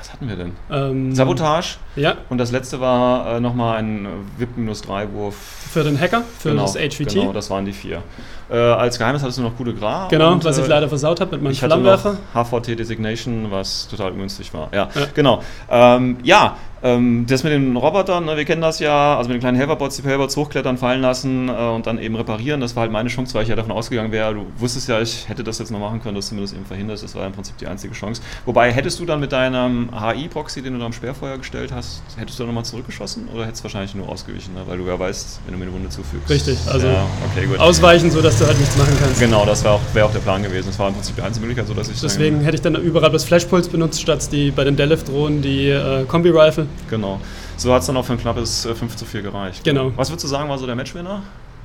was 0.00 0.12
hatten 0.14 0.28
wir 0.28 0.36
denn? 0.36 0.52
Ähm, 0.70 1.14
Sabotage. 1.14 1.76
Ja. 1.96 2.16
Und 2.28 2.38
das 2.38 2.52
letzte 2.52 2.80
war 2.80 3.36
äh, 3.36 3.40
nochmal 3.40 3.78
ein 3.78 4.06
VIP-3-Wurf. 4.38 5.34
Für 5.34 5.84
den 5.84 5.98
Hacker, 5.98 6.22
für 6.38 6.50
genau, 6.50 6.62
das 6.62 6.74
HVT. 6.74 7.14
Genau, 7.14 7.32
das 7.32 7.50
waren 7.50 7.64
die 7.64 7.72
vier. 7.72 8.02
Äh, 8.50 8.56
als 8.56 8.98
Geheimnis 8.98 9.22
hattest 9.22 9.38
du 9.38 9.42
noch 9.42 9.56
gute 9.56 9.74
Gras. 9.74 10.08
Genau, 10.10 10.32
und, 10.32 10.44
was 10.44 10.58
ich 10.58 10.64
äh, 10.64 10.68
leider 10.68 10.88
versaut 10.88 11.20
habe 11.20 11.32
mit 11.32 11.42
meinem 11.42 11.54
Flammenwerfer. 11.54 12.18
HVT 12.34 12.78
Designation, 12.78 13.50
was 13.50 13.86
total 13.88 14.12
günstig 14.12 14.52
war. 14.52 14.68
Ja, 14.72 14.88
ja. 14.94 15.06
genau. 15.14 15.42
Ähm, 15.70 16.18
ja, 16.24 16.56
ähm, 16.82 17.26
das 17.28 17.44
mit 17.44 17.52
den 17.52 17.76
Robotern, 17.76 18.24
ne, 18.24 18.36
wir 18.36 18.44
kennen 18.44 18.62
das 18.62 18.80
ja, 18.80 19.16
also 19.16 19.28
mit 19.28 19.36
den 19.36 19.40
kleinen 19.40 19.56
Helferbots, 19.56 19.96
die 19.96 20.02
Helferbots 20.02 20.36
hochklettern, 20.36 20.78
fallen 20.78 21.02
lassen 21.02 21.48
äh, 21.48 21.52
und 21.52 21.86
dann 21.86 21.98
eben 21.98 22.16
reparieren. 22.16 22.60
Das 22.60 22.74
war 22.74 22.82
halt 22.82 22.92
meine 22.92 23.08
Chance, 23.08 23.34
weil 23.34 23.42
ich 23.42 23.48
ja 23.48 23.56
davon 23.56 23.72
ausgegangen 23.72 24.12
wäre, 24.12 24.34
du 24.34 24.46
wusstest 24.56 24.88
ja, 24.88 25.00
ich 25.00 25.28
hätte 25.28 25.44
das 25.44 25.58
jetzt 25.58 25.70
noch 25.70 25.78
machen 25.78 26.02
können, 26.02 26.14
dass 26.14 26.30
du 26.30 26.34
mir 26.34 26.40
das 26.40 26.52
eben 26.52 26.64
verhinderst. 26.64 27.04
Das 27.04 27.14
war 27.14 27.26
im 27.26 27.32
Prinzip 27.32 27.58
die 27.58 27.66
einzige 27.66 27.92
Chance. 27.94 28.22
Wobei, 28.46 28.72
hättest 28.72 28.98
du 28.98 29.04
dann 29.04 29.20
mit 29.20 29.32
deinem 29.32 29.90
HI-Proxy, 29.92 30.62
den 30.62 30.72
du 30.72 30.78
da 30.78 30.86
am 30.86 30.92
Sperrfeuer 30.92 31.36
gestellt 31.36 31.70
hast, 31.72 31.79
hättest 32.16 32.38
du 32.38 32.42
dann 32.42 32.48
nochmal 32.48 32.64
zurückgeschossen 32.64 33.28
oder 33.28 33.46
hättest 33.46 33.60
du 33.60 33.64
wahrscheinlich 33.64 33.94
nur 33.94 34.08
ausgewichen, 34.08 34.54
ne? 34.54 34.62
weil 34.66 34.78
du 34.78 34.86
ja 34.86 34.98
weißt, 34.98 35.40
wenn 35.44 35.52
du 35.52 35.58
mir 35.58 35.66
eine 35.66 35.74
Wunde 35.74 35.88
zufügst. 35.88 36.28
Richtig, 36.28 36.58
also 36.66 36.86
ja, 36.86 37.06
okay, 37.30 37.58
ausweichen, 37.58 38.10
sodass 38.10 38.38
du 38.38 38.46
halt 38.46 38.58
nichts 38.58 38.76
machen 38.76 38.96
kannst. 39.00 39.20
Genau, 39.20 39.44
das 39.44 39.64
wäre 39.64 39.74
auch, 39.74 39.80
wär 39.92 40.06
auch 40.06 40.12
der 40.12 40.20
Plan 40.20 40.42
gewesen. 40.42 40.68
Das 40.68 40.78
war 40.78 40.88
im 40.88 40.94
Prinzip 40.94 41.16
die 41.16 41.22
einzige 41.22 41.46
Möglichkeit, 41.46 41.68
so 41.68 41.74
dass 41.74 41.88
ich. 41.88 42.00
Deswegen 42.00 42.40
hätte 42.40 42.56
ich 42.56 42.62
dann 42.62 42.74
überall 42.76 43.10
das 43.10 43.24
Flashpulse 43.24 43.70
benutzt, 43.70 44.00
statt 44.00 44.30
die 44.32 44.50
bei 44.50 44.64
den 44.64 44.76
Delef-Drohnen 44.76 45.42
die 45.42 45.68
äh, 45.68 46.04
Kombi-Rifle. 46.04 46.66
Genau. 46.88 47.20
So 47.56 47.74
hat 47.74 47.80
es 47.80 47.86
dann 47.86 47.96
auch 47.96 48.04
für 48.04 48.14
ein 48.14 48.18
knappes 48.18 48.64
5 48.64 48.82
äh, 48.82 48.96
zu 48.96 49.04
4 49.04 49.22
gereicht. 49.22 49.64
Genau. 49.64 49.92
Was 49.96 50.10
würdest 50.10 50.24
du 50.24 50.28
sagen, 50.28 50.48
war 50.48 50.58
so 50.58 50.66
der 50.66 50.76
Matchwinner? 50.76 51.22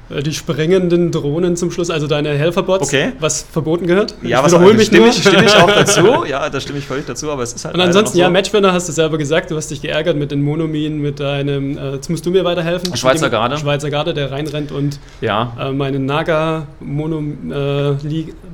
Äh, 0.09 0.21
die 0.21 0.33
springenden 0.33 1.11
Drohnen 1.11 1.55
zum 1.55 1.71
Schluss, 1.71 1.89
also 1.89 2.07
deine 2.07 2.29
Helferbots, 2.29 2.87
okay. 2.87 3.13
was 3.19 3.43
verboten 3.43 3.87
gehört. 3.87 4.15
Ja, 4.21 4.39
ich 4.39 4.45
was 4.45 4.51
wiederhole 4.53 4.73
mich 4.75 4.87
stimme, 4.87 5.07
ich, 5.07 5.17
stimme 5.19 5.45
ich 5.45 5.55
auch 5.55 5.71
dazu. 5.71 6.25
Ja, 6.29 6.49
da 6.49 6.59
stimme 6.59 6.79
ich 6.79 6.85
völlig 6.85 7.05
dazu, 7.05 7.31
aber 7.31 7.43
es 7.43 7.53
ist 7.53 7.65
halt. 7.65 7.75
Und 7.75 7.81
ansonsten, 7.81 8.17
so. 8.17 8.21
ja, 8.21 8.29
Matchwinner 8.29 8.73
hast 8.73 8.87
du 8.87 8.93
selber 8.93 9.17
gesagt, 9.17 9.51
du 9.51 9.55
hast 9.55 9.71
dich 9.71 9.81
geärgert 9.81 10.17
mit 10.17 10.31
den 10.31 10.43
Monominen, 10.43 11.01
mit 11.01 11.19
deinem. 11.19 11.77
Äh, 11.77 11.93
jetzt 11.93 12.09
musst 12.09 12.25
du 12.25 12.31
mir 12.31 12.43
weiterhelfen. 12.43 12.95
Schweizer 12.95 13.29
Garde. 13.29 13.57
Schweizer 13.57 13.89
Garde, 13.89 14.13
der 14.13 14.31
reinrennt 14.31 14.71
und 14.71 14.99
ja. 15.21 15.53
äh, 15.59 15.71
meinen 15.71 16.05
Naga 16.05 16.67
Mono, 16.79 17.19
äh, 17.19 17.95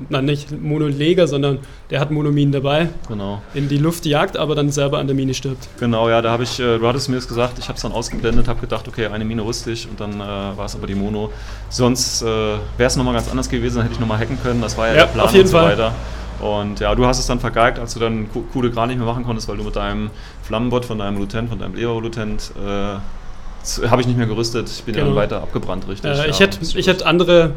nein, 0.10 0.26
nicht 0.26 0.52
Monoleger, 0.52 1.28
sondern 1.28 1.60
der 1.90 2.00
hat 2.00 2.12
Monominen 2.12 2.54
dabei. 2.54 2.90
Genau. 3.10 3.42
In 3.54 3.68
die 3.68 3.78
Luft 3.78 4.06
jagt, 4.06 4.38
aber 4.38 4.56
dann 4.56 4.72
selber 4.72 5.00
an 5.00 5.08
der 5.08 5.16
Mine 5.16 5.34
stirbt. 5.34 5.68
Genau, 5.78 6.10
ja, 6.10 6.22
da 6.22 6.32
habe 6.32 6.44
ich, 6.44 6.60
äh, 6.60 6.80
du 6.80 6.88
hattest 6.88 7.10
mir 7.10 7.16
das 7.16 7.28
gesagt, 7.28 7.60
ich 7.60 7.68
habe 7.68 7.76
es 7.76 7.82
dann 7.82 7.92
ausgeblendet, 7.92 8.48
habe 8.48 8.62
gedacht, 8.62 8.88
okay, 8.88 9.08
eine 9.08 9.26
Mine 9.26 9.44
ich 9.66 9.90
und 9.90 10.00
dann 10.00 10.14
äh, 10.14 10.20
war 10.20 10.66
es 10.66 10.76
aber 10.76 10.88
die 10.88 10.96
Mono. 10.96 11.32
Sonst 11.70 12.22
äh, 12.22 12.26
wäre 12.26 12.60
es 12.78 12.96
nochmal 12.96 13.14
ganz 13.14 13.30
anders 13.30 13.50
gewesen, 13.50 13.78
dann 13.78 13.84
hätte 13.84 13.94
ich 13.94 14.00
nochmal 14.00 14.20
hacken 14.20 14.42
können. 14.42 14.62
Das 14.62 14.78
war 14.78 14.88
ja, 14.88 14.94
ja 14.94 15.00
der 15.06 15.14
Plan 15.14 15.26
auf 15.26 15.32
jeden 15.32 15.46
und 15.46 15.52
so 15.52 15.58
Fall. 15.58 15.72
weiter. 15.72 15.94
Und 16.42 16.80
ja, 16.80 16.94
du 16.96 17.06
hast 17.06 17.20
es 17.20 17.28
dann 17.28 17.40
vergeigt, 17.40 17.78
als 17.78 17.94
du 17.94 18.00
dann 18.00 18.28
Coup 18.32 18.62
de 18.62 18.72
Gras 18.72 18.88
nicht 18.88 18.98
mehr 18.98 19.06
machen 19.06 19.24
konntest, 19.24 19.48
weil 19.48 19.58
du 19.58 19.64
mit 19.64 19.76
deinem 19.76 20.10
Flammenbot 20.44 20.86
von 20.86 20.98
deinem 20.98 21.18
Lieutenant, 21.18 21.50
von 21.50 21.60
deinem 21.60 21.76
Leber-Lieutenant, 21.76 22.52
äh, 22.58 23.88
habe 23.88 24.02
ich 24.02 24.08
nicht 24.08 24.18
mehr 24.18 24.26
gerüstet. 24.26 24.70
Ich 24.70 24.84
bin 24.84 24.96
genau. 24.96 25.08
dann 25.08 25.16
weiter 25.16 25.38
abgebrannt, 25.38 25.88
richtig. 25.88 26.12
Äh, 26.12 26.30
ich, 26.30 26.40
ja, 26.40 26.48
hätte, 26.48 26.60
ich 26.62 26.88
hätte 26.88 27.06
andere 27.06 27.52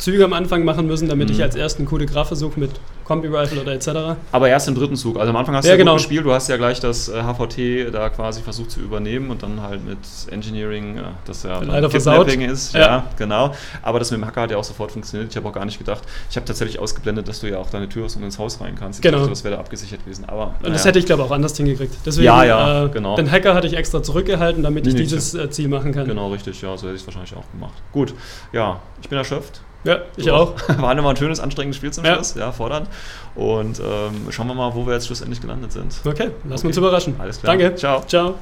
Züge 0.00 0.24
am 0.24 0.32
Anfang 0.32 0.64
machen 0.64 0.86
müssen, 0.86 1.08
damit 1.08 1.28
mhm. 1.28 1.34
ich 1.34 1.42
als 1.42 1.54
ersten 1.54 1.84
Coup 1.84 1.98
de 1.98 2.06
Gras 2.06 2.28
versuche 2.28 2.58
mit 2.58 2.70
Kombi-Rifle 3.04 3.60
oder 3.60 3.72
etc. 3.72 3.88
Aber 4.30 4.48
erst 4.48 4.68
im 4.68 4.76
dritten 4.76 4.94
Zug. 4.94 5.18
Also 5.18 5.30
am 5.30 5.36
Anfang 5.36 5.56
hast 5.56 5.64
ja, 5.64 5.72
du 5.72 5.74
ja 5.74 5.78
genau. 5.78 5.92
gut 5.92 6.02
gespielt, 6.02 6.24
du 6.24 6.32
hast 6.32 6.48
ja 6.48 6.56
gleich 6.56 6.78
das 6.78 7.10
HVT 7.10 7.58
äh, 7.58 7.90
da 7.90 8.08
quasi 8.08 8.40
versucht 8.40 8.70
zu 8.70 8.80
übernehmen 8.80 9.30
und 9.30 9.42
dann 9.42 9.60
halt 9.60 9.84
mit 9.84 9.98
Engineering, 10.30 10.96
äh, 10.96 11.02
das 11.26 11.42
ja 11.42 11.60
leider 11.60 11.90
versaut 11.90 12.32
ist. 12.32 12.72
Ja. 12.72 12.80
ja. 12.80 13.06
genau. 13.18 13.52
Aber 13.82 13.98
das 13.98 14.12
mit 14.12 14.20
dem 14.20 14.26
Hacker 14.26 14.42
hat 14.42 14.52
ja 14.52 14.56
auch 14.56 14.64
sofort 14.64 14.92
funktioniert. 14.92 15.28
Ich 15.30 15.36
habe 15.36 15.48
auch 15.48 15.52
gar 15.52 15.64
nicht 15.64 15.78
gedacht, 15.78 16.02
ich 16.30 16.36
habe 16.36 16.46
tatsächlich 16.46 16.78
ausgeblendet, 16.78 17.26
dass 17.26 17.40
du 17.40 17.50
ja 17.50 17.58
auch 17.58 17.68
deine 17.68 17.88
Tür 17.88 18.04
aus 18.04 18.14
und 18.14 18.22
ins 18.22 18.38
Haus 18.38 18.60
rein 18.60 18.76
kannst. 18.78 19.00
Ich 19.00 19.02
genau. 19.02 19.18
dachte, 19.18 19.30
das 19.30 19.42
wäre 19.42 19.56
da 19.56 19.60
abgesichert 19.60 20.04
gewesen. 20.04 20.24
Aber, 20.26 20.54
und 20.62 20.72
das 20.72 20.84
hätte 20.84 21.00
ich 21.00 21.06
glaube 21.06 21.24
auch 21.24 21.32
anders 21.32 21.56
hingekriegt. 21.56 21.94
Deswegen, 22.06 22.26
ja, 22.26 22.44
ja, 22.44 22.84
äh, 22.84 22.88
genau. 22.90 23.16
Den 23.16 23.30
Hacker 23.30 23.54
hatte 23.54 23.66
ich 23.66 23.74
extra 23.74 24.02
zurückgehalten, 24.02 24.62
damit 24.62 24.86
ich 24.86 24.94
dieses 24.94 25.34
äh, 25.34 25.50
Ziel 25.50 25.66
machen 25.66 25.92
kann. 25.92 26.06
Genau, 26.06 26.30
richtig. 26.30 26.62
Ja, 26.62 26.76
so 26.76 26.86
hätte 26.86 26.94
ich 26.94 27.02
es 27.02 27.06
wahrscheinlich 27.08 27.34
auch 27.34 27.50
gemacht. 27.50 27.74
Gut, 27.92 28.14
ja, 28.52 28.80
ich 29.02 29.08
bin 29.08 29.18
erschöpft. 29.18 29.62
Ja, 29.84 30.00
ich 30.16 30.24
so. 30.24 30.32
auch. 30.32 30.54
War 30.78 30.94
nochmal 30.94 31.14
ein 31.14 31.16
schönes, 31.16 31.40
anstrengendes 31.40 31.76
Spiel 31.76 31.92
zum 31.92 32.04
Schluss, 32.04 32.34
ja, 32.34 32.52
fordernd. 32.52 32.88
Und 33.34 33.80
ähm, 33.80 34.30
schauen 34.30 34.46
wir 34.46 34.54
mal, 34.54 34.74
wo 34.74 34.86
wir 34.86 34.94
jetzt 34.94 35.06
schlussendlich 35.06 35.40
gelandet 35.40 35.72
sind. 35.72 36.00
Okay, 36.04 36.30
lass 36.48 36.60
okay. 36.60 36.68
uns 36.68 36.76
überraschen. 36.76 37.14
Alles 37.18 37.40
klar. 37.40 37.56
Danke. 37.56 37.74
Ciao. 37.76 38.02
Ciao. 38.06 38.34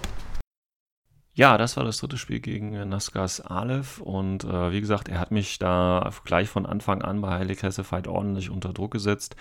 Ja, 1.38 1.56
das 1.56 1.76
war 1.76 1.84
das 1.84 1.98
dritte 1.98 2.18
Spiel 2.18 2.40
gegen 2.40 2.72
Naskas 2.88 3.40
Aleph 3.40 4.00
und 4.00 4.42
äh, 4.42 4.72
wie 4.72 4.80
gesagt, 4.80 5.08
er 5.08 5.20
hat 5.20 5.30
mich 5.30 5.60
da 5.60 6.10
gleich 6.24 6.48
von 6.48 6.66
Anfang 6.66 7.00
an 7.00 7.20
bei 7.20 7.38
Highly 7.38 7.54
Classified 7.54 8.08
ordentlich 8.08 8.50
unter 8.50 8.72
Druck 8.72 8.90
gesetzt, 8.90 9.36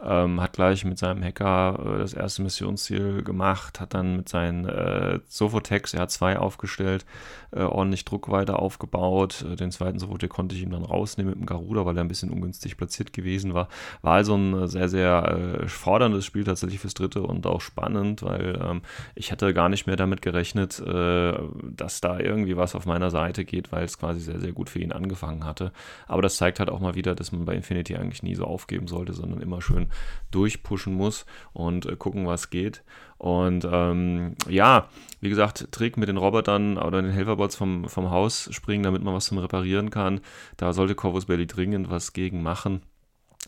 ähm, 0.00 0.40
hat 0.40 0.52
gleich 0.52 0.84
mit 0.84 0.96
seinem 0.96 1.24
Hacker 1.24 1.76
äh, 1.84 1.98
das 1.98 2.14
erste 2.14 2.42
Missionsziel 2.42 3.24
gemacht, 3.24 3.80
hat 3.80 3.94
dann 3.94 4.18
mit 4.18 4.28
seinen 4.28 4.64
äh, 4.64 5.18
Sofotex, 5.26 5.92
er 5.92 6.02
hat 6.02 6.12
zwei 6.12 6.38
aufgestellt, 6.38 7.04
äh, 7.50 7.62
ordentlich 7.62 8.04
Druck 8.04 8.30
weiter 8.30 8.60
aufgebaut, 8.60 9.44
äh, 9.50 9.56
den 9.56 9.72
zweiten 9.72 9.98
Sofotex 9.98 10.32
konnte 10.32 10.54
ich 10.54 10.62
ihm 10.62 10.70
dann 10.70 10.84
rausnehmen 10.84 11.32
mit 11.32 11.40
dem 11.40 11.46
Garuda, 11.46 11.84
weil 11.84 11.98
er 11.98 12.04
ein 12.04 12.08
bisschen 12.08 12.30
ungünstig 12.30 12.76
platziert 12.76 13.12
gewesen 13.12 13.54
war. 13.54 13.66
War 14.02 14.14
also 14.14 14.36
ein 14.36 14.68
sehr, 14.68 14.88
sehr 14.88 15.62
äh, 15.62 15.66
forderndes 15.66 16.24
Spiel 16.24 16.44
tatsächlich 16.44 16.78
fürs 16.78 16.94
dritte 16.94 17.22
und 17.22 17.44
auch 17.48 17.60
spannend, 17.60 18.22
weil 18.22 18.56
ähm, 18.64 18.82
ich 19.16 19.32
hatte 19.32 19.52
gar 19.52 19.68
nicht 19.68 19.88
mehr 19.88 19.96
damit 19.96 20.22
gerechnet, 20.22 20.78
äh, 20.78 21.39
dass 21.62 22.00
da 22.00 22.18
irgendwie 22.18 22.56
was 22.56 22.74
auf 22.74 22.86
meiner 22.86 23.10
Seite 23.10 23.44
geht, 23.44 23.72
weil 23.72 23.84
es 23.84 23.98
quasi 23.98 24.20
sehr, 24.20 24.40
sehr 24.40 24.52
gut 24.52 24.68
für 24.68 24.78
ihn 24.78 24.92
angefangen 24.92 25.44
hatte. 25.44 25.72
Aber 26.06 26.22
das 26.22 26.36
zeigt 26.36 26.58
halt 26.58 26.70
auch 26.70 26.80
mal 26.80 26.94
wieder, 26.94 27.14
dass 27.14 27.32
man 27.32 27.44
bei 27.44 27.54
Infinity 27.54 27.96
eigentlich 27.96 28.22
nie 28.22 28.34
so 28.34 28.44
aufgeben 28.44 28.86
sollte, 28.86 29.12
sondern 29.12 29.40
immer 29.40 29.60
schön 29.62 29.88
durchpushen 30.30 30.94
muss 30.94 31.26
und 31.52 31.86
äh, 31.86 31.96
gucken, 31.96 32.26
was 32.26 32.50
geht. 32.50 32.82
Und 33.18 33.68
ähm, 33.70 34.34
ja, 34.48 34.88
wie 35.20 35.28
gesagt, 35.28 35.72
Trick 35.72 35.96
mit 35.96 36.08
den 36.08 36.16
Robotern 36.16 36.78
oder 36.78 37.02
den 37.02 37.12
Helferbots 37.12 37.56
vom, 37.56 37.88
vom 37.88 38.10
Haus 38.10 38.48
springen, 38.52 38.82
damit 38.82 39.02
man 39.02 39.14
was 39.14 39.26
zum 39.26 39.38
Reparieren 39.38 39.90
kann. 39.90 40.20
Da 40.56 40.72
sollte 40.72 40.94
Corvus 40.94 41.26
Belly 41.26 41.46
dringend 41.46 41.90
was 41.90 42.12
gegen 42.12 42.42
machen 42.42 42.82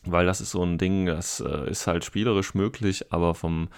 weil 0.04 0.26
das 0.26 0.40
ist 0.40 0.50
so 0.50 0.62
ein 0.62 0.78
Ding, 0.78 1.06
das 1.06 1.40
äh, 1.40 1.70
ist 1.70 1.86
halt 1.86 2.04
spielerisch 2.04 2.54
möglich, 2.54 3.12
aber 3.12 3.34
vom 3.34 3.68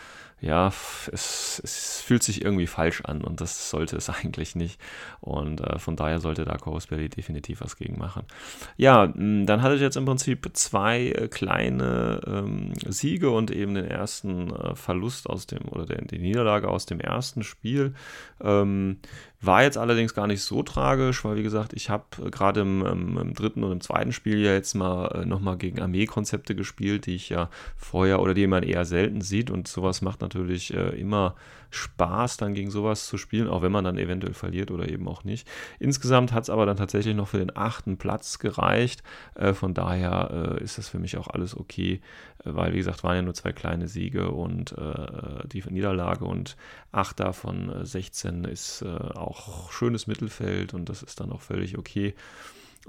ja, 0.45 0.69
es, 0.69 1.61
es, 1.65 2.03
fühlt 2.03 2.23
sich 2.23 2.45
irgendwie 2.45 2.67
falsch 2.67 3.01
an 3.03 3.23
und 3.23 3.41
das 3.41 3.71
sollte 3.71 3.97
es 3.97 4.11
eigentlich 4.11 4.55
nicht. 4.55 4.79
Und 5.21 5.61
äh, 5.61 5.79
von 5.79 5.97
daher 5.97 6.21
sollte 6.21 6.45
da 6.45 6.57
Belly 6.87 7.09
definitiv 7.09 7.63
was 7.63 7.77
gegen 7.77 7.99
machen. 7.99 8.25
Ja, 8.77 9.07
dann 9.07 9.63
hatte 9.63 9.77
ich 9.77 9.81
jetzt 9.81 9.97
im 9.97 10.05
Prinzip 10.05 10.51
zwei 10.53 11.09
äh, 11.09 11.29
kleine 11.29 12.21
ähm, 12.27 12.73
Siege 12.87 13.31
und 13.31 13.51
eben 13.51 13.75
den 13.75 13.87
ersten 13.87 14.51
äh, 14.51 14.75
Verlust 14.75 15.31
aus 15.31 15.47
dem, 15.47 15.67
oder 15.71 15.87
der, 15.87 16.03
die 16.03 16.19
Niederlage 16.19 16.69
aus 16.69 16.85
dem 16.85 17.01
ersten 17.01 17.43
Spiel. 17.43 17.95
Ähm, 18.43 18.99
war 19.47 19.63
jetzt 19.63 19.79
allerdings 19.79 20.15
gar 20.15 20.27
nicht 20.27 20.43
so 20.43 20.63
tragisch, 20.63 21.25
weil 21.25 21.37
wie 21.37 21.43
gesagt, 21.43 21.73
ich 21.73 21.91
habe 21.91 22.05
äh, 22.25 22.31
gerade 22.31 22.61
im, 22.61 22.85
im, 22.85 23.19
im, 23.19 23.35
dritten 23.35 23.65
und 23.65 23.73
im 23.73 23.81
zweiten 23.81 24.13
Spiel 24.13 24.39
ja 24.39 24.53
jetzt 24.53 24.75
mal 24.75 25.07
äh, 25.09 25.25
nochmal 25.25 25.57
gegen 25.57 25.81
Armeekonzepte 25.81 26.55
gespielt, 26.55 27.07
die 27.07 27.15
ich 27.15 27.29
ja 27.29 27.51
vorher 27.77 28.21
oder 28.21 28.35
die 28.35 28.47
man 28.47 28.63
eher 28.63 28.85
selten 28.85 29.21
sieht 29.21 29.51
und 29.51 29.69
sowas 29.69 30.03
macht 30.03 30.21
natürlich 30.21 30.75
äh, 30.75 30.91
immer 30.99 31.35
Spaß, 31.75 32.37
dann 32.37 32.55
gegen 32.55 32.71
sowas 32.71 33.07
zu 33.07 33.19
spielen, 33.19 33.49
auch 33.49 33.63
wenn 33.63 33.73
man 33.73 33.85
dann 33.85 33.99
eventuell 33.99 34.35
verliert 34.35 34.71
oder 34.71 34.89
eben 34.89 35.09
auch 35.09 35.25
nicht. 35.25 35.47
Insgesamt 35.79 36.33
hat 36.33 36.45
es 36.45 36.51
aber 36.51 36.67
dann 36.67 36.77
tatsächlich 36.77 37.15
noch 37.15 37.29
für 37.29 37.39
den 37.39 37.55
achten 37.57 37.99
Platz 37.99 38.39
gereicht. 38.39 39.03
Äh, 39.35 39.53
von 39.53 39.75
daher 39.75 40.57
äh, 40.61 40.63
ist 40.63 40.79
das 40.79 40.89
für 40.89 40.99
mich 40.99 41.17
auch 41.17 41.29
alles 41.29 41.57
okay, 41.57 42.01
äh, 42.45 42.55
weil 42.55 42.73
wie 42.73 42.79
gesagt, 42.79 43.03
waren 43.05 43.17
ja 43.17 43.23
nur 43.23 43.35
zwei 43.35 43.53
kleine 43.53 43.89
Siege 43.89 44.31
und 44.31 44.73
äh, 44.79 45.49
die 45.49 45.63
Niederlage 45.69 46.25
und 46.25 46.57
acht 46.93 47.19
davon 47.19 47.85
16 47.85 48.45
ist 48.45 48.85
auch 48.85 49.34
schönes 49.71 50.07
Mittelfeld 50.07 50.75
und 50.75 50.89
das 50.89 51.03
ist 51.03 51.21
dann 51.21 51.33
auch 51.33 51.41
völlig 51.41 51.79
okay. 51.79 52.15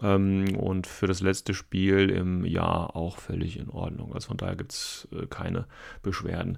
Ähm, 0.01 0.55
und 0.57 0.87
für 0.87 1.07
das 1.07 1.21
letzte 1.21 1.53
Spiel 1.53 2.09
im 2.09 2.45
Jahr 2.45 2.95
auch 2.95 3.17
völlig 3.17 3.57
in 3.57 3.69
Ordnung. 3.69 4.13
Also 4.13 4.27
von 4.27 4.37
daher 4.37 4.55
gibt 4.55 4.73
es 4.73 5.07
äh, 5.11 5.25
keine 5.27 5.65
Beschwerden. 6.01 6.57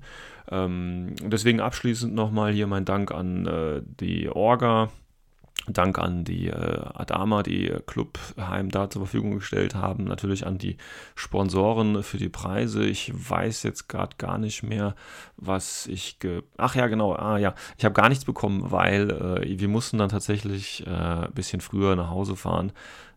Ähm, 0.50 1.16
deswegen 1.22 1.60
abschließend 1.60 2.14
nochmal 2.14 2.52
hier 2.52 2.68
mein 2.68 2.86
Dank 2.86 3.12
an 3.12 3.46
äh, 3.46 3.82
die 4.00 4.30
Orga. 4.30 4.90
Dank 5.68 6.00
an 6.00 6.24
die 6.24 6.48
äh, 6.48 6.82
Adama, 6.94 7.44
die 7.44 7.74
Clubheim 7.88 8.70
da 8.70 8.90
zur 8.90 9.02
Verfügung 9.02 9.36
gestellt 9.36 9.76
haben. 9.76 10.06
Natürlich 10.06 10.48
an 10.48 10.58
die 10.58 10.78
Sponsoren 11.16 12.04
für 12.04 12.18
die 12.18 12.30
Preise. 12.30 12.86
Ich 12.86 13.12
weiß 13.14 13.64
jetzt 13.64 13.90
gerade 13.90 14.16
gar 14.18 14.38
nicht 14.38 14.64
mehr, 14.64 14.96
was 15.36 15.88
ich. 15.88 16.18
Ach 16.58 16.76
ja, 16.76 16.88
genau. 16.88 17.14
Ah 17.14 17.38
ja, 17.38 17.54
ich 17.78 17.84
habe 17.84 17.94
gar 17.94 18.08
nichts 18.08 18.24
bekommen, 18.24 18.72
weil 18.72 19.12
äh, 19.12 19.60
wir 19.60 19.68
mussten 19.68 19.98
dann 19.98 20.10
tatsächlich 20.10 20.86
äh, 20.88 20.90
ein 20.90 21.34
bisschen 21.34 21.60
früher 21.60 21.96
nach 21.96 22.10
Hause 22.10 22.36
fahren. 22.36 22.72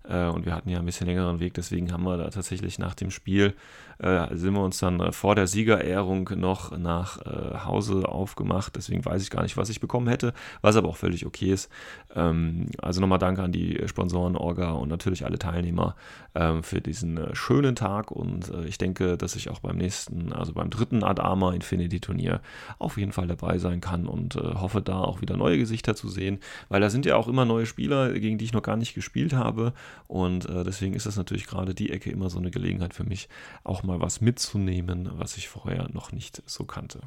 Äh, 0.08 0.26
und 0.26 0.46
wir 0.46 0.54
hatten 0.54 0.68
ja 0.68 0.78
ein 0.78 0.86
bisschen 0.86 1.06
längeren 1.06 1.40
Weg, 1.40 1.54
deswegen 1.54 1.92
haben 1.92 2.04
wir 2.04 2.16
da 2.16 2.30
tatsächlich 2.30 2.78
nach 2.78 2.94
dem 2.94 3.10
Spiel, 3.10 3.54
äh, 4.00 4.34
sind 4.34 4.54
wir 4.54 4.62
uns 4.62 4.78
dann 4.78 4.98
äh, 5.00 5.12
vor 5.12 5.34
der 5.34 5.46
Siegerehrung 5.46 6.30
noch 6.36 6.76
nach 6.76 7.18
äh, 7.18 7.58
Hause 7.66 8.08
aufgemacht. 8.08 8.74
Deswegen 8.76 9.04
weiß 9.04 9.22
ich 9.22 9.30
gar 9.30 9.42
nicht, 9.42 9.58
was 9.58 9.68
ich 9.68 9.80
bekommen 9.80 10.08
hätte, 10.08 10.32
was 10.62 10.76
aber 10.76 10.88
auch 10.88 10.96
völlig 10.96 11.26
okay 11.26 11.52
ist. 11.52 11.70
Ähm, 12.14 12.66
also 12.80 13.00
nochmal 13.02 13.18
danke 13.18 13.42
an 13.42 13.52
die 13.52 13.78
Sponsoren, 13.86 14.36
Orga 14.36 14.70
und 14.70 14.88
natürlich 14.88 15.26
alle 15.26 15.38
Teilnehmer 15.38 15.96
ähm, 16.34 16.62
für 16.62 16.80
diesen 16.80 17.18
äh, 17.18 17.34
schönen 17.34 17.76
Tag. 17.76 18.10
Und 18.10 18.48
äh, 18.48 18.64
ich 18.64 18.78
denke, 18.78 19.18
dass 19.18 19.36
ich 19.36 19.50
auch 19.50 19.58
beim 19.58 19.76
nächsten, 19.76 20.32
also 20.32 20.54
beim 20.54 20.70
dritten 20.70 21.04
Adama 21.04 21.52
Infinity 21.52 22.00
Turnier 22.00 22.40
auf 22.78 22.96
jeden 22.96 23.12
Fall 23.12 23.26
dabei 23.26 23.58
sein 23.58 23.82
kann 23.82 24.06
und 24.06 24.34
hoffe 24.34 24.80
da 24.80 25.00
auch 25.00 25.20
wieder 25.20 25.36
neue 25.36 25.58
Gesichter 25.58 25.94
zu 25.94 26.08
sehen, 26.08 26.38
weil 26.68 26.80
da 26.80 26.88
sind 26.88 27.04
ja 27.04 27.16
auch 27.16 27.28
immer 27.28 27.44
neue 27.44 27.66
Spieler, 27.66 28.12
gegen 28.12 28.38
die 28.38 28.46
ich 28.46 28.52
noch 28.52 28.62
gar 28.62 28.76
nicht 28.76 28.94
gespielt 28.94 29.34
habe. 29.34 29.72
Und 30.06 30.48
äh, 30.48 30.64
deswegen 30.64 30.94
ist 30.94 31.06
das 31.06 31.16
natürlich 31.16 31.46
gerade 31.46 31.74
die 31.74 31.90
Ecke 31.90 32.10
immer 32.10 32.30
so 32.30 32.38
eine 32.38 32.50
Gelegenheit 32.50 32.94
für 32.94 33.04
mich, 33.04 33.28
auch 33.64 33.82
mal 33.82 34.00
was 34.00 34.20
mitzunehmen, 34.20 35.08
was 35.14 35.36
ich 35.36 35.48
vorher 35.48 35.88
noch 35.92 36.12
nicht 36.12 36.42
so 36.46 36.64
kannte. 36.64 37.00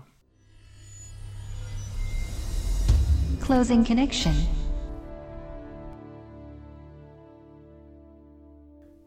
Closing 3.41 3.83
Connection. 3.83 4.33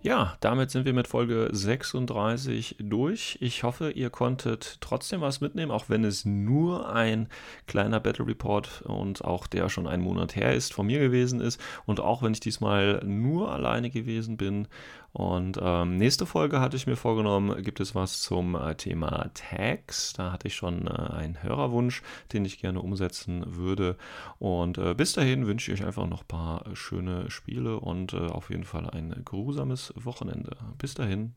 Ja, 0.07 0.37
damit 0.39 0.71
sind 0.71 0.85
wir 0.85 0.93
mit 0.93 1.09
Folge 1.09 1.49
36 1.51 2.77
durch. 2.79 3.39
Ich 3.41 3.65
hoffe, 3.65 3.91
ihr 3.91 4.09
konntet 4.09 4.79
trotzdem 4.81 5.21
was 5.21 5.41
mitnehmen, 5.41 5.73
auch 5.73 5.87
wenn 5.89 6.05
es 6.05 6.25
nur 6.25 6.89
ein 6.95 7.27
kleiner 7.67 7.99
Battle 7.99 8.25
Report 8.25 8.83
und 8.83 9.25
auch 9.25 9.49
der 9.49 9.69
schon 9.69 9.89
einen 9.89 10.05
Monat 10.05 10.37
her 10.37 10.55
ist, 10.55 10.73
von 10.73 10.87
mir 10.87 11.01
gewesen 11.01 11.41
ist. 11.41 11.61
Und 11.87 11.99
auch 11.99 12.23
wenn 12.23 12.35
ich 12.35 12.39
diesmal 12.39 13.03
nur 13.05 13.51
alleine 13.51 13.91
gewesen 13.91 14.37
bin 14.37 14.69
und 15.17 15.59
ähm, 15.63 15.97
nächste 15.97 16.27
Folge 16.27 16.61
hatte 16.61 16.77
ich 16.77 16.87
mir 16.87 16.95
vorgenommen, 16.95 17.63
gibt 17.63 17.81
es 17.81 17.95
was 17.95 18.21
zum 18.21 18.55
äh, 18.55 18.75
Thema 18.75 19.31
Tags. 19.33 20.13
Da 20.13 20.31
hatte 20.31 20.47
ich 20.47 20.55
schon 20.55 20.87
äh, 20.87 20.91
einen 20.91 21.43
Hörerwunsch, 21.43 22.03
den 22.35 22.45
ich 22.45 22.59
gerne 22.59 22.83
umsetzen 22.83 23.57
würde. 23.57 23.97
Und 24.39 24.77
äh, 24.77 24.93
bis 24.93 25.15
dahin 25.15 25.47
wünsche 25.47 25.73
ich 25.73 25.81
euch 25.81 25.87
einfach 25.87 26.07
noch 26.07 26.21
ein 26.21 26.29
paar 26.29 26.65
schöne 26.75 27.31
Spiele 27.31 27.81
und 27.81 28.13
äh, 28.13 28.27
auf 28.27 28.51
jeden 28.51 28.65
Fall 28.65 28.91
ein 28.91 29.23
grusames 29.25 29.95
Wochenende. 30.05 30.57
Bis 30.79 30.95
dahin. 30.95 31.35